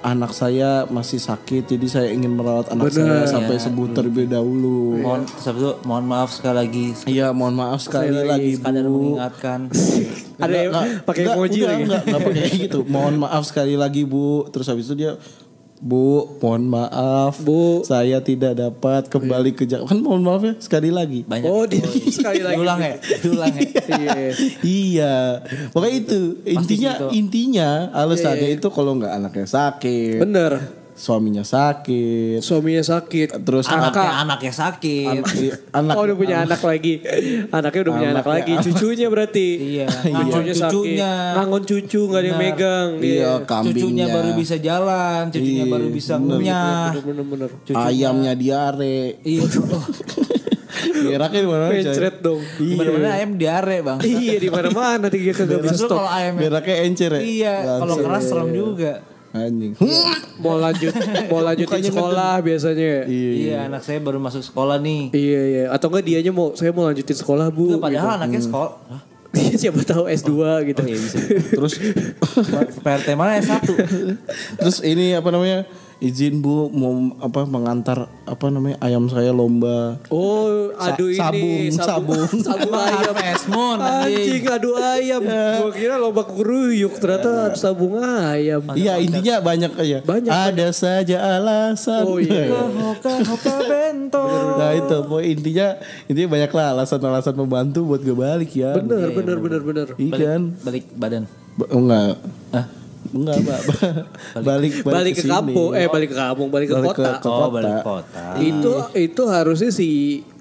anak 0.06 0.38
saya 0.38 0.86
masih 0.86 1.18
sakit 1.18 1.66
jadi 1.66 1.86
saya 1.90 2.08
ingin 2.14 2.38
merawat 2.38 2.70
anak 2.70 2.94
saya 2.94 3.26
sampai 3.26 3.58
sembuh 3.58 3.90
terlebih 3.90 4.30
dahulu. 4.30 5.02
Mohon, 5.02 5.22
itu 5.26 5.72
mohon 5.82 6.06
maaf 6.06 6.30
sekali 6.30 6.56
lagi. 6.62 6.88
Iya, 7.10 7.34
mohon 7.34 7.56
maaf 7.58 7.82
sekali 7.82 8.14
lagi 8.14 8.62
Sekadar 8.62 8.86
Bu. 8.86 9.18
mengingatkan. 9.18 9.60
Ada 10.46 10.58
pakai 11.02 11.24
emoji 11.26 11.60
enggak, 11.66 11.70
lagi. 11.74 11.84
Enggak, 11.90 12.02
enggak 12.06 12.22
pakai 12.22 12.42
kayak 12.46 12.62
gitu. 12.70 12.80
Mohon 12.86 13.16
maaf 13.26 13.44
sekali 13.50 13.74
lagi 13.74 14.06
Bu. 14.06 14.46
Terus 14.54 14.68
habis 14.70 14.86
itu 14.86 14.96
dia 14.96 15.18
Bu, 15.84 16.40
mohon 16.40 16.72
maaf. 16.72 17.44
Bu. 17.44 17.84
Saya 17.84 18.24
tidak 18.24 18.56
dapat 18.56 19.12
kembali 19.12 19.52
ke 19.52 19.68
Jakarta. 19.68 19.92
Kan 19.92 20.00
mohon 20.00 20.24
maaf 20.24 20.42
ya 20.42 20.54
sekali 20.58 20.88
lagi. 20.90 21.28
Banyak. 21.28 21.46
Oh, 21.52 21.68
di 21.68 21.84
sekali 22.10 22.40
lagi. 22.40 22.56
Diulang 22.56 22.80
ya, 22.80 22.96
diulang 23.22 23.54
ya. 23.54 23.62
Iya. 23.96 24.14
iya. 24.64 25.16
Pokoknya 25.76 25.96
itu 26.00 26.20
intinya 26.48 26.92
situ. 26.96 27.08
intinya 27.14 27.70
alasannya 27.92 28.56
itu 28.56 28.68
kalau 28.72 28.96
nggak 28.98 29.14
anaknya 29.14 29.48
sakit, 29.48 30.20
Bener. 30.24 30.85
Suaminya 30.96 31.44
sakit, 31.44 32.40
Suaminya 32.40 32.80
sakit. 32.80 33.44
terus 33.44 33.68
Anaknya, 33.68 33.92
Angka. 33.92 34.06
anaknya 34.18 34.54
sakit. 34.56 35.22
anak, 35.70 35.92
anak 35.92 35.94
oh 35.94 36.04
udah 36.04 36.16
punya 36.16 36.36
anak 36.42 36.62
lagi. 36.62 36.94
Anaknya 37.52 37.82
udah 37.84 37.94
punya 37.94 38.10
anak 38.16 38.26
lagi. 38.26 38.54
Cucunya 38.58 39.08
berarti. 39.08 39.48
Iya, 39.76 39.86
ngangon 39.86 40.24
Cucunya 40.26 40.54
sakit. 40.56 40.72
cucunya. 40.72 41.12
Ngangon 41.36 41.64
cucu 41.66 42.02
gak 42.08 42.16
ada 42.16 42.28
yang 42.28 42.40
megang. 42.40 42.90
iya 42.98 43.32
kambingnya, 43.42 43.76
Cucunya 43.76 44.06
baru 44.08 44.30
bisa 44.34 44.56
jalan, 44.58 45.22
cucunya 45.30 45.52
Iya, 45.62 45.74
baru 45.76 45.88
bisa 45.90 46.14
bener. 46.16 46.30
ngunyah. 46.32 46.88
Ayamnya 47.76 48.34
diare. 48.34 49.20
Iya. 49.22 49.44
Beraknya 50.96 51.40
di 51.40 51.50
mana? 51.50 51.66
Pencret 51.70 52.16
dong. 52.20 52.42
Bener-bener 52.58 53.10
ayam 53.12 53.32
diare 53.36 53.78
bang. 53.80 54.00
Iya 54.02 54.36
di 54.38 54.50
mana-mana 54.50 55.06
dia 55.08 55.32
kagak 55.32 55.60
bisa 55.62 55.76
stop. 55.78 55.98
kalau 55.98 56.08
ayam 56.08 56.34
Beraknya 56.36 56.76
encer 56.84 57.12
ya? 57.12 57.22
Iya, 57.22 57.54
kalau 57.80 57.96
keras 58.00 58.24
serem 58.26 58.50
juga. 58.52 58.94
Anjing. 59.36 59.76
Mau 60.40 60.56
lanjut 60.56 60.96
mau 61.28 61.44
lanjutin 61.44 61.84
sekolah 61.92 62.40
biasanya. 62.40 63.04
iya. 63.04 63.32
Iya, 63.36 63.58
anak 63.68 63.84
saya 63.84 64.00
baru 64.00 64.16
masuk 64.24 64.40
sekolah 64.40 64.80
nih. 64.80 65.12
Iya 65.12 65.42
iya. 65.44 65.64
Atau 65.76 65.92
enggak 65.92 66.08
dianya 66.08 66.32
mau 66.32 66.56
saya 66.56 66.72
mau 66.72 66.88
lanjutin 66.88 67.20
sekolah 67.20 67.52
bu. 67.52 67.76
Enggak, 67.76 67.84
padahal 67.84 68.10
anaknya 68.16 68.42
sekolah. 68.48 68.72
Hah? 68.88 69.02
Gitu. 69.36 69.68
Siapa 69.68 69.84
tahu 69.84 70.08
S2 70.08 70.32
gitu. 70.72 70.80
Oh 70.80 70.88
iya 70.88 70.96
bisa. 70.96 71.20
Terus 71.52 71.76
PRT 72.88 73.20
mana 73.20 73.36
S1? 73.44 73.68
terus 74.56 74.80
ini 74.80 75.12
apa 75.12 75.28
namanya? 75.28 75.68
Izin 76.04 76.44
Bu 76.44 76.68
mau 76.76 76.92
apa 77.24 77.48
mengantar 77.48 78.12
apa 78.28 78.46
namanya 78.52 78.76
ayam 78.84 79.08
saya 79.08 79.32
lomba. 79.32 79.96
Oh, 80.12 80.76
adu 80.76 81.08
ini 81.08 81.72
sabung, 81.72 81.72
sabung. 81.72 82.28
sabung 82.44 82.76
ayam. 82.92 83.16
Moon, 83.48 83.80
anjing. 83.80 84.12
Anjing 84.12 84.44
adu 84.52 84.72
ayam. 84.76 85.22
Gua 85.24 85.72
kira 85.72 85.96
lomba 85.96 86.28
keruyuk 86.28 87.00
ternyata 87.00 87.56
sabung 87.56 87.96
ayam. 87.98 88.60
Iya 88.76 89.00
intinya 89.00 89.40
banyak 89.40 89.72
aja. 89.72 89.98
Banyak, 90.04 90.32
Ada 90.32 90.68
saja 90.76 91.18
alasan. 91.40 92.04
Oh, 92.04 92.20
iya. 92.20 92.52
Hoka 92.86 93.16
hoka 93.24 93.56
bento. 93.64 94.26
Nah 94.60 94.76
itu 94.76 94.98
pokoknya 95.00 95.28
intinya 95.32 95.68
intinya 96.06 96.30
banyak 96.30 96.52
lah 96.52 96.68
alasan-alasan 96.76 97.36
membantu 97.36 97.88
buat 97.88 98.04
gue 98.04 98.14
balik 98.14 98.52
ya. 98.52 98.76
Bener 98.76 99.16
bener 99.16 99.38
bener 99.40 99.62
bener. 99.64 99.88
Iya 99.96 100.12
Balik, 100.12 100.28
kan? 100.28 100.42
balik 100.60 100.86
badan. 100.92 101.24
Ba- 101.56 101.72
enggak. 101.72 102.14
Ah, 102.52 102.66
Enggak, 103.14 103.38
Mbak. 103.42 103.62
balik 104.50 104.72
Balik 104.82 105.14
ke 105.18 105.24
sini. 105.24 105.32
kampung, 105.32 105.70
eh 105.78 105.86
balik 105.86 106.10
ke 106.10 106.18
kampung, 106.18 106.48
balik 106.50 106.68
ke 106.72 106.76
Balik 106.76 106.90
kota. 106.98 107.12
ke 107.22 107.28
oh 107.30 107.38
kota. 107.38 107.54
balik 107.54 107.78
kota. 107.86 108.26
Itu 108.42 108.74
itu 108.98 109.24
harusnya 109.30 109.70
si 109.70 109.88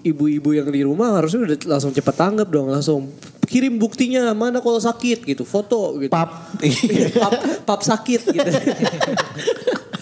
ibu-ibu 0.00 0.50
yang 0.52 0.68
di 0.72 0.80
rumah 0.80 1.16
harusnya 1.16 1.44
udah 1.44 1.58
langsung 1.68 1.92
cepet 1.92 2.14
tanggap 2.16 2.48
dong, 2.48 2.72
langsung 2.72 3.12
kirim 3.44 3.76
buktinya 3.76 4.32
mana 4.32 4.58
kalau 4.58 4.80
sakit 4.80 5.28
gitu, 5.28 5.44
foto 5.44 6.00
gitu. 6.00 6.10
Pap. 6.10 6.56
pap, 7.22 7.32
pap 7.64 7.80
sakit 7.84 8.20
gitu. 8.32 8.50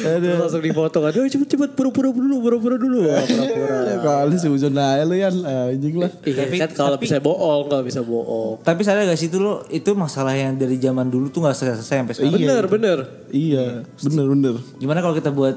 Terus 0.00 0.36
langsung 0.40 0.62
difoto 0.62 0.98
kan. 0.98 1.12
"Eh, 1.12 1.28
cepet 1.28 1.48
cepet 1.48 1.70
pura-pura 1.72 2.08
dulu, 2.08 2.34
pura-pura 2.40 2.76
dulu. 2.76 3.04
Pura-pura. 3.04 3.94
Kali 4.00 4.36
seujon 4.36 4.72
aja 4.72 5.04
lu 5.04 5.14
Yan. 5.14 5.34
Anjing 5.40 5.96
lah. 5.96 6.10
Iya 6.22 6.44
Tapi- 6.44 6.58
kan 6.58 6.70
kalau 6.72 6.96
bisa 6.96 7.16
bohong, 7.18 7.68
nggak 7.68 7.84
bisa 7.84 8.00
bohong. 8.00 8.60
Tapi 8.62 8.80
sadar 8.80 9.04
gak 9.04 9.18
sih 9.18 9.28
itu 9.28 9.36
lo 9.36 9.62
itu 9.68 9.90
masalah 9.92 10.32
yang 10.32 10.56
dari 10.56 10.76
zaman 10.76 11.06
dulu 11.06 11.28
tuh 11.28 11.44
gak 11.44 11.54
selesai 11.54 11.84
sampai 12.00 12.14
sekarang. 12.14 12.36
Bener 12.36 12.64
bener. 12.66 12.98
Iya, 13.28 13.84
bener 14.00 14.26
bener. 14.26 14.54
Gimana 14.76 14.98
kalau 15.00 15.12
kita 15.12 15.30
buat 15.30 15.56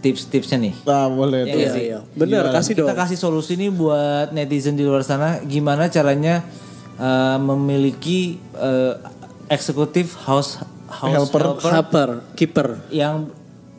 tips-tipsnya 0.00 0.58
nih? 0.60 0.74
Nah, 0.84 1.08
boleh 1.08 1.48
tuh. 1.48 1.56
Iya 1.56 1.72
iya. 1.76 1.98
Bener 2.12 2.50
kasih 2.50 2.76
dong. 2.76 2.88
Kita 2.90 2.96
kasih 2.98 3.16
solusi 3.16 3.56
nih 3.56 3.70
buat 3.70 4.30
netizen 4.30 4.74
di 4.74 4.84
luar 4.84 5.00
sana 5.00 5.40
gimana 5.40 5.88
caranya 5.88 6.44
eh, 6.94 7.38
memiliki 7.38 8.36
eh, 8.54 8.94
eksekutif 9.46 10.14
house 10.24 10.60
house 10.94 11.14
Helper. 11.28 11.42
helper, 11.42 11.70
Harper, 11.70 12.08
keeper, 12.38 12.68
yang 12.90 13.26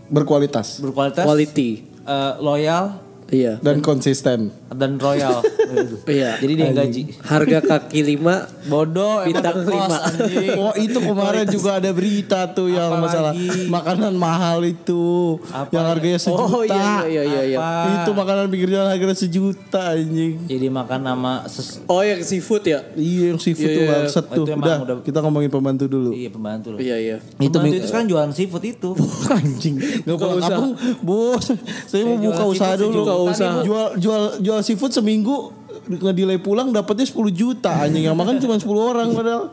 Berkualitas 0.06 0.78
berkualitas, 0.78 1.25
quality. 1.25 1.88
eh, 2.06 2.34
loyal 2.38 3.01
Iya. 3.28 3.58
dan 3.60 3.80
konsisten. 3.80 4.54
dan 4.68 4.98
royal. 4.98 5.40
Iya. 6.06 6.38
Jadi 6.38 6.54
dia 6.54 6.70
gaji. 6.70 7.02
Harga 7.20 7.60
kaki 7.60 8.06
lima 8.06 8.46
Bodoh 8.64 9.26
Bintang 9.26 9.66
lima. 9.66 9.98
anjing. 10.00 10.54
Oh 10.56 10.74
itu 10.74 10.94
kemarin 10.96 11.46
juga 11.48 11.70
ada 11.76 11.90
berita 11.90 12.46
tuh 12.48 12.70
yang 12.70 12.94
Apalagi? 12.94 13.04
masalah 13.04 13.34
makanan 13.68 14.14
mahal 14.14 14.62
itu 14.62 15.36
Apa? 15.48 15.72
yang 15.72 15.86
harganya 15.86 16.20
sejuta. 16.20 16.46
Oh 16.46 16.62
iya 16.62 17.02
iya 17.04 17.24
iya 17.24 17.42
iya. 17.46 17.58
Apa? 17.58 17.90
Itu 17.98 18.12
makanan 18.14 18.46
pinggir 18.48 18.70
jalan 18.70 18.88
harganya 18.88 19.16
sejuta 19.16 19.82
anjing. 19.92 20.38
Jadi 20.46 20.68
makan 20.68 21.00
nama 21.02 21.32
ses 21.46 21.82
Oh 21.84 22.02
yang 22.02 22.22
seafood 22.22 22.62
ya? 22.64 22.86
Iya 22.94 23.34
yang 23.34 23.40
seafood 23.40 23.66
Iya, 23.66 23.74
tuh 23.74 23.82
iya. 23.82 23.92
bangsat 23.92 24.26
Oh, 24.28 24.36
tuh. 24.36 24.46
Udah, 24.46 24.78
udah- 24.80 24.98
kita 25.02 25.20
ngomongin 25.20 25.50
pembantu 25.50 25.86
dulu. 25.88 26.12
iya 26.12 26.30
pembantu 26.30 26.68
loh. 26.72 26.80
Iya 26.80 26.96
iya. 26.96 27.18
Itu 27.38 27.58
Pembantu 27.58 27.76
itu 27.76 27.88
sekarang 27.88 28.08
jualan 28.08 28.32
seafood 28.32 28.64
itu. 28.64 28.90
Anjing. 29.34 29.76
Gak 30.04 30.16
pulang 30.16 30.40
kampung. 30.40 30.72
Bos, 31.02 31.46
saya 31.86 32.04
mau 32.04 32.18
buka 32.20 32.44
usaha 32.46 32.74
dulu. 32.76 33.02
Buka 33.15 33.32
usaha. 33.32 33.56
Jual 33.63 33.88
jual 33.97 34.21
jual 34.43 34.60
seafood 34.60 34.91
seminggu 34.91 35.51
ngedilai 35.86 36.39
pulang 36.41 36.73
dapatnya 36.73 37.06
10 37.06 37.30
juta 37.32 37.71
anjing 37.86 38.10
yang 38.10 38.17
makan 38.17 38.41
cuma 38.41 38.58
10 38.58 38.67
orang 38.75 39.08
padahal. 39.13 39.43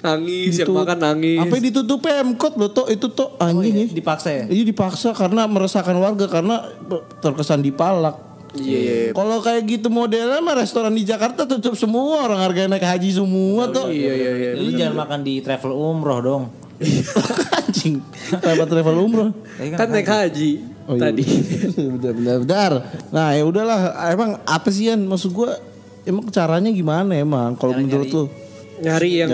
Nangis 0.00 0.56
yang 0.56 0.72
Itu- 0.72 0.76
makan 0.76 0.98
nangis. 0.98 1.38
Apa 1.44 1.54
ditutup 1.60 1.98
Pemkot 2.00 2.56
loh 2.56 2.72
toh 2.72 2.86
itu 2.88 3.06
toh 3.12 3.36
anjing 3.36 3.74
ya. 3.76 3.86
Dipaksa 3.92 4.28
ya? 4.32 4.44
Iya 4.48 4.64
dipaksa 4.64 5.12
karena 5.12 5.44
meresahkan 5.44 5.96
warga 5.96 6.24
karena 6.28 6.64
terkesan 7.20 7.60
dipalak. 7.60 8.16
Iya 8.56 8.78
iya. 8.78 8.94
iya. 9.08 9.12
Kalau 9.12 9.44
kayak 9.44 9.68
gitu 9.68 9.92
modelnya 9.92 10.40
mah 10.40 10.56
restoran 10.56 10.96
di 10.96 11.04
Jakarta 11.04 11.44
tutup 11.44 11.76
semua 11.76 12.24
orang 12.24 12.40
harganya 12.40 12.76
naik 12.76 12.88
haji 12.88 13.10
semua 13.12 13.68
tuh. 13.68 13.92
Iya 13.92 14.12
iya 14.16 14.30
iya. 14.32 14.50
Lu 14.56 14.72
jangan 14.72 14.96
makan 15.04 15.20
di 15.20 15.44
travel 15.44 15.72
umroh 15.76 16.20
dong. 16.24 16.44
Anjing. 17.60 18.00
Travel 18.40 18.96
umroh. 18.96 19.30
Tadi 19.60 19.76
Kan 19.76 19.88
naik 19.92 20.08
haji 20.08 20.75
Oh, 20.86 20.94
iya. 20.94 21.10
tadi. 21.10 21.22
benar 21.98 22.12
benar 22.14 22.36
benar. 22.46 22.72
Nah, 23.10 23.28
ya 23.34 23.42
udahlah. 23.42 23.78
Emang 24.10 24.38
apa 24.46 24.68
sih 24.70 24.86
Yan? 24.90 25.02
Maksud 25.02 25.34
gua 25.34 25.58
emang 26.06 26.30
caranya 26.30 26.70
gimana 26.70 27.12
emang 27.18 27.58
kalau 27.58 27.74
menurut 27.74 28.08
lu? 28.10 28.24
Nyari 28.76 29.24
yang 29.24 29.30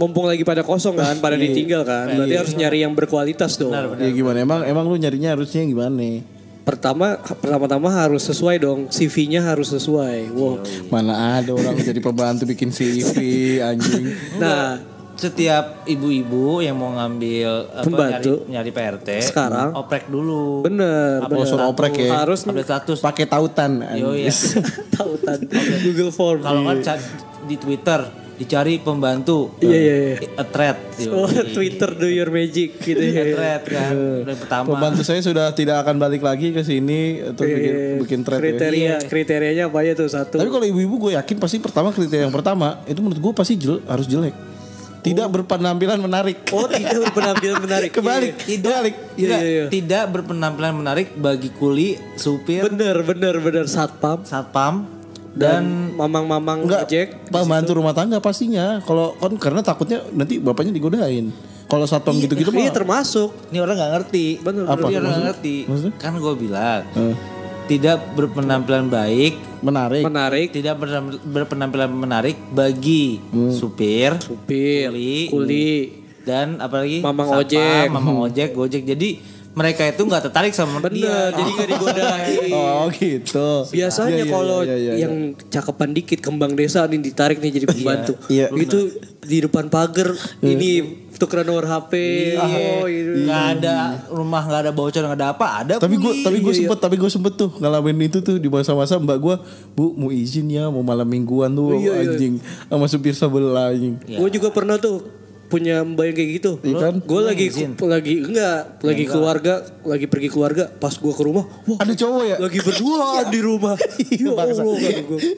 mumpung 0.00 0.24
lagi 0.24 0.40
pada 0.40 0.64
kosong 0.64 0.96
kan, 0.96 1.20
pada 1.24 1.36
ditinggal 1.38 1.86
kan. 1.86 2.10
Berarti 2.10 2.36
harus 2.36 2.54
nyari 2.56 2.82
yang 2.82 2.92
berkualitas 2.96 3.54
dong. 3.60 3.72
Ya 4.00 4.10
gimana? 4.10 4.42
Emang 4.42 4.60
emang 4.66 4.84
lu 4.88 4.96
nyarinya 4.98 5.36
harusnya 5.36 5.62
gimana? 5.62 6.24
Pertama 6.66 7.14
pertama-tama 7.20 7.86
harus 7.94 8.26
sesuai 8.26 8.58
dong. 8.58 8.90
CV-nya 8.90 9.44
harus 9.46 9.70
sesuai. 9.70 10.34
Wow. 10.34 10.66
Mana 10.90 11.38
ada 11.38 11.54
orang 11.54 11.78
jadi 11.78 12.02
pembantu 12.02 12.42
bikin 12.48 12.74
CV 12.74 13.14
anjing. 13.62 14.10
Nah, 14.42 14.95
Setiap 15.16 15.64
ibu-ibu 15.84 16.60
yang 16.60 16.76
mau 16.76 16.92
ngambil 16.92 17.48
apa, 17.72 17.82
Pembantu. 17.82 18.44
nyari, 18.44 18.52
nyari 18.52 18.70
PRT 18.70 19.08
Sekarang. 19.24 19.72
oprek 19.74 20.06
dulu. 20.06 20.60
bener. 20.62 21.24
Oh, 21.24 21.40
suruh 21.42 21.68
oprek 21.68 21.96
ya. 21.98 22.20
Harus 22.20 22.44
Update 22.44 22.62
status. 22.62 22.98
Pakai 23.00 23.24
tautan. 23.24 23.80
Yo 23.96 24.12
anjing. 24.12 24.22
ya. 24.22 24.32
tautan 24.96 25.38
Google 25.82 26.12
Form. 26.12 26.40
Kalau 26.40 26.60
kan 26.62 26.78
ca- 26.80 27.00
di 27.42 27.56
Twitter 27.56 28.00
dicari 28.36 28.76
pembantu. 28.76 29.56
Iya, 29.58 29.72
iya, 29.74 29.94
iya. 29.96 30.16
A 30.36 30.44
thread. 30.44 30.76
Yo, 30.98 31.16
Oh, 31.16 31.24
Twitter 31.56 31.88
do 31.90 32.04
your 32.04 32.28
magic 32.28 32.76
gitu 32.76 33.00
A 33.00 33.08
ya. 33.08 33.24
thread 33.32 33.62
kan. 33.64 33.92
Udah 34.20 34.36
pertama. 34.36 34.66
Pembantu 34.68 35.00
saya 35.00 35.20
sudah 35.20 35.48
tidak 35.50 35.80
akan 35.80 35.96
balik 35.96 36.20
lagi 36.20 36.52
ke 36.52 36.60
sini 36.60 37.24
untuk 37.24 37.48
bikin 37.48 37.74
bikin 37.98 38.20
thread 38.20 38.36
ya. 38.36 38.44
Kriteria, 38.44 38.94
kriterianya 39.02 39.64
apa 39.66 39.80
aja 39.80 39.96
tuh 39.96 40.06
satu. 40.06 40.36
Tapi 40.36 40.50
kalau 40.50 40.66
ibu-ibu 40.66 40.94
gue 41.00 41.12
yakin 41.16 41.36
pasti 41.40 41.56
pertama 41.56 41.88
kriteria 41.88 42.28
yang 42.28 42.34
pertama 42.34 42.84
itu 42.84 43.00
menurut 43.00 43.16
gue 43.18 43.32
pasti 43.32 43.56
jel, 43.56 43.80
harus 43.82 44.04
jelek. 44.04 44.36
Tidak 45.06 45.28
berpenampilan 45.30 45.98
menarik. 46.02 46.50
Oh 46.50 46.66
tidak 46.66 46.98
berpenampilan 46.98 47.58
menarik. 47.62 47.90
Kebalik, 47.96 48.34
kebalik. 48.42 48.94
Iya, 49.14 49.14
tidak, 49.14 49.38
iya, 49.38 49.38
iya. 49.38 49.64
tidak 49.70 50.04
berpenampilan 50.10 50.74
menarik 50.74 51.14
bagi 51.14 51.54
kuli, 51.54 51.94
supir, 52.18 52.66
Bener 52.66 53.06
bener 53.06 53.38
bener 53.38 53.64
satpam 53.70 54.26
satpam 54.26 54.96
dan 55.36 55.92
mamang-mamang 55.94 56.64
Enggak, 56.64 56.88
ojek. 56.88 57.08
pembantu 57.28 57.76
rumah 57.76 57.92
tangga 57.92 58.18
pastinya. 58.18 58.80
Kalau 58.82 59.14
kan 59.20 59.36
karena 59.36 59.60
takutnya 59.60 60.02
nanti 60.10 60.40
bapaknya 60.40 60.72
digodain. 60.72 61.30
Kalau 61.66 61.84
satpam 61.84 62.16
gitu-gitu 62.16 62.50
Iya 62.54 62.70
mah 62.70 62.74
termasuk. 62.74 63.30
Ini 63.52 63.58
orang 63.60 63.76
nggak 63.76 63.92
ngerti. 64.00 64.26
Bener, 64.40 64.62
Apa? 64.64 64.86
Ini 64.88 64.96
orang 65.02 65.10
nggak 65.12 65.26
ngerti. 65.30 65.56
Maksudnya? 65.68 65.94
Kan 66.00 66.12
gue 66.16 66.34
bilang 66.38 66.82
eh, 66.94 67.14
tidak 67.66 68.14
berpenampilan 68.14 68.86
baik, 68.86 69.34
menarik. 69.60 70.02
Menarik. 70.02 70.46
tidak 70.50 70.74
berpenam- 70.76 71.22
berpenampilan 71.22 71.90
menarik 71.90 72.36
bagi 72.48 73.18
Hmm. 73.26 73.50
supir, 73.50 74.14
Supir, 74.18 74.88
Kuli. 74.88 75.26
kuli. 75.26 75.70
dan 76.22 76.58
apalagi 76.58 76.98
Mamang 76.98 77.28
satpam, 77.28 77.42
ojek. 77.44 77.86
mamang 77.88 78.18
ojek, 78.20 78.48
gojek. 78.52 78.82
Jadi 78.84 79.22
mereka 79.56 79.88
itu 79.88 80.04
nggak 80.04 80.28
tertarik 80.28 80.52
sama 80.52 80.84
Bener, 80.84 81.32
dia. 81.32 81.32
jadi 81.32 81.50
gak 81.56 81.68
digodain. 81.72 82.52
Oh 82.76 82.92
gitu. 82.92 83.48
Biasanya 83.72 84.12
Iya, 84.12 84.24
iya, 84.28 84.28
kalau 84.28 84.60
iya, 84.62 84.76
iya, 84.76 84.92
iya. 84.92 85.08
yang 85.08 85.14
cakepan 85.48 85.90
dikit 85.90 86.20
kembang 86.20 86.52
desa 86.52 86.84
nih 86.84 87.00
ditarik 87.00 87.40
nih 87.40 87.50
jadi 87.56 87.66
pembantu. 87.66 88.12
Iya. 88.28 88.52
Itu 88.52 88.92
di 89.24 89.40
depan 89.40 89.72
pagar 89.72 90.12
ini 90.44 90.84
tukeran 91.16 91.48
nomor 91.48 91.64
HP. 91.64 91.92
Oh, 92.36 92.84
itu. 92.84 93.24
Nggak 93.24 93.42
ada 93.58 93.76
rumah, 94.12 94.44
nggak 94.44 94.60
ada 94.68 94.72
bocor, 94.76 95.02
nggak 95.02 95.18
ada 95.18 95.28
apa, 95.32 95.46
ada. 95.64 95.74
Tapi 95.80 95.96
gue 95.96 96.12
tapi 96.20 96.38
gue 96.38 96.52
sempet 96.52 96.78
tapi 96.78 96.96
gue 97.00 97.08
sempet 97.08 97.32
tuh 97.34 97.48
ngalamin 97.56 98.06
itu 98.06 98.20
tuh 98.20 98.36
di 98.36 98.52
masa-masa 98.52 99.00
mbak 99.00 99.16
gue 99.16 99.36
bu 99.72 99.96
mau 99.96 100.12
izin 100.12 100.52
ya 100.52 100.68
mau 100.68 100.84
malam 100.84 101.08
mingguan 101.08 101.48
tuh 101.50 101.80
Iya, 101.80 102.04
iya. 102.04 102.12
anjing 102.12 102.34
sama 102.68 102.84
supir 102.86 103.16
sebelah 103.16 103.72
anjing. 103.72 103.96
Gue 104.04 104.28
juga 104.28 104.52
pernah 104.52 104.76
tuh 104.76 105.24
punya 105.46 105.80
mbak 105.80 106.04
yang 106.04 106.16
kayak 106.16 106.30
gitu. 106.36 106.52
Iya 106.60 106.74
kan? 106.80 106.94
Gue 107.00 107.20
lagi 107.22 107.46
lagi 107.80 108.14
enggak, 108.18 108.60
lagi 108.80 109.04
keluarga, 109.06 109.54
lagi 109.82 110.06
pergi 110.06 110.28
keluarga, 110.28 110.66
pas 110.68 110.90
gue 110.90 111.08
ke 111.08 111.22
rumah, 111.22 111.46
wah 111.64 111.78
Ada 111.78 111.94
cowok 111.94 112.22
ya? 112.24 112.36
lagi 112.36 112.58
berdua 112.60 112.98
di 113.26 113.40
rumah. 113.40 113.76
Iya, 114.06 114.32
Ya. 114.32 114.32
Allah. 114.34 114.76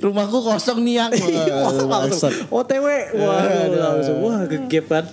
Rumahku 0.00 0.38
kosong 0.42 0.78
nih 0.80 0.94
yang. 0.96 1.10
OTW. 2.48 2.86
Wah, 3.16 3.42
langsung 3.68 4.16
wah 4.22 4.44
gegep 4.44 4.86
kan. 4.86 5.04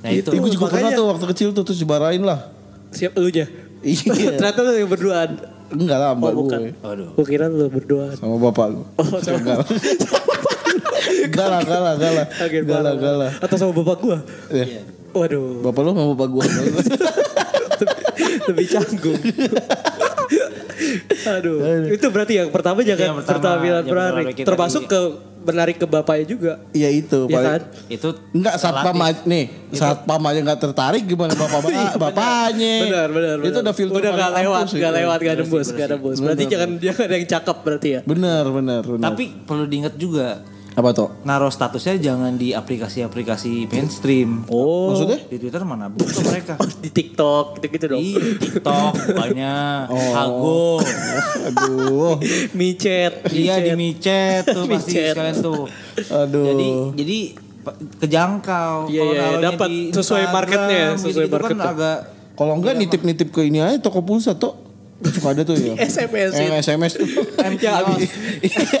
Nah 0.00 0.10
itu. 0.10 0.28
Gue 0.30 0.50
juga 0.50 0.66
pernah 0.68 0.90
tuh 0.90 1.06
waktu 1.08 1.26
kecil 1.30 1.48
tuh 1.52 1.62
terus 1.62 1.78
dibarain 1.78 2.20
lah. 2.20 2.50
Siap 2.90 3.14
lu 3.14 3.28
nya. 3.28 3.46
Iya. 3.80 4.34
Ternyata 4.38 4.58
lu 4.62 4.72
yang 4.74 4.90
berduaan. 4.90 5.30
Enggak 5.72 5.98
lah 5.98 6.12
mbak 6.12 6.30
Oh, 6.30 6.44
bukan. 6.44 6.58
gue. 6.60 6.72
Aduh. 6.84 7.08
Gue 7.16 7.26
kira 7.26 7.48
lu 7.48 7.66
berduaan. 7.68 8.12
Sama 8.12 8.36
bapak 8.38 8.66
gue. 8.72 8.86
Oh, 9.00 9.18
sama 9.18 9.64
Enggak 11.22 11.46
lah. 11.46 11.58
Enggak 11.60 11.80
lah, 11.80 11.92
enggak 11.92 11.92
lah, 11.92 11.92
enggak 11.92 12.12
lah. 12.12 12.26
Oke, 12.40 12.56
Enggak 12.58 12.80
lah, 12.80 12.92
enggak 12.92 13.14
lah. 13.16 13.30
Atau 13.38 13.56
sama 13.56 13.72
bapak 13.74 13.96
gua. 13.98 14.18
Iya. 14.48 14.80
Waduh, 15.12 15.60
Bapak 15.60 15.80
lu 15.82 15.90
sama 15.90 16.04
bapak 16.10 16.28
gue. 16.30 16.44
lebih 18.48 18.66
canggung. 18.66 19.20
Aduh, 21.28 21.56
itu 21.88 22.06
berarti 22.08 22.32
yang 22.34 22.48
pertama 22.48 22.80
jangan 22.80 23.04
yang 23.04 23.16
pertama, 23.16 23.36
pertampilan 23.36 23.82
yang 23.82 23.92
menarik. 23.92 24.34
Termasuk 24.38 24.82
ke 24.86 25.00
menarik 25.42 25.76
ke 25.76 25.84
bapaknya 25.84 26.26
juga. 26.26 26.52
Iya 26.70 26.88
itu. 26.90 27.28
Ya 27.28 27.40
kan? 27.44 27.60
Itu 27.88 28.08
Enggak 28.32 28.56
saat 28.56 28.80
pam 28.80 28.96
aja- 28.96 29.24
nih 29.24 29.44
saat 29.70 30.02
pam 30.02 30.22
aja 30.22 30.38
nggak 30.40 30.60
tertarik 30.60 31.02
gimana 31.02 31.32
bapak 31.32 31.60
bapaknya 32.02 32.74
Benar, 32.82 33.08
benar, 33.10 33.36
itu 33.36 33.48
benar. 33.50 33.62
udah 33.62 33.74
filter 33.74 33.94
Udah 33.94 34.10
paling 34.10 34.22
gak 34.22 34.32
lewat, 34.34 34.58
ampuh 34.58 34.70
sih. 34.70 34.80
gak 34.80 34.92
lewat, 34.94 35.18
gak 35.18 35.36
nembus, 35.38 35.68
gak 35.72 35.88
nembus. 35.90 36.16
Berarti 36.18 36.44
jangan 36.46 36.70
jangan 36.84 37.02
ada 37.02 37.14
yang 37.14 37.28
cakep 37.28 37.56
berarti 37.58 37.88
ya. 37.90 38.00
bener 38.02 38.44
bener 38.46 38.82
bener 38.82 39.02
Tapi 39.02 39.24
perlu 39.42 39.64
diingat 39.66 39.94
juga 39.96 40.40
apa 40.72 40.88
tuh 40.96 41.08
naruh 41.28 41.52
statusnya 41.52 42.00
jangan 42.00 42.32
di 42.40 42.56
aplikasi-aplikasi 42.56 43.68
mainstream. 43.68 44.48
Oh, 44.48 44.92
maksudnya 44.96 45.20
Di 45.28 45.36
Twitter 45.36 45.60
mana 45.68 45.92
butuh 45.92 46.24
mereka. 46.24 46.56
di 46.84 46.88
TikTok 46.88 47.60
gitu-gitu 47.60 47.84
dong. 47.92 48.00
Iya, 48.00 48.20
di 48.20 48.34
TikTok 48.40 48.92
banyak, 49.12 49.82
Hago, 49.92 50.80
aduh 51.44 52.16
Micet, 52.58 53.28
iya 53.36 53.60
di 53.60 53.76
micet. 53.76 54.48
tuh 54.48 54.64
pasti 54.64 54.96
Micet. 54.96 55.12
sekalian 55.12 55.36
tuh. 55.44 55.64
aduh 56.08 56.46
Jadi 56.48 56.68
jadi 56.96 57.18
kejangkau. 58.02 58.90
Iya, 58.90 59.02
iya, 59.12 59.26
dapat 59.38 59.70
sesuai 59.92 60.24
marketnya, 60.32 60.96
sesuai 60.96 61.28
gitu-gitu 61.28 61.34
marketnya. 61.36 61.64
Kan 61.64 61.74
agak 61.76 61.98
kalau 62.32 62.56
enggak 62.56 62.74
nitip 62.80 63.04
nitip 63.04 63.28
ke 63.28 63.44
ini 63.44 63.60
aja 63.60 63.76
toko 63.78 64.00
pulsa 64.00 64.32
tuh 64.34 64.56
suka 65.04 65.28
ada 65.30 65.42
tuh 65.42 65.54
ya 65.54 65.74
SMS 65.76 66.30
-in. 66.32 66.50
SMS 66.54 66.92
tuh 66.94 67.08
M 67.48 67.54
Ya, 67.56 67.78
kios. 67.80 68.02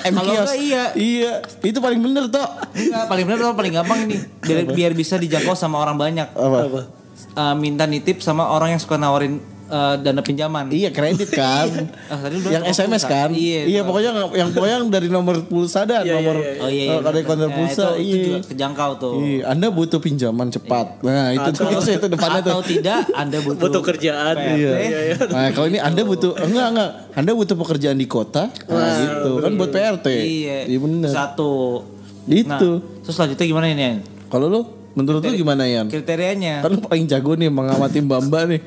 M 0.02 0.14
Kalau 0.14 0.32
kios. 0.32 0.46
enggak 0.46 0.58
iya. 0.58 0.84
iya 0.94 1.32
itu 1.42 1.78
paling 1.78 1.98
bener 1.98 2.28
tuh 2.28 2.46
Enggak, 2.72 3.04
paling 3.06 3.24
benar 3.26 3.38
atau 3.42 3.54
paling 3.54 3.72
gampang 3.72 3.98
ini. 4.06 4.16
Biar, 4.38 4.58
biar 4.66 4.92
bisa 4.92 5.14
dijangkau 5.16 5.52
sama 5.52 5.78
orang 5.78 5.96
banyak. 5.96 6.28
apa? 6.30 6.86
Eh, 7.32 7.54
minta 7.56 7.84
nitip 7.84 8.20
sama 8.20 8.48
orang 8.48 8.74
yang 8.74 8.80
suka 8.80 8.96
nawarin 8.96 9.40
eh, 9.72 9.94
dana 9.98 10.20
pinjaman. 10.20 10.68
Iya 10.68 10.92
kredit 10.92 11.32
kan. 11.32 11.66
Ah, 12.12 12.20
tadi 12.20 12.36
yang 12.44 12.60
SMS 12.62 13.02
pulsa. 13.02 13.08
kan. 13.08 13.30
Iya, 13.32 13.64
Iya 13.64 13.80
pokoknya 13.82 14.10
yang 14.36 14.52
pokoknya 14.52 14.76
yang 14.78 14.88
dari 14.88 15.08
nomor 15.08 15.40
pulsa 15.42 15.82
dan 15.82 16.04
Iya, 16.04 16.12
iya, 16.12 16.14
nomor 16.20 16.36
iya. 16.36 16.52
Oh 16.60 16.68
iya, 16.68 16.82
eh, 16.82 16.88
iya. 16.92 16.96
dari 17.00 17.20
konter 17.22 17.48
Ya, 17.48 17.56
pulsa. 17.56 17.86
itu, 17.88 17.96
itu 17.96 18.04
iya. 18.04 18.24
juga 18.28 18.38
kejangkau 18.46 18.90
tuh. 18.96 19.14
Iya, 19.18 19.40
Anda 19.48 19.66
butuh 19.68 19.98
pinjaman 19.98 20.48
cepat. 20.48 20.86
Nah, 21.00 21.26
itu 21.32 21.48
tuh 21.50 21.64
biasanya 21.66 21.96
itu 21.96 22.08
depannya 22.08 22.40
tuh. 22.42 22.52
Atau 22.52 22.64
tidak 22.68 23.00
Anda 23.12 23.38
butuh, 23.40 23.62
Butuh 23.62 23.82
kerjaan. 23.82 24.34
Iya. 24.36 24.70
Nah, 25.26 25.48
kalau 25.50 25.66
ini 25.66 25.78
Anda 25.78 26.02
butuh 26.04 26.32
enggak 26.36 26.66
enggak. 26.68 26.90
Anda 27.12 27.30
butuh 27.32 27.56
pekerjaan 27.56 27.96
di 27.96 28.04
kota. 28.04 28.52
Nah, 28.68 28.92
gitu. 28.98 29.32
Kan 29.40 29.52
buat 29.56 29.70
PRT. 29.70 30.06
Iya. 30.12 30.58
Iya 30.68 30.78
bener. 30.78 31.08
Satu. 31.08 31.52
Itu. 32.22 32.46
Nah, 32.46 32.60
terus 33.00 33.14
selanjutnya 33.14 33.46
gimana 33.46 33.66
ini? 33.66 33.82
Yan? 33.82 33.96
Kalau 34.28 34.46
lu 34.46 34.60
menurut 34.92 35.20
lu 35.20 35.32
gimana 35.34 35.64
Yan? 35.64 35.88
Kriterianya. 35.88 36.60
Kan 36.60 36.70
lu 36.70 36.80
paling 36.80 37.04
jago 37.04 37.32
nih 37.32 37.48
mengamati 37.48 37.98
Mbak-mbak 37.98 38.42
nih. 38.46 38.60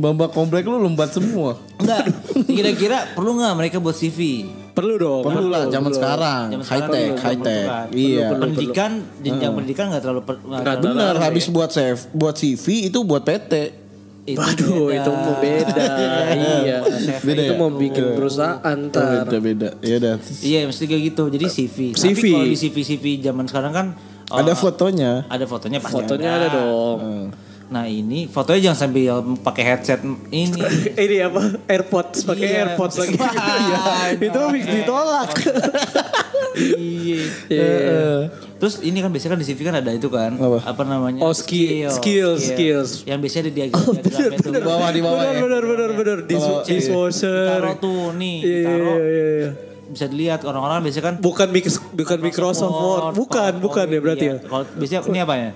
Mbak-mbak 0.00 0.30
komplek 0.32 0.64
lu 0.64 0.80
lombat 0.80 1.12
semua. 1.12 1.60
Enggak. 1.76 2.08
Kira-kira 2.48 3.12
perlu 3.12 3.36
nggak 3.36 3.52
mereka 3.52 3.76
buat 3.76 3.92
CV? 3.92 4.48
Perlu 4.72 4.96
dong. 4.96 5.22
Perlu 5.22 5.46
lah 5.46 5.68
zaman 5.68 5.92
sekarang. 5.92 6.44
Zaman 6.48 6.64
High 6.64 6.80
sekarang 6.80 6.90
tech, 6.90 7.04
perlu, 7.06 7.20
high 7.20 7.38
tech. 7.38 7.66
perlu? 7.68 7.92
Iya. 7.92 8.26
pendidikan, 8.32 8.90
jenjang 9.20 9.52
pendidikan 9.52 9.84
nggak 9.92 10.02
terlalu 10.02 10.22
per, 10.24 10.34
terlalu- 10.40 10.84
Bener, 10.88 11.14
habis 11.20 11.44
buat 11.46 11.68
save, 11.68 12.00
buat 12.10 12.32
CV 12.32 12.64
itu 12.88 12.98
buat 13.02 13.20
PT. 13.20 13.76
itu 14.22 14.36
Waduh, 14.36 14.86
beda. 14.86 14.96
itu 14.96 15.10
mau 15.10 15.34
beda. 15.34 15.84
iya. 16.62 16.78
Beda 17.18 17.40
itu 17.42 17.50
ya? 17.50 17.58
mau 17.58 17.70
bikin 17.72 18.04
perusahaan 18.14 18.76
ntar. 18.86 19.26
Beda 19.26 19.36
beda. 19.38 19.68
Ya 19.80 19.94
udah. 19.96 20.14
Iya, 20.40 20.58
mesti 20.64 20.84
kayak 20.86 21.02
gitu. 21.08 21.24
Jadi 21.28 21.44
CV. 21.50 21.76
CV. 21.92 22.14
Tapi 22.14 22.30
kalau 22.30 22.46
di 22.46 22.56
CV 22.56 22.76
CV 22.80 23.04
zaman 23.18 23.44
sekarang 23.44 23.72
kan 23.74 23.86
oh, 24.28 24.38
Ada 24.38 24.52
fotonya. 24.54 25.24
ada 25.26 25.44
fotonya 25.44 25.76
pasti 25.76 25.98
Fotonya 25.98 26.30
ada 26.30 26.48
dong. 26.48 26.98
Nah 27.70 27.86
ini 27.86 28.26
fotonya 28.26 28.60
jangan 28.66 28.78
sambil 28.80 29.14
pakai 29.38 29.62
headset 29.64 30.02
ini. 30.28 30.58
Ini 31.06 31.16
apa? 31.24 31.54
AirPods 31.64 32.26
pakai 32.26 32.46
Iya. 32.48 32.58
AirPods 32.66 32.94
lagi. 32.98 33.14
Iya. 33.62 33.78
itu 34.18 34.38
habis 34.38 34.64
ditolak. 34.66 35.30
Iya. 36.76 37.22
Iya. 37.46 38.10
Terus 38.58 38.82
ini 38.82 38.98
kan 38.98 39.08
biasanya 39.08 39.32
kan 39.32 39.40
di 39.40 39.46
CV 39.46 39.58
kan 39.62 39.72
ada 39.72 39.88
itu 39.88 40.10
kan 40.10 40.34
Apa? 40.36 40.82
namanya? 40.82 41.22
Oh, 41.22 41.30
skill- 41.30 41.88
skills, 41.88 42.42
skills. 42.44 42.90
Yang 43.06 43.18
biasanya 43.22 43.42
ada 43.46 43.52
diagram 43.54 43.86
diagramnya 43.94 44.38
tuh. 44.40 44.52
Di 44.52 44.60
bawah 44.60 44.88
di 44.90 45.00
bawah 45.00 45.16
Benar 45.16 45.32
ya. 45.32 45.40
benar 45.40 45.62
benar 45.64 45.90
benar 45.94 46.18
Dis- 46.26 46.62
dishwasher. 46.66 47.46
Taruh 47.48 47.76
tuh 47.78 48.12
nih, 48.12 48.36
Iya, 48.42 48.66
taruh. 48.66 48.96
iya, 48.98 48.98
iya, 49.00 49.24
iya. 49.38 49.50
Bisa 49.90 50.04
dilihat 50.06 50.40
orang-orang 50.42 50.82
biasanya 50.82 51.04
kan 51.04 51.16
Bukan 51.18 51.48
mix, 51.50 51.64
bukan 51.90 52.18
Microsoft 52.18 52.70
Word, 52.72 53.14
bukan, 53.14 53.52
bukan 53.58 53.86
ya 53.86 54.00
berarti 54.00 54.26
ya. 54.26 54.34
Iya. 54.36 54.44
Kalau 54.44 54.64
biasanya 54.74 55.00
ini 55.06 55.20
apa 55.20 55.34
ya? 55.36 55.50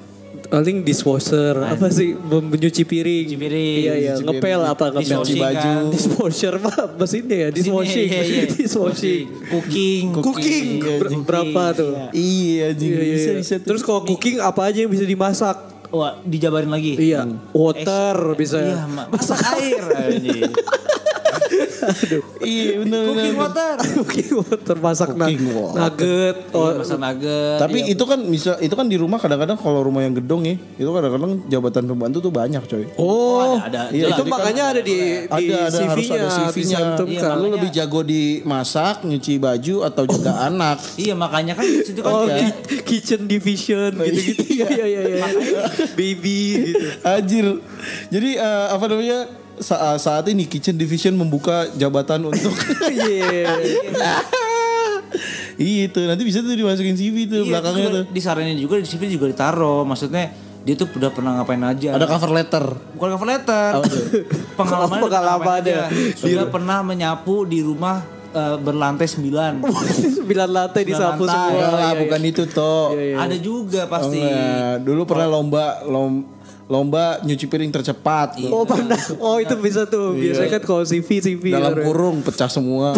Paling 0.45 0.81
dishwasher, 0.81 1.57
apa 1.59 1.89
sih 1.89 2.15
menyuci 2.15 2.83
piring. 2.83 3.27
Cuci 3.27 3.37
piring. 3.37 3.79
Iya 3.81 3.95
iya, 3.95 4.13
Cuci 4.15 4.25
ngepel 4.25 4.41
piring. 4.57 4.63
apa 4.69 4.85
ngepel 4.89 5.03
Dishwashing 5.03 5.41
baju. 5.41 5.59
kan. 5.59 5.83
Dishwasher 5.91 6.55
mah 6.57 6.77
mesinnya 6.95 7.37
ya, 7.37 7.49
dishwashing. 7.51 8.07
Iya, 8.07 8.23
iya. 8.23 8.45
Dishwashing. 8.47 9.25
Cooking. 9.49 10.05
Cooking. 10.15 10.65
Iya, 10.79 10.95
Ber- 10.97 11.23
berapa 11.23 11.63
tuh? 11.73 11.93
Iya, 12.11 12.65
anjing. 12.71 12.91
Iya, 12.91 13.01
iya, 13.01 13.15
bisa 13.15 13.31
iya. 13.31 13.39
bisa 13.41 13.55
tuh. 13.57 13.67
Terus 13.67 13.83
kalau 13.83 14.01
cooking 14.05 14.37
apa 14.39 14.61
aja 14.65 14.79
yang 14.81 14.91
bisa 14.91 15.03
dimasak? 15.03 15.57
Wah, 15.89 16.19
dijabarin 16.21 16.69
lagi. 16.69 16.95
Iya, 16.95 17.23
water 17.51 18.35
bisa. 18.35 18.59
Iya, 18.59 18.85
ma- 18.87 19.07
masak 19.09 19.39
air 19.55 19.83
anjing. 21.57 22.23
Iya, 22.41 22.73
benar 22.81 23.01
benar. 23.01 23.15
Cooking 23.15 23.37
water. 23.37 23.75
Cooking 23.97 24.31
water 24.37 24.77
masak 24.79 25.09
na- 25.13 25.27
Cooking 25.27 25.45
water. 25.51 25.79
nugget. 25.81 26.37
Oh, 26.51 26.61
Oh, 26.61 26.71
masak 26.77 26.99
nugget. 26.99 27.59
Tapi 27.59 27.79
iya. 27.81 27.93
itu 27.93 28.05
kan 28.05 28.19
bisa 28.23 28.51
itu 28.59 28.73
kan 28.73 28.87
di 28.87 28.97
rumah 28.97 29.19
kadang-kadang 29.19 29.57
kalau 29.57 29.81
rumah 29.81 30.01
yang 30.01 30.15
gedong 30.15 30.43
ya, 30.43 30.55
itu 30.75 30.89
kadang-kadang 30.89 31.33
jabatan 31.47 31.85
pembantu 31.87 32.19
tuh 32.21 32.31
banyak, 32.31 32.63
coy. 32.63 32.85
Oh, 32.97 33.57
ada, 33.57 33.89
ada. 33.89 33.93
Iya, 33.93 34.07
itu 34.11 34.23
kan 34.23 34.31
makanya 34.31 34.65
ada 34.69 34.81
di, 34.81 34.97
di 35.23 35.37
ada 35.49 35.57
ada 35.65 35.79
harus 35.85 36.05
CV-nya, 36.05 36.17
ada 36.17 36.29
CV-nya. 36.31 36.55
dicantumkan. 36.57 37.35
Lu 37.37 37.49
lebih 37.51 37.71
jago 37.71 38.01
di 38.01 38.23
masak, 38.43 39.03
nyuci 39.03 39.37
baju 39.37 39.77
atau 39.83 40.03
jaga 40.07 40.33
anak. 40.45 40.79
Iya, 40.97 41.15
makanya 41.15 41.53
kan 41.53 41.65
di 41.65 41.83
situ 41.83 42.01
kan 42.01 42.11
Oh, 42.11 42.25
juga- 42.25 42.39
ki- 42.65 42.83
kitchen 42.85 43.23
division 43.25 43.93
gitu-gitu. 43.95 44.43
Iya 44.55 44.67
iya 44.71 45.01
iya. 45.05 45.27
Baby 45.93 46.39
gitu. 46.65 46.87
Anjir. 47.03 47.47
Jadi 48.09 48.31
eh, 48.35 48.67
apa 48.69 48.85
namanya? 48.87 49.19
Sa- 49.57 49.95
saat 49.97 50.27
ini 50.27 50.45
Kitchen 50.45 50.75
Division 50.75 51.13
membuka 51.13 51.67
jabatan 51.73 52.25
untuk 52.25 52.51
Iya. 52.91 53.55
itu 55.55 56.01
nanti 56.03 56.23
bisa 56.23 56.43
tuh 56.43 56.51
dimasukin 56.51 56.93
CV 56.93 57.17
tuh 57.25 57.43
Iya, 57.43 57.51
belakangnya 57.53 57.83
tuh. 57.85 58.03
juga 58.03 58.13
Disaranin 58.13 58.57
juga 58.57 58.75
di 58.77 58.87
CV 58.87 59.03
juga 59.09 59.27
ditaruh. 59.29 59.83
Maksudnya 59.85 60.35
dia 60.61 60.75
tuh 60.75 60.89
udah 60.91 61.11
pernah 61.11 61.37
ngapain 61.37 61.63
aja. 61.63 61.95
Ada 61.95 62.07
cover 62.09 62.31
letter. 62.33 62.65
Bukan 62.93 63.09
cover 63.15 63.29
letter. 63.29 63.71
Pengalaman 64.59 64.99
Pengalamannya. 64.99 65.83
Sudah 66.15 66.47
pernah 66.49 66.83
menyapu 66.83 67.45
di 67.45 67.61
rumah 67.61 68.03
eh, 68.33 68.57
berlantai 68.57 69.07
sembilan. 69.07 69.63
Sembilan 70.19 70.49
lantai 70.49 70.83
disapu 70.83 71.23
semua. 71.23 71.55
Enggak 71.55 71.79
Iya, 71.85 71.93
bukan 72.01 72.21
itu 72.25 72.43
toh. 72.49 72.91
Iya, 72.91 73.03
iya. 73.05 73.17
Ada 73.21 73.37
juga 73.39 73.81
Oh, 73.83 73.91
pasti. 73.93 74.19
enggak. 74.19 74.75
Dulu 74.83 75.01
pernah 75.05 75.27
lomba 75.31 75.65
lom- 75.85 76.27
lomba 76.65 77.21
nyuci 77.21 77.45
piring 77.45 77.69
tercepat. 77.71 78.41
Oh 78.49 78.65
pernah. 78.65 78.97
Oh 79.21 79.37
itu 79.37 79.53
bisa 79.61 79.85
tuh. 79.85 80.17
Biasanya 80.17 80.61
kan 80.61 80.63
kalau 80.65 80.83
CV 80.83 81.21
CV. 81.21 81.53
Dalam 81.53 81.77
baru. 81.77 81.85
kurung 81.85 82.17
pecah 82.25 82.49
semua. 82.49 82.97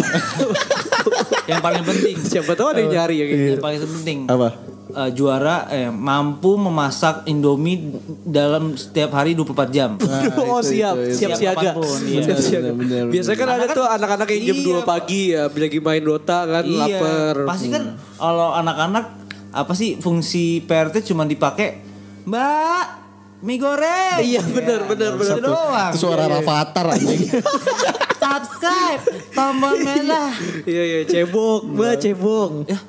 Yang 1.51 1.61
paling 1.61 1.83
penting. 1.83 2.15
Siapa 2.19 2.55
tahu 2.55 2.75
ada 2.75 2.79
yang 2.79 2.91
nyari 2.91 3.15
ya 3.19 3.25
gitu. 3.27 3.43
Yang 3.55 3.63
paling 3.63 3.79
penting. 3.81 4.19
apa? 4.27 4.49
eh, 4.87 5.11
juara 5.11 5.67
eh, 5.69 5.91
mampu 5.91 6.55
memasak 6.55 7.27
Indomie 7.27 7.91
dalam 8.23 8.75
setiap 8.75 9.15
hari 9.15 9.35
24 9.35 9.67
jam. 9.69 9.91
oh 10.41 10.59
siap, 10.59 10.95
siap 11.11 11.35
Siap 11.35 11.37
siaga. 11.37 11.71
iya. 12.03 12.21
Siap 12.23 12.39
siaga. 12.39 12.69
Bener, 12.71 13.03
bener, 13.07 13.11
Biasanya 13.11 13.37
kan 13.37 13.47
ada 13.47 13.53
Karena 13.53 13.65
kan- 13.67 13.77
tuh 13.77 13.87
anak-anak 13.87 14.27
yang 14.31 14.43
jam 14.43 14.57
Iya, 14.57 14.75
2 14.83 14.87
pagi 14.87 15.21
ya, 15.31 15.43
lagi 15.47 15.79
main 15.79 16.03
Dota 16.03 16.39
kan, 16.43 16.63
lapar. 16.65 17.35
Pasti 17.45 17.67
kan 17.67 17.83
kalau 18.15 18.49
anak-anak 18.53 19.05
apa 19.47 19.73
sih 19.73 19.97
fungsi 19.97 20.61
PRT 20.63 21.01
cuma 21.07 21.23
dipakai 21.23 21.81
Mbak 22.27 23.06
mie 23.41 23.57
goreng. 23.61 24.17
Iya 24.23 24.41
benar 24.41 24.89
benar 24.89 25.11
benar. 25.17 25.35
Itu 25.37 25.41
doang. 25.45 25.91
Itu 25.93 25.97
suara 26.01 26.25
Rafathar 26.25 26.85
anjing. 26.97 27.29
Subscribe 28.27 29.01
tombol 29.31 29.75
merah. 29.79 30.35
Iya 30.67 30.83
iya 30.83 30.99
cebok, 31.07 31.63
mbak 31.63 31.95
cebok. 32.03 32.51
Ya. 32.67 32.79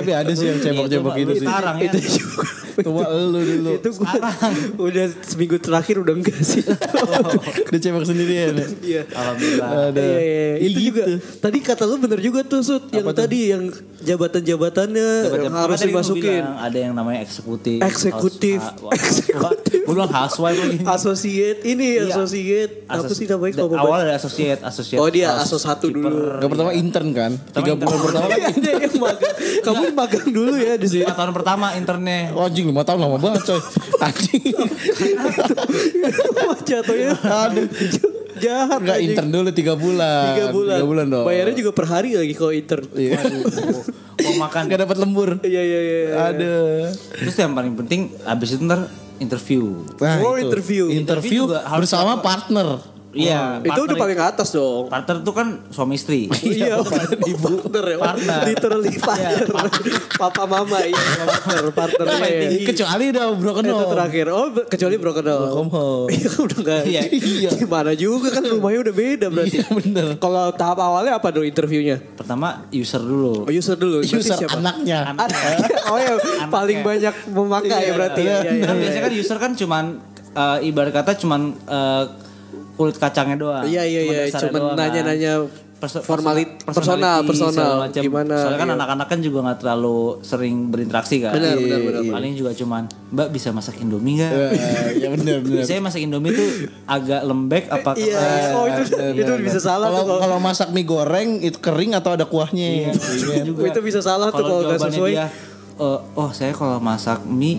Tapi 0.00 0.10
ada 0.14 0.32
sih 0.32 0.48
yang 0.48 0.56
cebok-cebok 0.56 1.12
Iya, 1.12 1.20
gitu 1.20 1.32
sih. 1.36 1.44
Sekarang 1.44 1.76
ya. 1.76 1.90
Itu 1.92 1.98
juga. 2.00 2.44
Coba 2.72 3.04
lu 3.12 3.40
dulu. 3.44 3.70
Itu 3.76 3.88
gua 4.00 4.12
udah 4.80 5.06
seminggu 5.20 5.56
terakhir 5.60 6.00
udah 6.00 6.14
enggak 6.16 6.40
sih. 6.40 6.64
Dia 7.72 7.80
cebok 7.82 8.08
sendirian. 8.08 8.56
ya? 8.56 8.66
Iya. 8.80 9.02
Alhamdulillah. 9.12 9.68
Ada. 9.92 10.00
Iya, 10.00 10.16
iya, 10.16 10.44
iya. 10.56 10.56
Itu 10.64 10.78
juga. 10.80 11.02
gitu. 11.04 11.14
Tadi 11.36 11.58
kata 11.60 11.82
lu 11.84 11.96
bener 12.00 12.20
juga 12.24 12.40
tuh 12.40 12.64
Sud. 12.64 12.88
Yang 12.88 13.06
tadi 13.12 13.38
yang 13.52 13.62
jabatan-jabatannya 14.00 15.08
yang 15.44 15.54
harus 15.54 15.78
dimasukin. 15.84 16.42
ada 16.42 16.78
yang 16.80 16.96
namanya 16.96 17.20
eksekutif. 17.20 17.84
Eksekutif. 17.84 18.64
Eksekutif. 18.88 19.80
Gue 19.84 19.92
bilang 19.92 20.08
housewife 20.08 20.56
lagi. 20.56 20.78
Associate 20.88 21.60
ini 21.68 22.00
Iya. 22.00 22.08
associate 22.08 22.72
apa 22.88 23.12
sih 23.12 23.28
namanya 23.28 23.68
Awal 23.68 23.98
ada 24.08 24.16
associate, 24.22 24.60
associate. 24.62 25.00
Oh 25.02 25.10
dia 25.10 25.34
house 25.34 25.50
aso 25.50 25.58
satu 25.58 25.90
dulu. 25.90 26.38
Gak 26.38 26.46
pertama 26.46 26.70
intern 26.70 27.08
kan? 27.10 27.32
Tiga 27.50 27.74
intern. 27.74 27.90
bulan 27.90 28.00
pertama 28.06 28.26
kan 28.30 28.52
Ada 28.54 28.70
yang 28.78 28.94
magang. 29.02 29.34
Kamu 29.62 29.82
magang 29.90 30.28
dulu 30.30 30.52
ya 30.54 30.74
di 30.78 30.86
sini. 30.86 31.02
Lima 31.02 31.14
tahun 31.18 31.32
pertama 31.34 31.66
internnya. 31.74 32.30
Oh 32.38 32.46
anjing 32.46 32.70
5 32.70 32.86
tahun 32.86 32.98
lama 33.02 33.16
banget 33.18 33.42
coy. 33.50 33.60
Anjing. 33.98 34.42
Jatuhnya 36.62 37.10
aduh 37.18 37.66
jahat 38.42 38.78
Enggak 38.82 38.98
intern 39.02 39.28
dulu 39.30 39.50
3 39.50 39.76
bulan. 39.76 40.24
Tiga 40.34 40.46
bulan. 40.50 40.76
Tiga 40.78 40.86
bulan 40.88 41.06
dong. 41.10 41.24
Bayarnya 41.26 41.56
juga 41.56 41.70
per 41.74 41.86
hari 41.86 42.10
lagi 42.16 42.34
kalau 42.34 42.52
intern. 42.54 42.84
Iya. 42.94 43.18
Mau 44.22 44.34
makan. 44.38 44.62
Gak 44.70 44.80
dapat 44.86 44.96
lembur. 44.98 45.30
Iya 45.42 45.62
iya 45.62 45.80
iya. 45.82 46.06
Aduh. 46.30 46.90
Terus 47.22 47.34
yang 47.38 47.52
paling 47.54 47.74
penting 47.78 48.14
abis 48.22 48.58
itu 48.58 48.62
ntar 48.66 48.90
interview. 49.22 49.86
Nah, 50.02 50.18
Oh, 50.18 50.34
itu. 50.34 50.50
interview. 50.50 50.84
Interview 50.90 51.46
Interview 51.46 51.78
bersama 51.78 52.18
partner. 52.18 52.82
Iya. 53.12 53.60
Itu 53.60 53.80
udah 53.82 53.96
paling 53.96 54.18
atas 54.18 54.48
dong. 54.50 54.88
Partner 54.88 55.16
tuh 55.20 55.32
kan 55.32 55.48
suami 55.68 55.94
istri. 55.94 56.26
Iya, 56.42 56.80
partner 56.80 57.84
ya. 57.86 57.96
Partner. 57.98 58.40
Literally 58.44 58.96
partner. 58.96 59.46
Papa 60.14 60.42
mama 60.44 60.78
iya 60.80 60.96
partner, 61.22 61.64
partner. 61.72 62.04
Nah, 62.04 62.18
iya, 62.22 62.48
iya. 62.50 62.66
Kecuali 62.66 63.04
udah 63.10 63.26
broken 63.34 63.62
Itu 63.62 63.74
home. 63.74 63.90
terakhir. 63.90 64.26
Oh, 64.28 64.46
kecuali 64.64 64.96
broken 64.96 65.24
home. 65.24 65.40
Broken 65.42 65.68
home. 65.70 66.08
Iya, 66.08 66.30
udah 66.34 66.58
enggak. 66.58 66.82
Iya. 66.84 67.02
Iya. 67.08 67.50
Gimana 67.54 67.92
juga 67.94 68.28
kan 68.30 68.42
rumahnya 68.42 68.80
udah 68.82 68.94
beda 68.94 69.26
berarti. 69.28 69.50
Iya 69.54 69.66
bener. 69.70 70.06
Kalau 70.16 70.44
tahap 70.52 70.78
awalnya 70.78 71.12
apa 71.14 71.28
dong 71.28 71.44
interviewnya? 71.44 72.00
Pertama 72.16 72.64
user 72.70 73.00
dulu. 73.00 73.44
Oh, 73.44 73.52
user 73.52 73.76
dulu. 73.76 74.00
Berarti 74.00 74.16
User 74.18 74.36
siapa? 74.38 74.56
anaknya. 74.56 74.98
Anak. 75.10 75.28
oh 75.86 75.98
ya, 75.98 76.14
paling 76.48 76.80
banyak 76.80 77.14
memakai 77.28 77.80
Iya, 77.82 77.92
berarti. 77.92 78.22
iya, 78.22 78.36
ya. 78.38 78.52
Iya, 78.52 78.62
Kan 78.62 78.74
iya. 78.74 78.80
biasanya 78.80 79.02
kan 79.02 79.12
user 79.14 79.38
kan 79.38 79.52
cuman 79.52 79.84
eh, 80.32 80.58
ibarat 80.64 80.92
kata 80.92 81.12
cuman 81.14 81.40
eh, 81.62 82.04
kulit 82.72 82.96
kacangnya 82.96 83.36
doang. 83.36 83.64
Iya 83.64 83.82
iya 83.84 84.00
iya, 84.02 84.20
cuman 84.30 84.52
doang 84.52 84.74
kan. 84.74 84.88
nanya-nanya 84.88 85.32
Perso- 85.76 85.98
formalit 85.98 86.62
personal 86.62 87.26
personal 87.26 87.82
macam. 87.82 88.02
gimana. 88.06 88.38
Soalnya 88.38 88.54
kan 88.54 88.68
iya. 88.70 88.76
anak-anak 88.78 89.06
kan 89.10 89.18
juga 89.18 89.38
nggak 89.42 89.58
terlalu 89.58 89.98
sering 90.22 90.70
berinteraksi 90.70 91.18
kan. 91.18 91.34
Benar, 91.34 91.58
benar, 91.58 91.78
benar, 91.82 92.02
Paling 92.06 92.32
juga 92.38 92.50
cuman 92.54 92.82
Mbak 93.10 93.28
bisa 93.34 93.50
masak 93.50 93.82
Indomie 93.82 94.14
nggak? 94.14 94.30
Eh, 94.30 94.50
Ya 95.02 95.10
bener 95.10 95.36
bener. 95.44 95.66
Saya 95.66 95.82
masak 95.82 96.06
Indomie 96.06 96.30
tuh 96.30 96.70
agak 96.86 97.26
lembek 97.26 97.66
apa 97.66 97.98
Iya, 97.98 98.14
iya. 98.14 98.54
oh 98.54 98.64
itu 98.70 98.82
itu 99.26 99.32
bisa 99.42 99.58
salah 99.58 99.90
Kalau 99.90 99.98
tuh 99.98 100.06
kalau 100.06 100.20
kalau 100.22 100.38
masak 100.38 100.68
mie 100.70 100.86
goreng 100.86 101.42
itu 101.42 101.58
kering 101.58 101.98
atau 101.98 102.14
ada 102.14 102.30
kuahnya. 102.30 102.68
Iya. 102.86 102.92
Oh, 103.50 103.66
itu 103.74 103.80
bisa 103.82 103.98
salah 103.98 104.30
tuh 104.30 104.38
kalau 104.38 104.62
nggak 104.62 104.78
jawabannya 104.78 104.94
sesuai. 104.94 105.12
dia 105.18 105.26
eh, 105.72 105.98
oh 106.14 106.30
saya 106.30 106.52
kalau 106.54 106.78
masak 106.78 107.26
mie 107.26 107.58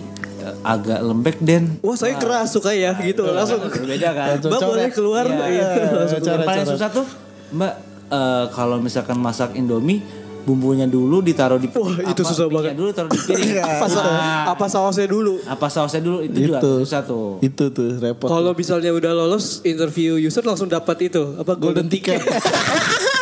agak 0.60 1.00
lembek 1.00 1.36
den. 1.38 1.76
Wah 1.80 1.94
saya 1.94 2.14
keras 2.14 2.50
suka 2.50 2.70
ya 2.70 2.92
gitu 2.98 3.24
langsung. 3.26 3.60
Beda 3.82 4.10
kan? 4.10 4.36
Mbak 4.38 4.60
boleh 4.62 4.88
keluar. 4.88 5.24
Iya. 5.24 5.46
Iya, 5.46 5.68
langsung 5.94 6.18
Yang 6.18 6.26
Cara- 6.26 6.44
paling 6.44 6.62
cara. 6.62 6.72
susah 6.72 6.88
tuh 6.90 7.06
Mbak 7.50 7.72
eh, 8.06 8.44
kalau 8.50 8.76
misalkan 8.78 9.16
masak 9.16 9.54
Indomie 9.54 10.04
bumbunya 10.44 10.84
dulu 10.84 11.18
ditaruh 11.18 11.56
di 11.56 11.72
Wah, 11.72 12.04
itu 12.04 12.20
apa, 12.20 12.28
susah 12.28 12.44
banget. 12.46 12.76
dulu 12.76 12.92
taruh 12.92 13.08
di 13.08 13.16
piring. 13.18 13.64
apa, 13.64 13.86
sa- 13.86 14.04
Nah, 14.04 14.42
apa 14.46 14.66
sausnya 14.66 15.06
dulu? 15.06 15.40
apa 15.42 15.66
sausnya 15.66 15.98
dulu 15.98 16.20
itu, 16.20 16.36
juga 16.42 16.60
Itu. 16.60 16.72
susah 16.84 17.00
tuh. 17.00 17.40
Itu 17.40 17.64
tuh 17.70 17.96
repot. 17.96 18.28
Kalau 18.28 18.52
misalnya 18.52 18.92
udah 18.92 19.12
lolos 19.14 19.62
interview 19.62 20.20
user 20.20 20.42
langsung 20.42 20.68
dapat 20.68 21.08
itu 21.08 21.22
apa 21.34 21.52
golden 21.54 21.88
ticket. 21.88 22.20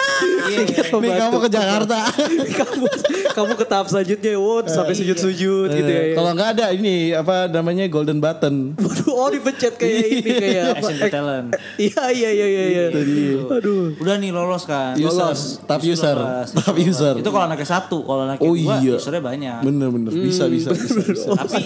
Iya, 0.53 0.84
iya. 0.84 0.84
Nih 0.92 1.12
kamu 1.16 1.36
ke 1.38 1.48
Jakarta. 1.48 1.98
kamu 2.61 2.84
kamu 3.32 3.53
ke 3.57 3.64
tahap 3.64 3.86
selanjutnya, 3.88 4.32
wow 4.36 4.61
sampai 4.62 4.94
sujud-sujud 4.94 5.68
gitu 5.68 5.90
ya. 5.90 6.03
Kalau 6.12 6.30
nggak 6.32 6.48
ada 6.59 6.66
ini 6.70 7.11
apa 7.11 7.48
namanya 7.48 7.88
golden 7.88 8.20
button. 8.20 8.76
Waduh, 8.76 9.12
oh 9.12 9.28
dipencet 9.28 9.74
kayak 9.74 9.96
ini 10.12 10.30
kayak 10.30 10.64
apa? 10.76 10.86
Talent. 11.09 11.48
Iya 11.76 12.05
iya 12.12 12.30
iya 12.30 12.46
iya. 12.46 12.64
iya. 12.92 13.36
Aduh. 13.48 13.96
Udah 13.96 14.16
nih 14.16 14.30
lolos 14.30 14.64
kan. 14.64 14.94
User, 14.94 15.32
tahap 15.64 15.82
user, 15.82 16.16
lolos. 16.16 16.50
tahap 16.53 16.76
user. 16.76 17.14
Itu 17.16 17.30
kalau 17.30 17.44
anaknya 17.46 17.68
satu, 17.68 17.98
kalau 18.05 18.22
anaknya 18.26 18.44
Oh 18.44 18.53
dua 18.53 18.74
iya. 18.78 18.94
usernya 18.98 19.22
banyak. 19.22 19.59
Bener 19.64 19.88
bener 19.88 20.11
bisa 20.12 20.44
bisa 20.46 20.68
bisa. 20.70 21.00
bisa. 21.00 21.28
Tapi 21.32 21.62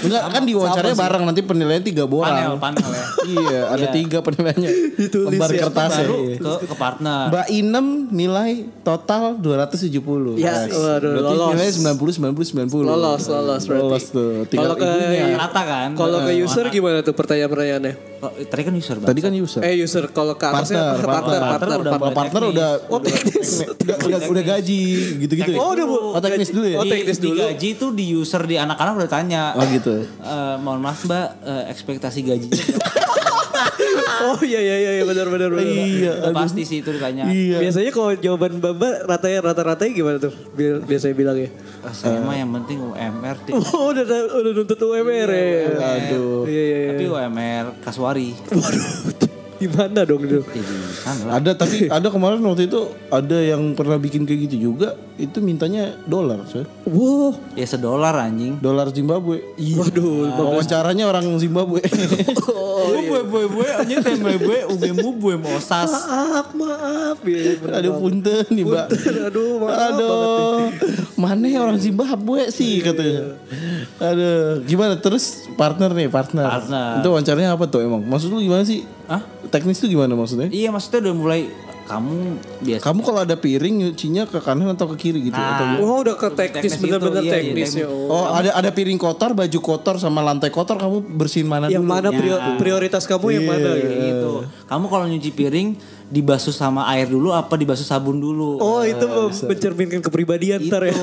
Enggak 0.00 0.22
kan 0.30 0.42
diwawancara 0.42 0.88
bareng 0.94 1.22
nanti 1.26 1.40
penilaiannya 1.42 1.84
tiga 1.84 2.04
panel 2.06 2.56
orang. 2.56 2.58
panel 2.58 2.88
ya. 2.88 3.04
iya, 3.26 3.60
ada 3.68 3.86
Iya. 3.86 3.92
tiga 3.92 4.18
penilaiannya. 4.20 4.70
Ditulis 4.96 5.28
Lembar 5.34 5.50
ya. 5.50 5.60
kertasnya. 5.66 6.06
Baru 6.06 6.18
iya. 6.24 6.36
ke, 6.38 6.52
ke 6.64 6.74
partner. 6.74 7.22
Mbak 7.28 7.46
Inem 7.50 7.86
nilai 8.10 8.29
total 8.80 9.36
270. 9.36 10.36
Ya, 10.36 10.54
Guys. 10.60 10.72
waduh, 10.72 11.10
Berarti 11.12 11.34
lolos. 11.34 11.50
nilai 11.52 11.70
90 11.70 12.14
90 12.16 12.46
90. 12.66 12.82
Lolos, 12.82 13.22
lolos 13.24 13.62
berarti. 13.64 13.82
Lolos 13.82 14.04
tuh. 14.08 14.30
Tinggal 14.46 14.72
Kalau 14.72 14.76
ke 14.76 14.88
rata 15.36 15.62
kan. 15.62 15.88
kalau 15.94 16.18
ke 16.20 16.30
Eh, 16.30 16.40
user 16.40 16.64
anak. 16.64 16.72
gimana 16.72 16.98
tuh 17.00 17.12
pertanyaan-pertanyaannya? 17.12 17.94
Oh, 18.20 18.28
tadi 18.44 18.62
kan 18.62 18.74
user 18.74 18.96
Tadi 19.00 19.16
kan 19.18 19.32
user. 19.32 19.60
Eh 19.62 19.74
user 19.78 20.04
kalau 20.10 20.34
ke 20.34 20.44
Partner, 20.44 20.92
partner, 20.92 21.00
partner, 21.00 21.40
partner. 21.40 21.48
partner, 21.48 21.76
udah 21.78 21.88
Kalau 21.88 22.00
mulai 22.02 22.14
partner 22.14 22.42
teknis. 22.42 22.52
udah 22.52 22.70
Oh 22.86 23.00
teknis. 23.00 23.50
udah 23.82 23.96
udah, 23.98 24.18
udah 24.28 24.44
gaji 24.46 24.80
gitu-gitu 25.18 25.50
ya. 25.50 25.58
Oh 25.58 25.72
udah 25.72 25.84
bu. 25.84 25.96
Oh, 26.12 26.20
teknis 26.20 26.50
dulu 26.50 26.66
ya? 26.66 26.76
Oh 26.76 26.84
Di- 26.84 26.92
teknis 26.92 27.16
di, 27.16 27.26
dulu. 27.26 27.40
gaji 27.40 27.68
tuh 27.74 27.90
di 27.90 28.04
user 28.12 28.42
di 28.44 28.56
anak-anak 28.56 28.92
udah 28.94 29.10
tanya. 29.10 29.42
Oh 29.52 29.64
gitu. 29.64 30.04
Eh, 30.04 30.54
mohon 30.58 30.80
maaf 30.80 31.00
mbak, 31.00 31.26
eh, 31.42 31.64
ekspektasi 31.68 32.20
gajinya 32.22 32.60
Oh 34.30 34.40
iya 34.42 34.60
iya 34.60 34.76
iya 34.76 34.90
iya, 35.00 35.04
benar 35.04 35.26
benar 35.26 35.48
benar. 35.48 35.64
Iya. 35.64 36.12
udah 36.20 36.34
pasti 36.36 36.62
sih 36.62 36.84
itu 36.84 36.90
ditanya. 36.92 37.24
Iya. 37.26 37.56
Biasanya 37.58 37.90
kalau 37.90 38.12
jawaban 38.14 38.60
Bamba 38.60 38.88
ratanya 39.06 39.38
rata-ratanya 39.42 39.92
gimana 39.92 40.16
tuh? 40.18 40.32
Bi- 40.52 40.82
Biasanya 40.84 41.14
bilangnya. 41.16 41.50
Ah, 41.80 41.88
saya 41.90 42.20
mah 42.20 42.36
yang 42.36 42.52
penting 42.52 42.78
UMR 42.80 43.36
deh. 43.48 43.52
Oh 43.72 43.90
udah 43.90 44.04
udah 44.04 44.52
nuntut 44.52 44.76
UMR 44.76 45.28
ya. 45.28 45.48
Aduh. 45.72 46.44
Iya 46.44 46.62
iya 46.62 46.78
iya. 46.78 46.90
Tapi 46.92 47.04
UMR 47.06 47.64
Kaswari. 47.80 48.28
Waduh. 48.50 49.28
Gimana 49.60 50.08
dong 50.08 50.24
itu? 50.24 50.40
Kan. 51.04 51.16
Ada 51.28 51.52
tapi 51.52 51.86
ada 52.00 52.08
kemarin 52.08 52.40
waktu 52.40 52.64
itu 52.64 52.96
ada 53.12 53.36
yang 53.36 53.76
pernah 53.76 54.00
bikin 54.00 54.24
kayak 54.24 54.48
gitu 54.48 54.72
juga 54.72 54.96
itu 55.20 55.36
mintanya 55.44 56.00
dolar 56.08 56.40
coy. 56.48 56.64
Wow. 56.88 57.36
Ya 57.52 57.68
sedolar 57.68 58.16
anjing. 58.16 58.56
Dolar 58.64 58.88
Zimbabwe. 58.88 59.44
Waduh. 59.60 60.32
Wawancaranya 60.32 61.04
orang 61.04 61.28
Zimbabwe. 61.36 61.84
Oh, 62.80 62.96
iya. 62.96 63.12
Bue 63.12 63.22
bue 63.28 63.44
bue 63.52 63.68
anjing 63.76 64.00
teh 64.00 64.16
bue 64.16 64.34
bue 64.40 64.58
ugemu 64.72 65.08
bue 65.20 65.34
osas. 65.52 65.92
Maaf 65.92 66.48
maaf. 66.56 67.16
Iya, 67.28 67.60
bener 67.60 67.76
Aduh 67.84 67.92
punten 68.00 68.44
nih 68.48 68.64
mbak. 68.64 68.86
Aduh 69.28 69.60
maaf. 69.60 69.76
Aduh, 69.92 70.72
mana 71.20 71.44
ya 71.44 71.60
orang 71.60 71.76
Zimbabwe 71.76 72.48
sih 72.48 72.80
katanya. 72.80 73.36
Aduh, 74.00 74.64
gimana 74.64 74.96
terus 74.96 75.24
partner 75.54 75.92
nih 75.92 76.08
partner. 76.08 76.42
Partner. 76.42 76.98
Itu 76.98 77.08
wawancaranya 77.10 77.52
apa 77.52 77.68
tuh 77.68 77.84
emang? 77.84 78.00
Maksud 78.00 78.32
lu 78.32 78.40
gimana 78.40 78.64
sih? 78.64 78.88
Hah? 79.04 79.20
Teknis 79.46 79.76
tuh 79.76 79.86
gimana 79.86 80.12
maksudnya? 80.12 80.48
Iya 80.48 80.68
maksudnya 80.68 81.04
udah 81.04 81.14
mulai 81.14 81.40
kamu 81.84 82.16
biasa. 82.62 82.82
Kamu 82.82 83.00
kalau 83.02 83.20
ada 83.20 83.34
piring 83.34 83.74
nyucinya 83.76 84.22
ke 84.24 84.38
kanan 84.38 84.70
atau 84.70 84.86
ke 84.88 84.96
kiri 84.96 85.26
gitu? 85.26 85.34
Atau 85.34 85.64
Nah, 85.66 85.76
Wah 85.76 85.98
udah 86.00 86.14
ke 86.14 86.28
teknis 86.30 86.62
Teknis 86.64 86.72
itu, 86.72 86.84
bener-bener 86.86 87.18
iya, 87.20 87.26
iya, 87.26 87.34
teknis 87.42 87.70
ya. 87.74 87.82
teknis. 87.82 88.06
Oh. 88.06 88.14
Oh 88.14 88.24
ada 88.30 88.50
ada 88.54 88.70
piring 88.70 88.94
kotor, 88.94 89.34
baju 89.34 89.58
kotor 89.58 89.98
sama 89.98 90.22
lantai 90.22 90.48
kotor 90.48 90.78
kamu 90.78 91.02
bersihin 91.10 91.44
mana 91.44 91.66
Yang 91.66 91.82
dulu? 91.82 91.90
mana 91.90 92.08
prior- 92.08 92.42
prioritas 92.56 93.04
kamu 93.04 93.26
yang 93.34 93.44
mana 93.44 93.70
gitu? 93.74 93.90
Gitu. 94.06 94.32
Kamu 94.64 94.84
kalau 94.86 95.04
nyuci 95.04 95.30
piring 95.30 95.68
dibasuh 96.06 96.50
sama 96.50 96.86
air 96.88 97.06
dulu 97.06 97.30
apa 97.30 97.54
dibasuh 97.54 97.82
sabun 97.82 98.16
dulu? 98.16 98.62
Oh 98.62 98.80
itu 98.80 99.04
mencerminkan 99.44 99.98
kepribadian 100.00 100.62
ntar 100.64 100.86
ya. 100.86 100.94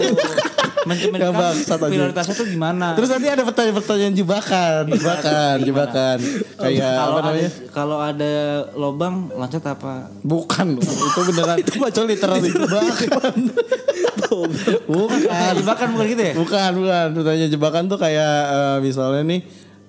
Aja. 0.96 1.88
prioritasnya 1.92 2.36
tuh 2.38 2.48
gimana? 2.48 2.96
Terus 2.96 3.10
nanti 3.12 3.28
ada 3.28 3.44
pertanyaan-pertanyaan 3.44 4.16
jebakan, 4.16 4.84
jebakan, 4.94 5.56
jebakan. 5.64 6.18
Kayak 6.56 6.94
kalau 6.96 7.12
apa 7.12 7.20
namanya? 7.24 7.50
kalau 7.76 7.98
ada 8.00 8.34
lobang 8.74 9.16
loncat 9.36 9.64
apa? 9.68 10.08
Bukan, 10.24 10.80
itu 10.80 11.20
beneran. 11.34 11.58
itu 11.64 11.78
macam 11.78 12.04
literal 12.08 12.38
jebakan. 12.40 13.38
Bukan. 14.88 15.54
Jebakan 15.64 15.88
bukan 15.96 16.06
gitu 16.12 16.24
ya? 16.24 16.34
Bukan, 16.36 16.72
bukan. 16.84 17.08
Pertanyaan 17.16 17.52
jebakan 17.52 17.84
tuh 17.88 18.00
kayak 18.00 18.36
eh, 18.52 18.78
misalnya 18.84 19.24
nih, 19.24 19.42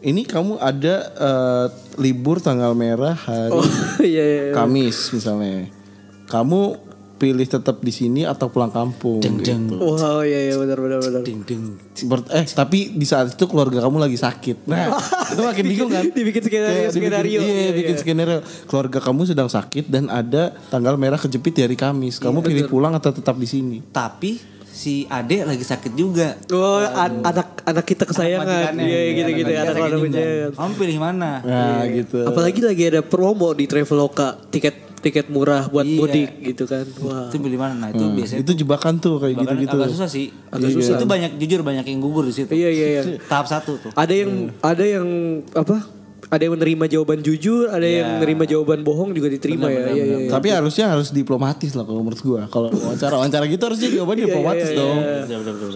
ini 0.06 0.22
kamu 0.22 0.62
ada 0.62 0.94
eh, 1.18 1.66
libur 1.98 2.38
tanggal 2.38 2.72
merah 2.78 3.18
hari 3.18 3.50
Oh 3.50 3.66
iya 4.02 4.22
iya. 4.22 4.42
iya. 4.50 4.54
Kamis 4.54 5.10
misalnya. 5.10 5.66
Kamu 6.30 6.87
pilih 7.18 7.42
tetap 7.42 7.78
di 7.78 7.90
sini 7.90 8.22
atau 8.22 8.46
pulang 8.46 8.70
kampung? 8.70 9.18
gitu. 9.18 9.74
Wow 9.76 10.22
iya 10.22 10.48
iya 10.48 10.54
benar 10.54 10.78
benar 10.78 10.98
benar. 10.98 11.20
Ding 11.20 11.42
ding. 11.42 11.74
Ber- 12.04 12.30
eh 12.30 12.46
tapi 12.46 12.90
di 12.90 13.02
saat 13.02 13.34
itu 13.34 13.44
keluarga 13.44 13.82
kamu 13.82 13.98
lagi 13.98 14.14
sakit. 14.14 14.64
Nah, 14.64 14.94
itu 15.34 15.42
makin 15.42 15.64
bingung 15.66 15.90
kan? 15.90 16.04
Dibikin 16.08 16.40
skenario 16.40 16.62
Kayak 16.64 16.86
dibikin- 16.86 17.02
skenario. 17.02 17.38
Iya, 17.40 17.68
bikin 17.72 17.96
skenario. 17.96 18.38
Keluarga 18.64 18.98
kamu 19.00 19.20
sedang 19.24 19.46
sakit 19.46 19.84
dan 19.84 20.06
ada 20.06 20.54
tanggal 20.68 20.94
merah 20.94 21.18
kejepit 21.18 21.52
di 21.52 21.62
hari 21.62 21.74
Kamis. 21.74 22.16
Kamu 22.16 22.38
pilih 22.40 22.64
pulang 22.66 22.94
atau 22.94 23.10
tetap 23.10 23.34
di 23.34 23.44
sini? 23.44 23.82
Tapi 23.84 24.38
si 24.68 25.02
Ade 25.04 25.42
lagi 25.42 25.60
sakit 25.60 25.92
juga. 25.92 26.38
Oh 26.48 26.78
an- 26.78 27.20
anak 27.20 27.60
anak 27.62 27.82
kita 27.84 28.06
kesayangan. 28.06 28.72
Iya 28.72 28.86
Iya, 28.86 29.10
gitu 29.12 29.30
gitu 29.36 29.50
anak 29.50 29.74
anak. 29.76 30.54
Kamu 30.54 30.72
pilih 30.78 30.98
mana? 30.98 31.42
Nah, 31.42 31.82
gitu. 31.84 32.22
Apalagi 32.22 32.62
lagi 32.62 32.86
ada 32.86 33.02
promo 33.02 33.50
di 33.50 33.66
Traveloka 33.66 34.38
tiket 34.48 34.87
tiket 34.98 35.26
murah 35.28 35.66
buat 35.66 35.82
Iya. 35.82 35.96
mudik 35.96 36.30
gitu 36.44 36.64
kan. 36.64 36.84
Wah. 37.00 37.26
Itu 37.26 37.36
pilih 37.38 37.56
mana? 37.56 37.74
Nah 37.74 37.88
itu 37.90 38.04
biasanya 38.04 38.40
Itu 38.40 38.52
jebakan 38.54 38.98
tuh 38.98 39.18
kayak 39.18 39.34
gitu-gitu. 39.36 39.76
agak 39.76 39.90
susah 39.90 40.08
sih. 40.08 40.26
Agak 40.48 40.70
susah. 40.70 40.96
Itu 40.96 41.06
banyak 41.06 41.32
jujur 41.36 41.60
banyak 41.60 41.84
yang 41.84 41.98
gugur 41.98 42.22
di 42.22 42.32
situ. 42.32 42.48
Iya 42.48 42.68
iya 42.68 42.86
iya. 42.92 43.02
Tahap 43.24 43.46
satu 43.46 43.78
tuh. 43.78 43.90
Ada 43.92 44.14
yang 44.14 44.32
ada 44.58 44.84
yang 44.84 45.06
apa? 45.52 45.97
Ada 46.28 46.50
yang 46.50 46.58
menerima 46.58 46.84
jawaban 46.90 47.22
jujur, 47.22 47.70
ada 47.70 47.86
yang 47.86 48.18
menerima 48.18 48.44
jawaban 48.50 48.82
bohong 48.82 49.14
juga 49.14 49.30
diterima 49.30 49.70
ya. 49.70 49.88
Iya 49.88 49.92
iya. 49.94 50.16
iya. 50.26 50.28
Tapi 50.28 50.50
harusnya 50.52 50.90
harus 50.90 51.08
diplomatis 51.14 51.72
lah 51.72 51.86
kalau 51.86 52.02
menurut 52.02 52.20
gua. 52.20 52.42
Kalau 52.50 52.68
wawancara 52.84 53.14
wawancara 53.16 53.44
gitu 53.46 53.62
harusnya 53.64 53.88
jawabannya 53.94 54.24
diplomatis 54.28 54.68
dong. 54.74 54.98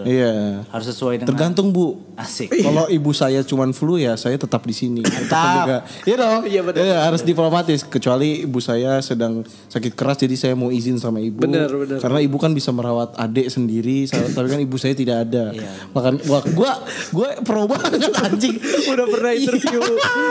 Iya. 0.05 0.67
Harus 0.69 0.87
sesuai 0.93 1.15
dengan 1.23 1.29
Tergantung 1.33 1.73
Bu. 1.73 2.05
asik. 2.19 2.53
Kalau 2.53 2.85
ibu 2.93 3.11
saya 3.17 3.41
cuman 3.47 3.73
flu 3.73 3.97
ya 3.97 4.19
saya 4.19 4.37
tetap 4.37 4.67
di 4.69 4.75
sini. 4.77 5.01
Mantap. 5.01 5.89
Iya 6.05 6.17
dong. 6.21 6.41
Iya, 6.45 6.61
betul. 6.61 6.81
Iya, 6.85 6.99
harus 7.09 7.23
diplomatis 7.25 7.81
kecuali 7.89 8.45
ibu 8.45 8.59
saya 8.61 9.01
sedang 9.01 9.47
sakit 9.73 9.97
keras 9.97 10.21
jadi 10.21 10.37
saya 10.37 10.55
mau 10.59 10.69
izin 10.69 11.01
sama 11.01 11.23
ibu. 11.23 11.41
Benar, 11.41 11.73
benar. 11.73 11.99
Karena 12.03 12.19
ibu 12.21 12.37
kan 12.37 12.53
bisa 12.53 12.75
merawat 12.75 13.17
adik 13.17 13.49
sendiri 13.49 14.05
tapi 14.37 14.47
kan 14.53 14.61
ibu 14.61 14.77
saya 14.77 14.93
tidak 14.93 15.25
ada. 15.29 15.55
Makan 15.97 16.21
gua 16.29 16.41
gua 16.53 16.73
gua 17.15 17.29
pro 17.41 17.65
banget 17.65 18.13
anjing. 18.21 18.57
Udah 18.93 19.07
pernah 19.09 19.33
interview 19.33 19.81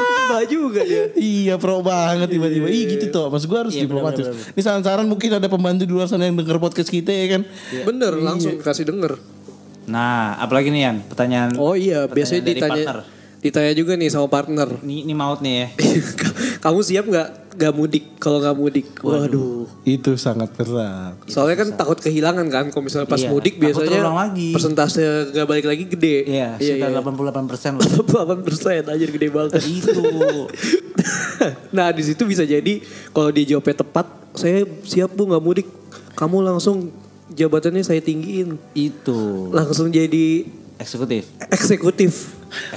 Mbak 0.01 0.43
juga 0.47 0.81
dia. 0.85 1.03
Iya 1.17 1.55
pro 1.59 1.83
banget 1.83 2.31
tiba-tiba. 2.31 2.67
Ih 2.71 2.83
gitu 2.97 3.05
tuh. 3.11 3.27
Maksud 3.29 3.47
gue 3.47 3.59
harus 3.59 3.75
diplomatis. 3.75 4.25
Ini 4.55 4.61
saran-saran 4.61 5.05
mungkin 5.05 5.29
ada 5.35 5.47
pembantu 5.51 5.83
di 5.83 5.93
luar 5.93 6.07
sana 6.07 6.25
yang 6.27 6.37
denger 6.39 6.57
podcast 6.57 6.89
kita 6.89 7.11
ya 7.11 7.37
kan. 7.37 7.41
Bener, 7.83 8.13
langsung 8.17 8.57
kasih 8.59 8.87
denger. 8.87 9.19
Nah, 9.89 10.37
apalagi 10.37 10.69
nih 10.69 10.81
Yan? 10.87 10.97
Pertanyaan. 11.09 11.51
Oh 11.57 11.73
iya, 11.73 12.05
biasanya 12.05 12.41
dari 12.45 12.61
ditanya 12.61 12.85
partner. 12.85 12.97
ditanya 13.41 13.73
juga 13.73 13.93
nih 13.97 14.09
sama 14.13 14.27
partner. 14.29 14.67
Ini, 14.85 15.09
ini 15.09 15.13
maut 15.17 15.41
nih 15.41 15.55
ya. 15.57 15.67
Kamu 16.63 16.79
siap 16.85 17.09
nggak 17.09 17.50
nggak 17.61 17.75
mudik? 17.77 18.05
Kalau 18.17 18.41
nggak 18.41 18.57
mudik, 18.57 18.87
waduh. 19.05 19.69
Itu 19.85 20.17
sangat 20.17 20.49
berat. 20.57 21.13
Soalnya 21.29 21.61
kan 21.61 21.69
takut 21.77 22.01
kehilangan 22.01 22.49
kan. 22.49 22.65
Kalau 22.73 22.83
misalnya 22.89 23.05
pas 23.05 23.21
Iya, 23.21 23.29
mudik 23.29 23.61
biasanya 23.61 24.01
lagi. 24.01 24.49
persentase 24.49 25.29
nggak 25.29 25.45
balik 25.45 25.65
lagi 25.69 25.83
gede. 25.85 26.15
Iya, 26.25 26.57
sekitar 26.57 26.89
88 26.97 27.45
persen 27.45 27.71
lah. 27.77 27.85
8 27.85 28.41
persen 28.41 28.81
aja 28.81 29.05
gede 29.05 29.27
banget. 29.29 29.61
Itu. 29.61 30.01
nah 31.77 31.93
di 31.93 32.01
situ 32.01 32.25
bisa 32.25 32.41
jadi 32.41 32.81
kalau 33.13 33.29
dia 33.29 33.45
jawabnya 33.45 33.85
tepat, 33.85 34.09
saya 34.33 34.65
siap 34.81 35.13
bu 35.13 35.29
nggak 35.29 35.43
mudik. 35.45 35.67
Kamu 36.17 36.41
langsung 36.41 36.89
jabatannya 37.31 37.85
saya 37.85 38.03
tinggiin, 38.03 38.59
Itu. 38.75 39.49
langsung 39.55 39.87
jadi 39.87 40.43
Eksekutif. 40.81 41.29
eksekutif. 41.53 42.13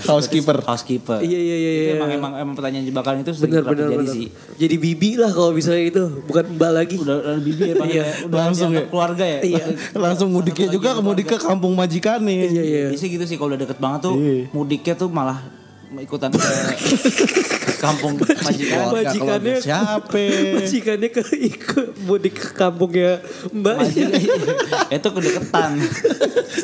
Housekeeper. 0.05 0.61
Housekeeper. 0.63 1.19
Iya 1.19 1.39
iya 1.41 1.57
iya. 1.57 1.71
Itu 1.73 1.83
iya. 1.83 1.95
emang, 1.99 2.11
emang, 2.13 2.33
emang 2.37 2.55
pertanyaan 2.55 2.85
jebakan 2.85 3.25
itu 3.25 3.33
sering 3.35 3.59
Bener 3.59 3.65
terjadi 3.67 3.97
bener. 3.97 4.15
sih. 4.15 4.27
Jadi 4.55 4.75
bibi 4.79 5.11
lah 5.19 5.33
kalau 5.33 5.51
misalnya 5.51 5.85
itu, 5.89 6.03
bukan 6.29 6.45
mbak 6.55 6.71
lagi. 6.71 6.97
Udah, 7.01 7.17
udah 7.19 7.41
bibi 7.41 7.63
ya 7.65 7.75
panggilnya. 7.75 8.15
Udah 8.29 8.39
Langsung 8.39 8.71
ya? 8.71 8.85
keluarga 8.87 9.25
ya. 9.25 9.41
Iya. 9.43 9.65
Langsung 9.97 10.29
mudiknya 10.31 10.69
juga 10.69 11.01
mudik 11.01 11.27
ke 11.27 11.39
kampung 11.41 11.73
majikan 11.75 12.21
nih. 12.23 12.39
Iya 12.53 12.63
iya. 12.63 12.83
Biasanya 12.93 13.11
gitu 13.19 13.25
sih 13.25 13.37
kalau 13.41 13.51
udah 13.51 13.61
deket 13.65 13.79
banget 13.81 14.01
tuh 14.07 14.15
Iya. 14.15 14.47
mudiknya 14.53 14.95
tuh 14.95 15.09
malah 15.11 15.39
ikutan 15.97 16.31
ke, 16.31 16.43
kampung 17.77 18.17
majikan. 18.17 18.91
Majikannya- 18.91 19.61
siapa? 19.61 20.19
Majikannya 20.57 21.09
ke 21.09 21.23
ikut 21.37 21.89
mudik 22.03 22.35
ke 22.35 22.49
kampungnya 22.53 23.21
mbak. 23.51 23.77
itu 24.95 25.09
kedeketan. 25.11 25.71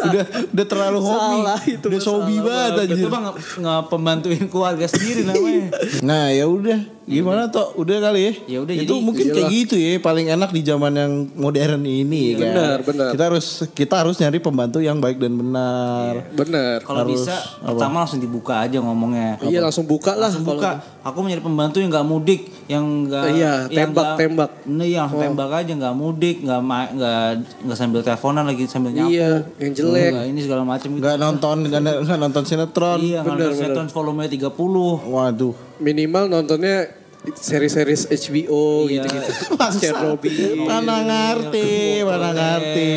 udah 0.01 0.25
udah 0.51 0.67
terlalu 0.67 0.99
hobi. 0.99 1.37
Salah, 1.37 1.61
itu 1.63 1.87
udah 1.87 2.01
sobi 2.01 2.35
banget 2.39 2.71
itu 2.71 2.81
anjir. 2.97 3.07
mah 3.07 3.21
nge, 3.23 3.33
nge- 3.59 3.85
pembantuin 3.87 4.45
keluarga 4.47 4.87
sendiri 4.87 5.21
namanya. 5.23 5.67
Nah, 6.01 6.31
ya 6.31 6.47
udah. 6.47 6.81
Gimana 7.11 7.43
toh? 7.47 7.75
Udah 7.75 7.97
kali 8.01 8.21
ya? 8.21 8.33
Ya 8.47 8.59
udah, 8.61 8.73
Itu 8.73 8.95
jadi- 8.95 9.03
mungkin 9.03 9.27
kayak 9.29 9.51
gitu 9.51 9.75
ya, 9.75 9.99
paling 9.99 10.27
enak 10.29 10.51
di 10.51 10.63
zaman 10.63 10.93
yang 10.93 11.13
modern 11.35 11.83
ini 11.83 12.35
kan. 12.35 12.47
Benar, 12.47 12.77
benar. 12.81 13.09
Kita 13.11 13.25
harus 13.27 13.47
kita 13.71 13.95
harus 13.97 14.15
nyari 14.17 14.39
pembantu 14.39 14.79
yang 14.79 14.97
baik 14.97 15.19
dan 15.19 15.35
benar. 15.35 16.13
Bener. 16.31 16.79
Kalau 16.81 17.03
bisa 17.05 17.35
pertama 17.61 18.03
langsung 18.03 18.19
dibuka 18.19 18.63
aja 18.63 18.79
ngomongnya. 18.79 19.43
Iya 19.43 19.61
langsung 19.61 19.85
buka 19.85 20.15
lah. 20.15 20.31
Langsung 20.31 20.47
kalau- 20.47 20.57
buka. 20.57 20.71
Aku 21.01 21.19
mencari 21.19 21.41
pembantu 21.41 21.81
yang 21.81 21.89
nggak 21.89 22.05
mudik, 22.05 22.41
yang 22.69 22.85
nggak 23.03 23.25
Iya, 23.33 23.53
yang 23.67 23.89
tembak, 23.89 24.05
nggak- 24.05 24.19
tembak. 24.21 24.51
Nah, 24.69 24.85
iya, 24.85 24.99
langsung 25.03 25.21
tembak 25.25 25.51
aja 25.51 25.73
nggak 25.73 25.95
mudik, 25.97 26.37
nggak 26.45 26.61
nggak 26.93 27.21
nggak 27.65 27.75
sambil 27.75 28.01
teleponan 28.01 28.45
lagi 28.45 28.69
sambil 28.69 28.93
nyapu. 28.93 29.09
Iya, 29.09 29.31
yang 29.57 29.73
jelek. 29.73 30.13
Nggak 30.13 30.27
ini 30.29 30.41
segala 30.41 30.63
macam 30.63 30.89
gitu. 30.93 31.01
Nggak 31.01 31.17
nonton 31.17 31.57
nggak 31.65 32.19
nonton 32.21 32.43
sinetron. 32.45 32.99
Iya, 33.01 33.25
nggak 33.25 33.57
sinetron 33.57 33.89
volume 33.89 34.29
30. 34.29 35.01
Waduh. 35.03 35.57
Minimal 35.81 36.29
nontonnya 36.29 37.00
seri-series 37.21 38.09
HBO 38.09 38.89
gitu-gitu. 38.89 39.33
Chernobyl. 39.81 40.65
Mana 40.65 41.05
ngerti, 41.05 42.01
mana 42.01 42.31
ngerti. 42.33 42.93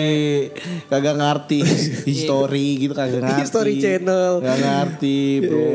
Kagak 0.88 1.16
ngerti 1.20 1.60
history 2.10 2.88
gitu 2.88 2.94
kagak 2.96 3.20
ngerti. 3.20 3.42
History 3.44 3.74
Channel. 3.84 4.40
Kagak 4.40 4.60
ngerti, 4.64 5.20
Bro. 5.44 5.68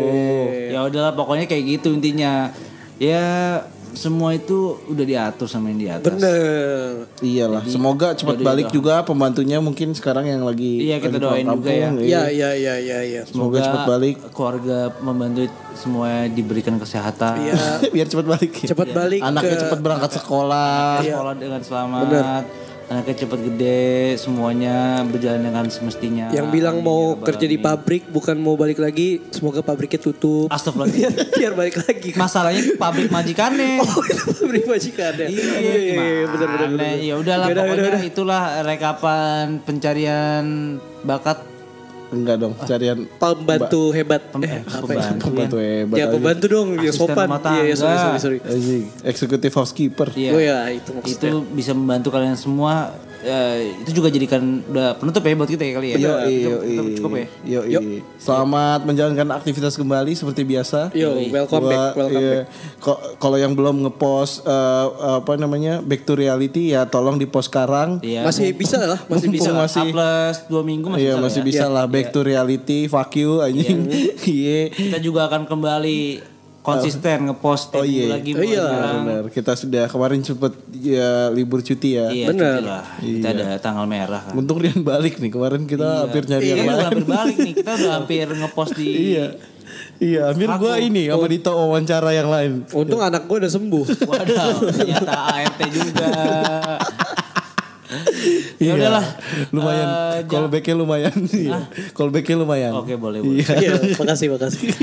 Ya 0.72 0.80
udahlah 0.88 1.12
pokoknya 1.12 1.44
kayak 1.44 1.64
gitu 1.78 1.92
intinya. 1.92 2.52
Ya 2.96 3.62
semua 3.98 4.30
itu 4.30 4.58
udah 4.86 5.02
diatur 5.02 5.44
sama 5.44 5.68
yang 5.68 5.78
di 5.78 5.88
atas. 5.88 6.06
Bener. 6.06 7.10
Iyalah, 7.18 7.66
semoga 7.66 8.14
cepat 8.14 8.38
balik 8.38 8.70
juga 8.70 9.02
pembantunya 9.02 9.58
mungkin 9.58 9.90
sekarang 9.90 10.24
yang 10.24 10.46
lagi 10.46 10.86
Iya, 10.86 11.02
kita 11.02 11.18
lagi 11.18 11.24
doain 11.26 11.46
juga 11.48 11.66
ya. 11.68 11.86
kampung, 11.88 12.06
Iya, 12.06 12.22
iya, 12.30 12.50
iya, 12.54 12.74
iya, 12.78 12.98
iya. 13.02 13.20
Semoga 13.26 13.58
cepat 13.58 13.82
balik. 13.84 14.16
keluarga 14.30 14.78
membantu 15.00 15.50
semua 15.74 16.08
diberikan 16.28 16.78
kesehatan. 16.78 17.34
Iya. 17.42 17.54
Biar 17.94 18.06
cepat 18.06 18.26
balik. 18.28 18.50
Cepat 18.54 18.88
balik 18.92 19.20
Anaknya 19.20 19.50
ke 19.50 19.62
cepat 19.66 19.78
berangkat 19.80 20.10
sekolah. 20.14 21.02
sekolah 21.02 21.34
dengan 21.34 21.60
selamat. 21.60 22.44
Anaknya 22.88 23.14
cepat 23.20 23.40
gede, 23.44 24.16
semuanya 24.16 25.04
berjalan 25.04 25.44
dengan 25.44 25.68
semestinya. 25.68 26.32
yang 26.32 26.48
bilang 26.48 26.80
Amin, 26.80 26.88
mau 26.88 27.20
ya 27.20 27.24
kerja 27.28 27.44
di 27.44 27.60
pabrik 27.60 28.08
bukan 28.08 28.40
mau 28.40 28.56
balik 28.56 28.80
lagi, 28.80 29.20
semoga 29.28 29.60
pabriknya 29.60 30.00
tutup. 30.00 30.48
Astagfirullahaladzim. 30.48 31.12
biar, 31.12 31.28
biar 31.36 31.52
balik 31.52 31.76
lagi. 31.84 32.10
Masalahnya 32.16 32.80
pabrik 32.80 33.12
majikannya. 33.12 33.76
Oh, 33.88 34.04
itu 34.04 34.24
pabrik 34.40 34.64
majikan 34.64 35.12
ya. 35.20 35.26
Iya, 35.28 35.54
iya, 35.60 35.76
iya, 35.80 36.24
bener, 36.28 36.48
bener. 36.48 36.96
Ya 37.00 37.14
udahlah 37.20 37.46
pokoknya 37.52 38.00
itulah 38.04 38.42
rekapan 38.64 39.60
pencarian 39.64 40.44
bakat 41.04 41.57
Enggak 42.08 42.36
dong, 42.40 42.56
carian 42.64 43.04
Pembantu 43.20 43.92
hebat. 43.92 44.22
Pem- 44.32 44.40
Eh, 44.40 44.64
apa 44.64 44.64
ya? 44.64 44.80
pembantu. 44.80 45.24
pembantu 45.28 45.56
hebat. 45.60 45.96
Ya 45.96 46.04
aja. 46.04 46.12
pembantu 46.16 46.44
dong, 46.48 46.68
ya 46.80 46.90
sopan. 46.90 47.28
Iya, 47.28 47.62
iya, 47.68 47.76
sorry, 47.76 47.96
sorry, 48.00 48.38
sorry. 48.40 48.80
Executive 49.04 49.52
housekeeper. 49.52 50.08
Iya. 50.16 50.30
Oh 50.32 50.40
ya, 50.40 50.58
itu 50.72 50.88
maksudnya. 50.96 51.28
itu 51.28 51.36
bisa 51.52 51.72
membantu 51.76 52.08
kalian 52.08 52.32
semua. 52.32 52.96
Eh, 53.18 53.82
itu 53.82 53.98
juga 53.98 54.14
jadikan 54.14 54.62
udah 54.62 54.94
penutup 54.94 55.26
ya 55.26 55.34
buat 55.34 55.50
kita 55.50 55.62
ya 55.66 55.72
kali 55.74 55.88
ya. 55.90 55.96
Yo, 55.98 56.12
Cukup- 56.14 56.62
cukup, 56.62 56.86
cukup 56.94 57.12
ya. 57.12 57.26
Yo, 57.66 57.80
Selamat 58.14 58.86
menjalankan 58.86 59.28
aktivitas 59.34 59.74
kembali 59.74 60.14
seperti 60.14 60.46
biasa. 60.46 60.94
Yo, 60.94 61.18
welcome 61.28 61.66
back, 61.66 61.92
Gua, 61.98 62.06
welcome 62.06 62.22
iya, 62.22 62.30
back. 62.46 62.46
Kalau 63.18 63.36
yang 63.36 63.58
belum 63.58 63.82
ngepost 63.82 64.46
eh, 64.46 64.86
apa 65.18 65.34
namanya 65.34 65.82
back 65.82 66.06
to 66.06 66.14
reality 66.14 66.70
ya 66.70 66.86
tolong 66.86 67.18
di 67.18 67.26
post 67.26 67.50
sekarang. 67.50 67.98
Iya. 68.06 68.22
Masih 68.22 68.54
bisa 68.54 68.78
lah, 68.78 69.00
masih 69.10 69.28
bisa. 69.34 69.50
Masih 69.50 69.90
plus 69.90 70.36
dua 70.46 70.62
minggu 70.62 70.86
masih 70.86 71.02
Iya 71.02 71.14
bisa 71.16 71.24
masih 71.26 71.40
ya. 71.42 71.46
bisa 71.50 71.64
lah 71.66 71.84
back 71.90 72.14
to 72.14 72.22
reality 72.22 72.86
fuck 72.86 73.10
you 73.18 73.42
anjing. 73.42 73.90
Iya. 74.22 74.70
Kita 74.94 74.98
juga 75.02 75.26
akan 75.26 75.50
kembali 75.50 76.37
konsisten 76.70 77.16
ngepost 77.24 77.68
Oh, 77.70 77.82
iya. 77.82 78.04
lagi. 78.10 78.30
Oh, 78.30 78.42
iya. 78.42 78.64
Benar, 78.98 79.24
kita 79.28 79.52
sudah 79.54 79.84
kemarin 79.86 80.20
cepet 80.20 80.52
ya 80.74 81.10
libur 81.28 81.60
cuti 81.60 81.96
ya. 81.96 82.06
Iya, 82.08 82.26
Bener. 82.28 82.54
cuti 82.54 82.64
lah. 82.64 82.84
Kita 82.98 83.28
ada 83.30 83.46
tanggal 83.56 83.84
merah 83.84 84.20
kan. 84.20 84.32
Untung 84.34 84.58
Rian 84.58 84.80
balik 84.80 85.16
nih 85.16 85.28
kemarin 85.28 85.64
kita 85.64 86.04
hampir 86.04 86.22
nyari 86.24 86.44
Iya, 86.44 86.54
yang 86.54 86.66
lain. 86.66 86.84
hampir 86.84 87.04
balik 87.04 87.36
nih. 87.38 87.52
Kita 87.54 87.70
udah 87.74 87.92
hampir 87.96 88.26
ngepost 88.38 88.72
di 88.74 88.86
Iya. 89.14 89.26
Iya, 89.98 90.30
hampir 90.30 90.46
gua 90.54 90.78
ini 90.78 91.06
sama 91.06 91.26
Dito 91.26 91.50
wawancara 91.50 92.10
yang 92.10 92.30
lain. 92.30 92.62
Untung 92.70 93.02
anak 93.02 93.26
gue 93.26 93.36
udah 93.36 93.50
sembuh. 93.50 93.84
Waduh, 94.00 94.70
ternyata 94.70 95.12
ART 95.28 95.60
juga. 95.68 96.08
Ya 98.64 98.74
udahlah. 98.74 99.04
lumayan. 99.50 99.86
Eh, 99.88 100.18
Callbacknya 100.26 100.74
lumayan. 100.76 101.16
Iya. 101.38 101.58
Callbacknya 101.92 102.36
lumayan. 102.36 102.72
Oke, 102.74 102.94
boleh, 102.94 103.20
boleh. 103.22 103.40
Iya. 103.40 103.54
Iya, 103.56 103.72
makasih 103.96 104.28
makasih. 104.34 104.68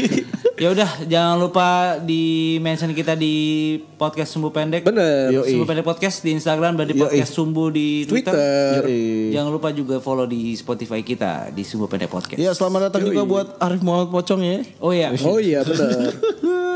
Ya 0.55 0.71
udah, 0.71 0.87
jangan 1.11 1.35
lupa 1.35 1.99
di 1.99 2.55
mention 2.63 2.87
kita 2.95 3.11
di 3.11 3.75
podcast 3.99 4.31
Sumbu 4.31 4.55
Pendek. 4.55 4.87
Bener. 4.87 5.27
Yoi. 5.27 5.51
Sumbu 5.51 5.67
Pendek 5.67 5.83
Podcast 5.83 6.23
di 6.23 6.31
Instagram 6.31 6.79
dan 6.79 6.87
di 6.87 6.95
Yoi. 6.95 7.03
podcast 7.03 7.31
Sumbu 7.35 7.67
di 7.67 8.07
Twitter. 8.07 8.31
Twitter. 8.31 8.87
Yoi. 8.87 9.35
Jangan 9.35 9.51
lupa 9.51 9.75
juga 9.75 9.99
follow 9.99 10.23
di 10.23 10.55
Spotify 10.55 11.03
kita 11.03 11.51
di 11.51 11.67
Sumbu 11.67 11.91
Pendek 11.91 12.07
Podcast. 12.07 12.39
Iya, 12.39 12.55
selamat 12.55 12.87
datang 12.87 13.03
juga 13.03 13.27
buat 13.27 13.59
Arif 13.59 13.83
Muhammad 13.83 14.07
Pocong 14.07 14.39
ya. 14.39 14.63
Oh 14.79 14.95
iya, 14.95 15.11
Oh 15.27 15.35
iya 15.35 15.59
bener. 15.59 16.15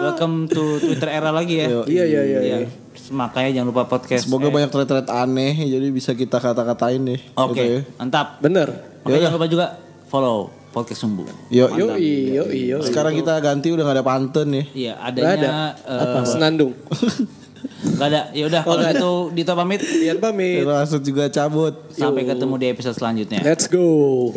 welcome 0.04 0.48
to 0.48 0.84
Twitter 0.84 1.08
era 1.08 1.32
lagi 1.32 1.64
ya. 1.64 1.80
Iya 1.88 2.04
iya 2.04 2.22
iya. 2.22 2.40
Iya. 2.44 2.58
Makanya 3.10 3.50
jangan 3.60 3.68
lupa 3.70 3.84
podcast. 3.86 4.26
Semoga 4.26 4.48
eh, 4.48 4.54
banyak 4.54 4.70
thread-thread 4.70 5.08
aneh 5.08 5.54
jadi 5.60 5.88
bisa 5.90 6.14
kita 6.14 6.38
kata-katain 6.38 7.02
deh. 7.04 7.22
Oke, 7.36 7.54
Gitu 7.54 7.62
ya. 7.62 7.80
mantap. 7.98 8.38
Bener. 8.40 8.68
Oke, 9.02 9.18
jangan 9.18 9.36
lupa 9.36 9.48
juga 9.48 9.66
follow 10.08 10.50
podcast 10.70 11.02
Sumbu. 11.02 11.26
Yo, 11.50 11.66
Yoi 11.70 12.38
yoi 12.38 12.60
yoi. 12.70 12.82
Sekarang 12.86 13.18
kita 13.18 13.34
ganti 13.42 13.74
udah 13.74 13.82
gak 13.84 13.98
ada 13.98 14.06
pantun 14.06 14.48
ya. 14.54 14.64
Iya, 14.70 14.94
Gak 14.96 15.10
ada. 15.10 15.22
adanya 15.34 15.54
eh, 15.82 16.04
Apa? 16.06 16.20
Senandung. 16.30 16.74
Gak 18.00 18.08
ada. 18.08 18.22
Ya 18.32 18.44
udah 18.46 18.62
kalau 18.62 18.82
gitu 18.86 19.12
Dito 19.34 19.54
pamit. 19.58 19.82
Ian 19.82 20.20
pamit. 20.22 20.64
Langsung 20.64 21.02
juga 21.02 21.26
cabut. 21.28 21.74
Sampai 21.90 22.24
ketemu 22.24 22.54
di 22.56 22.68
episode 22.70 22.96
selanjutnya. 22.96 23.42
Let's 23.42 23.66
go. 23.66 24.30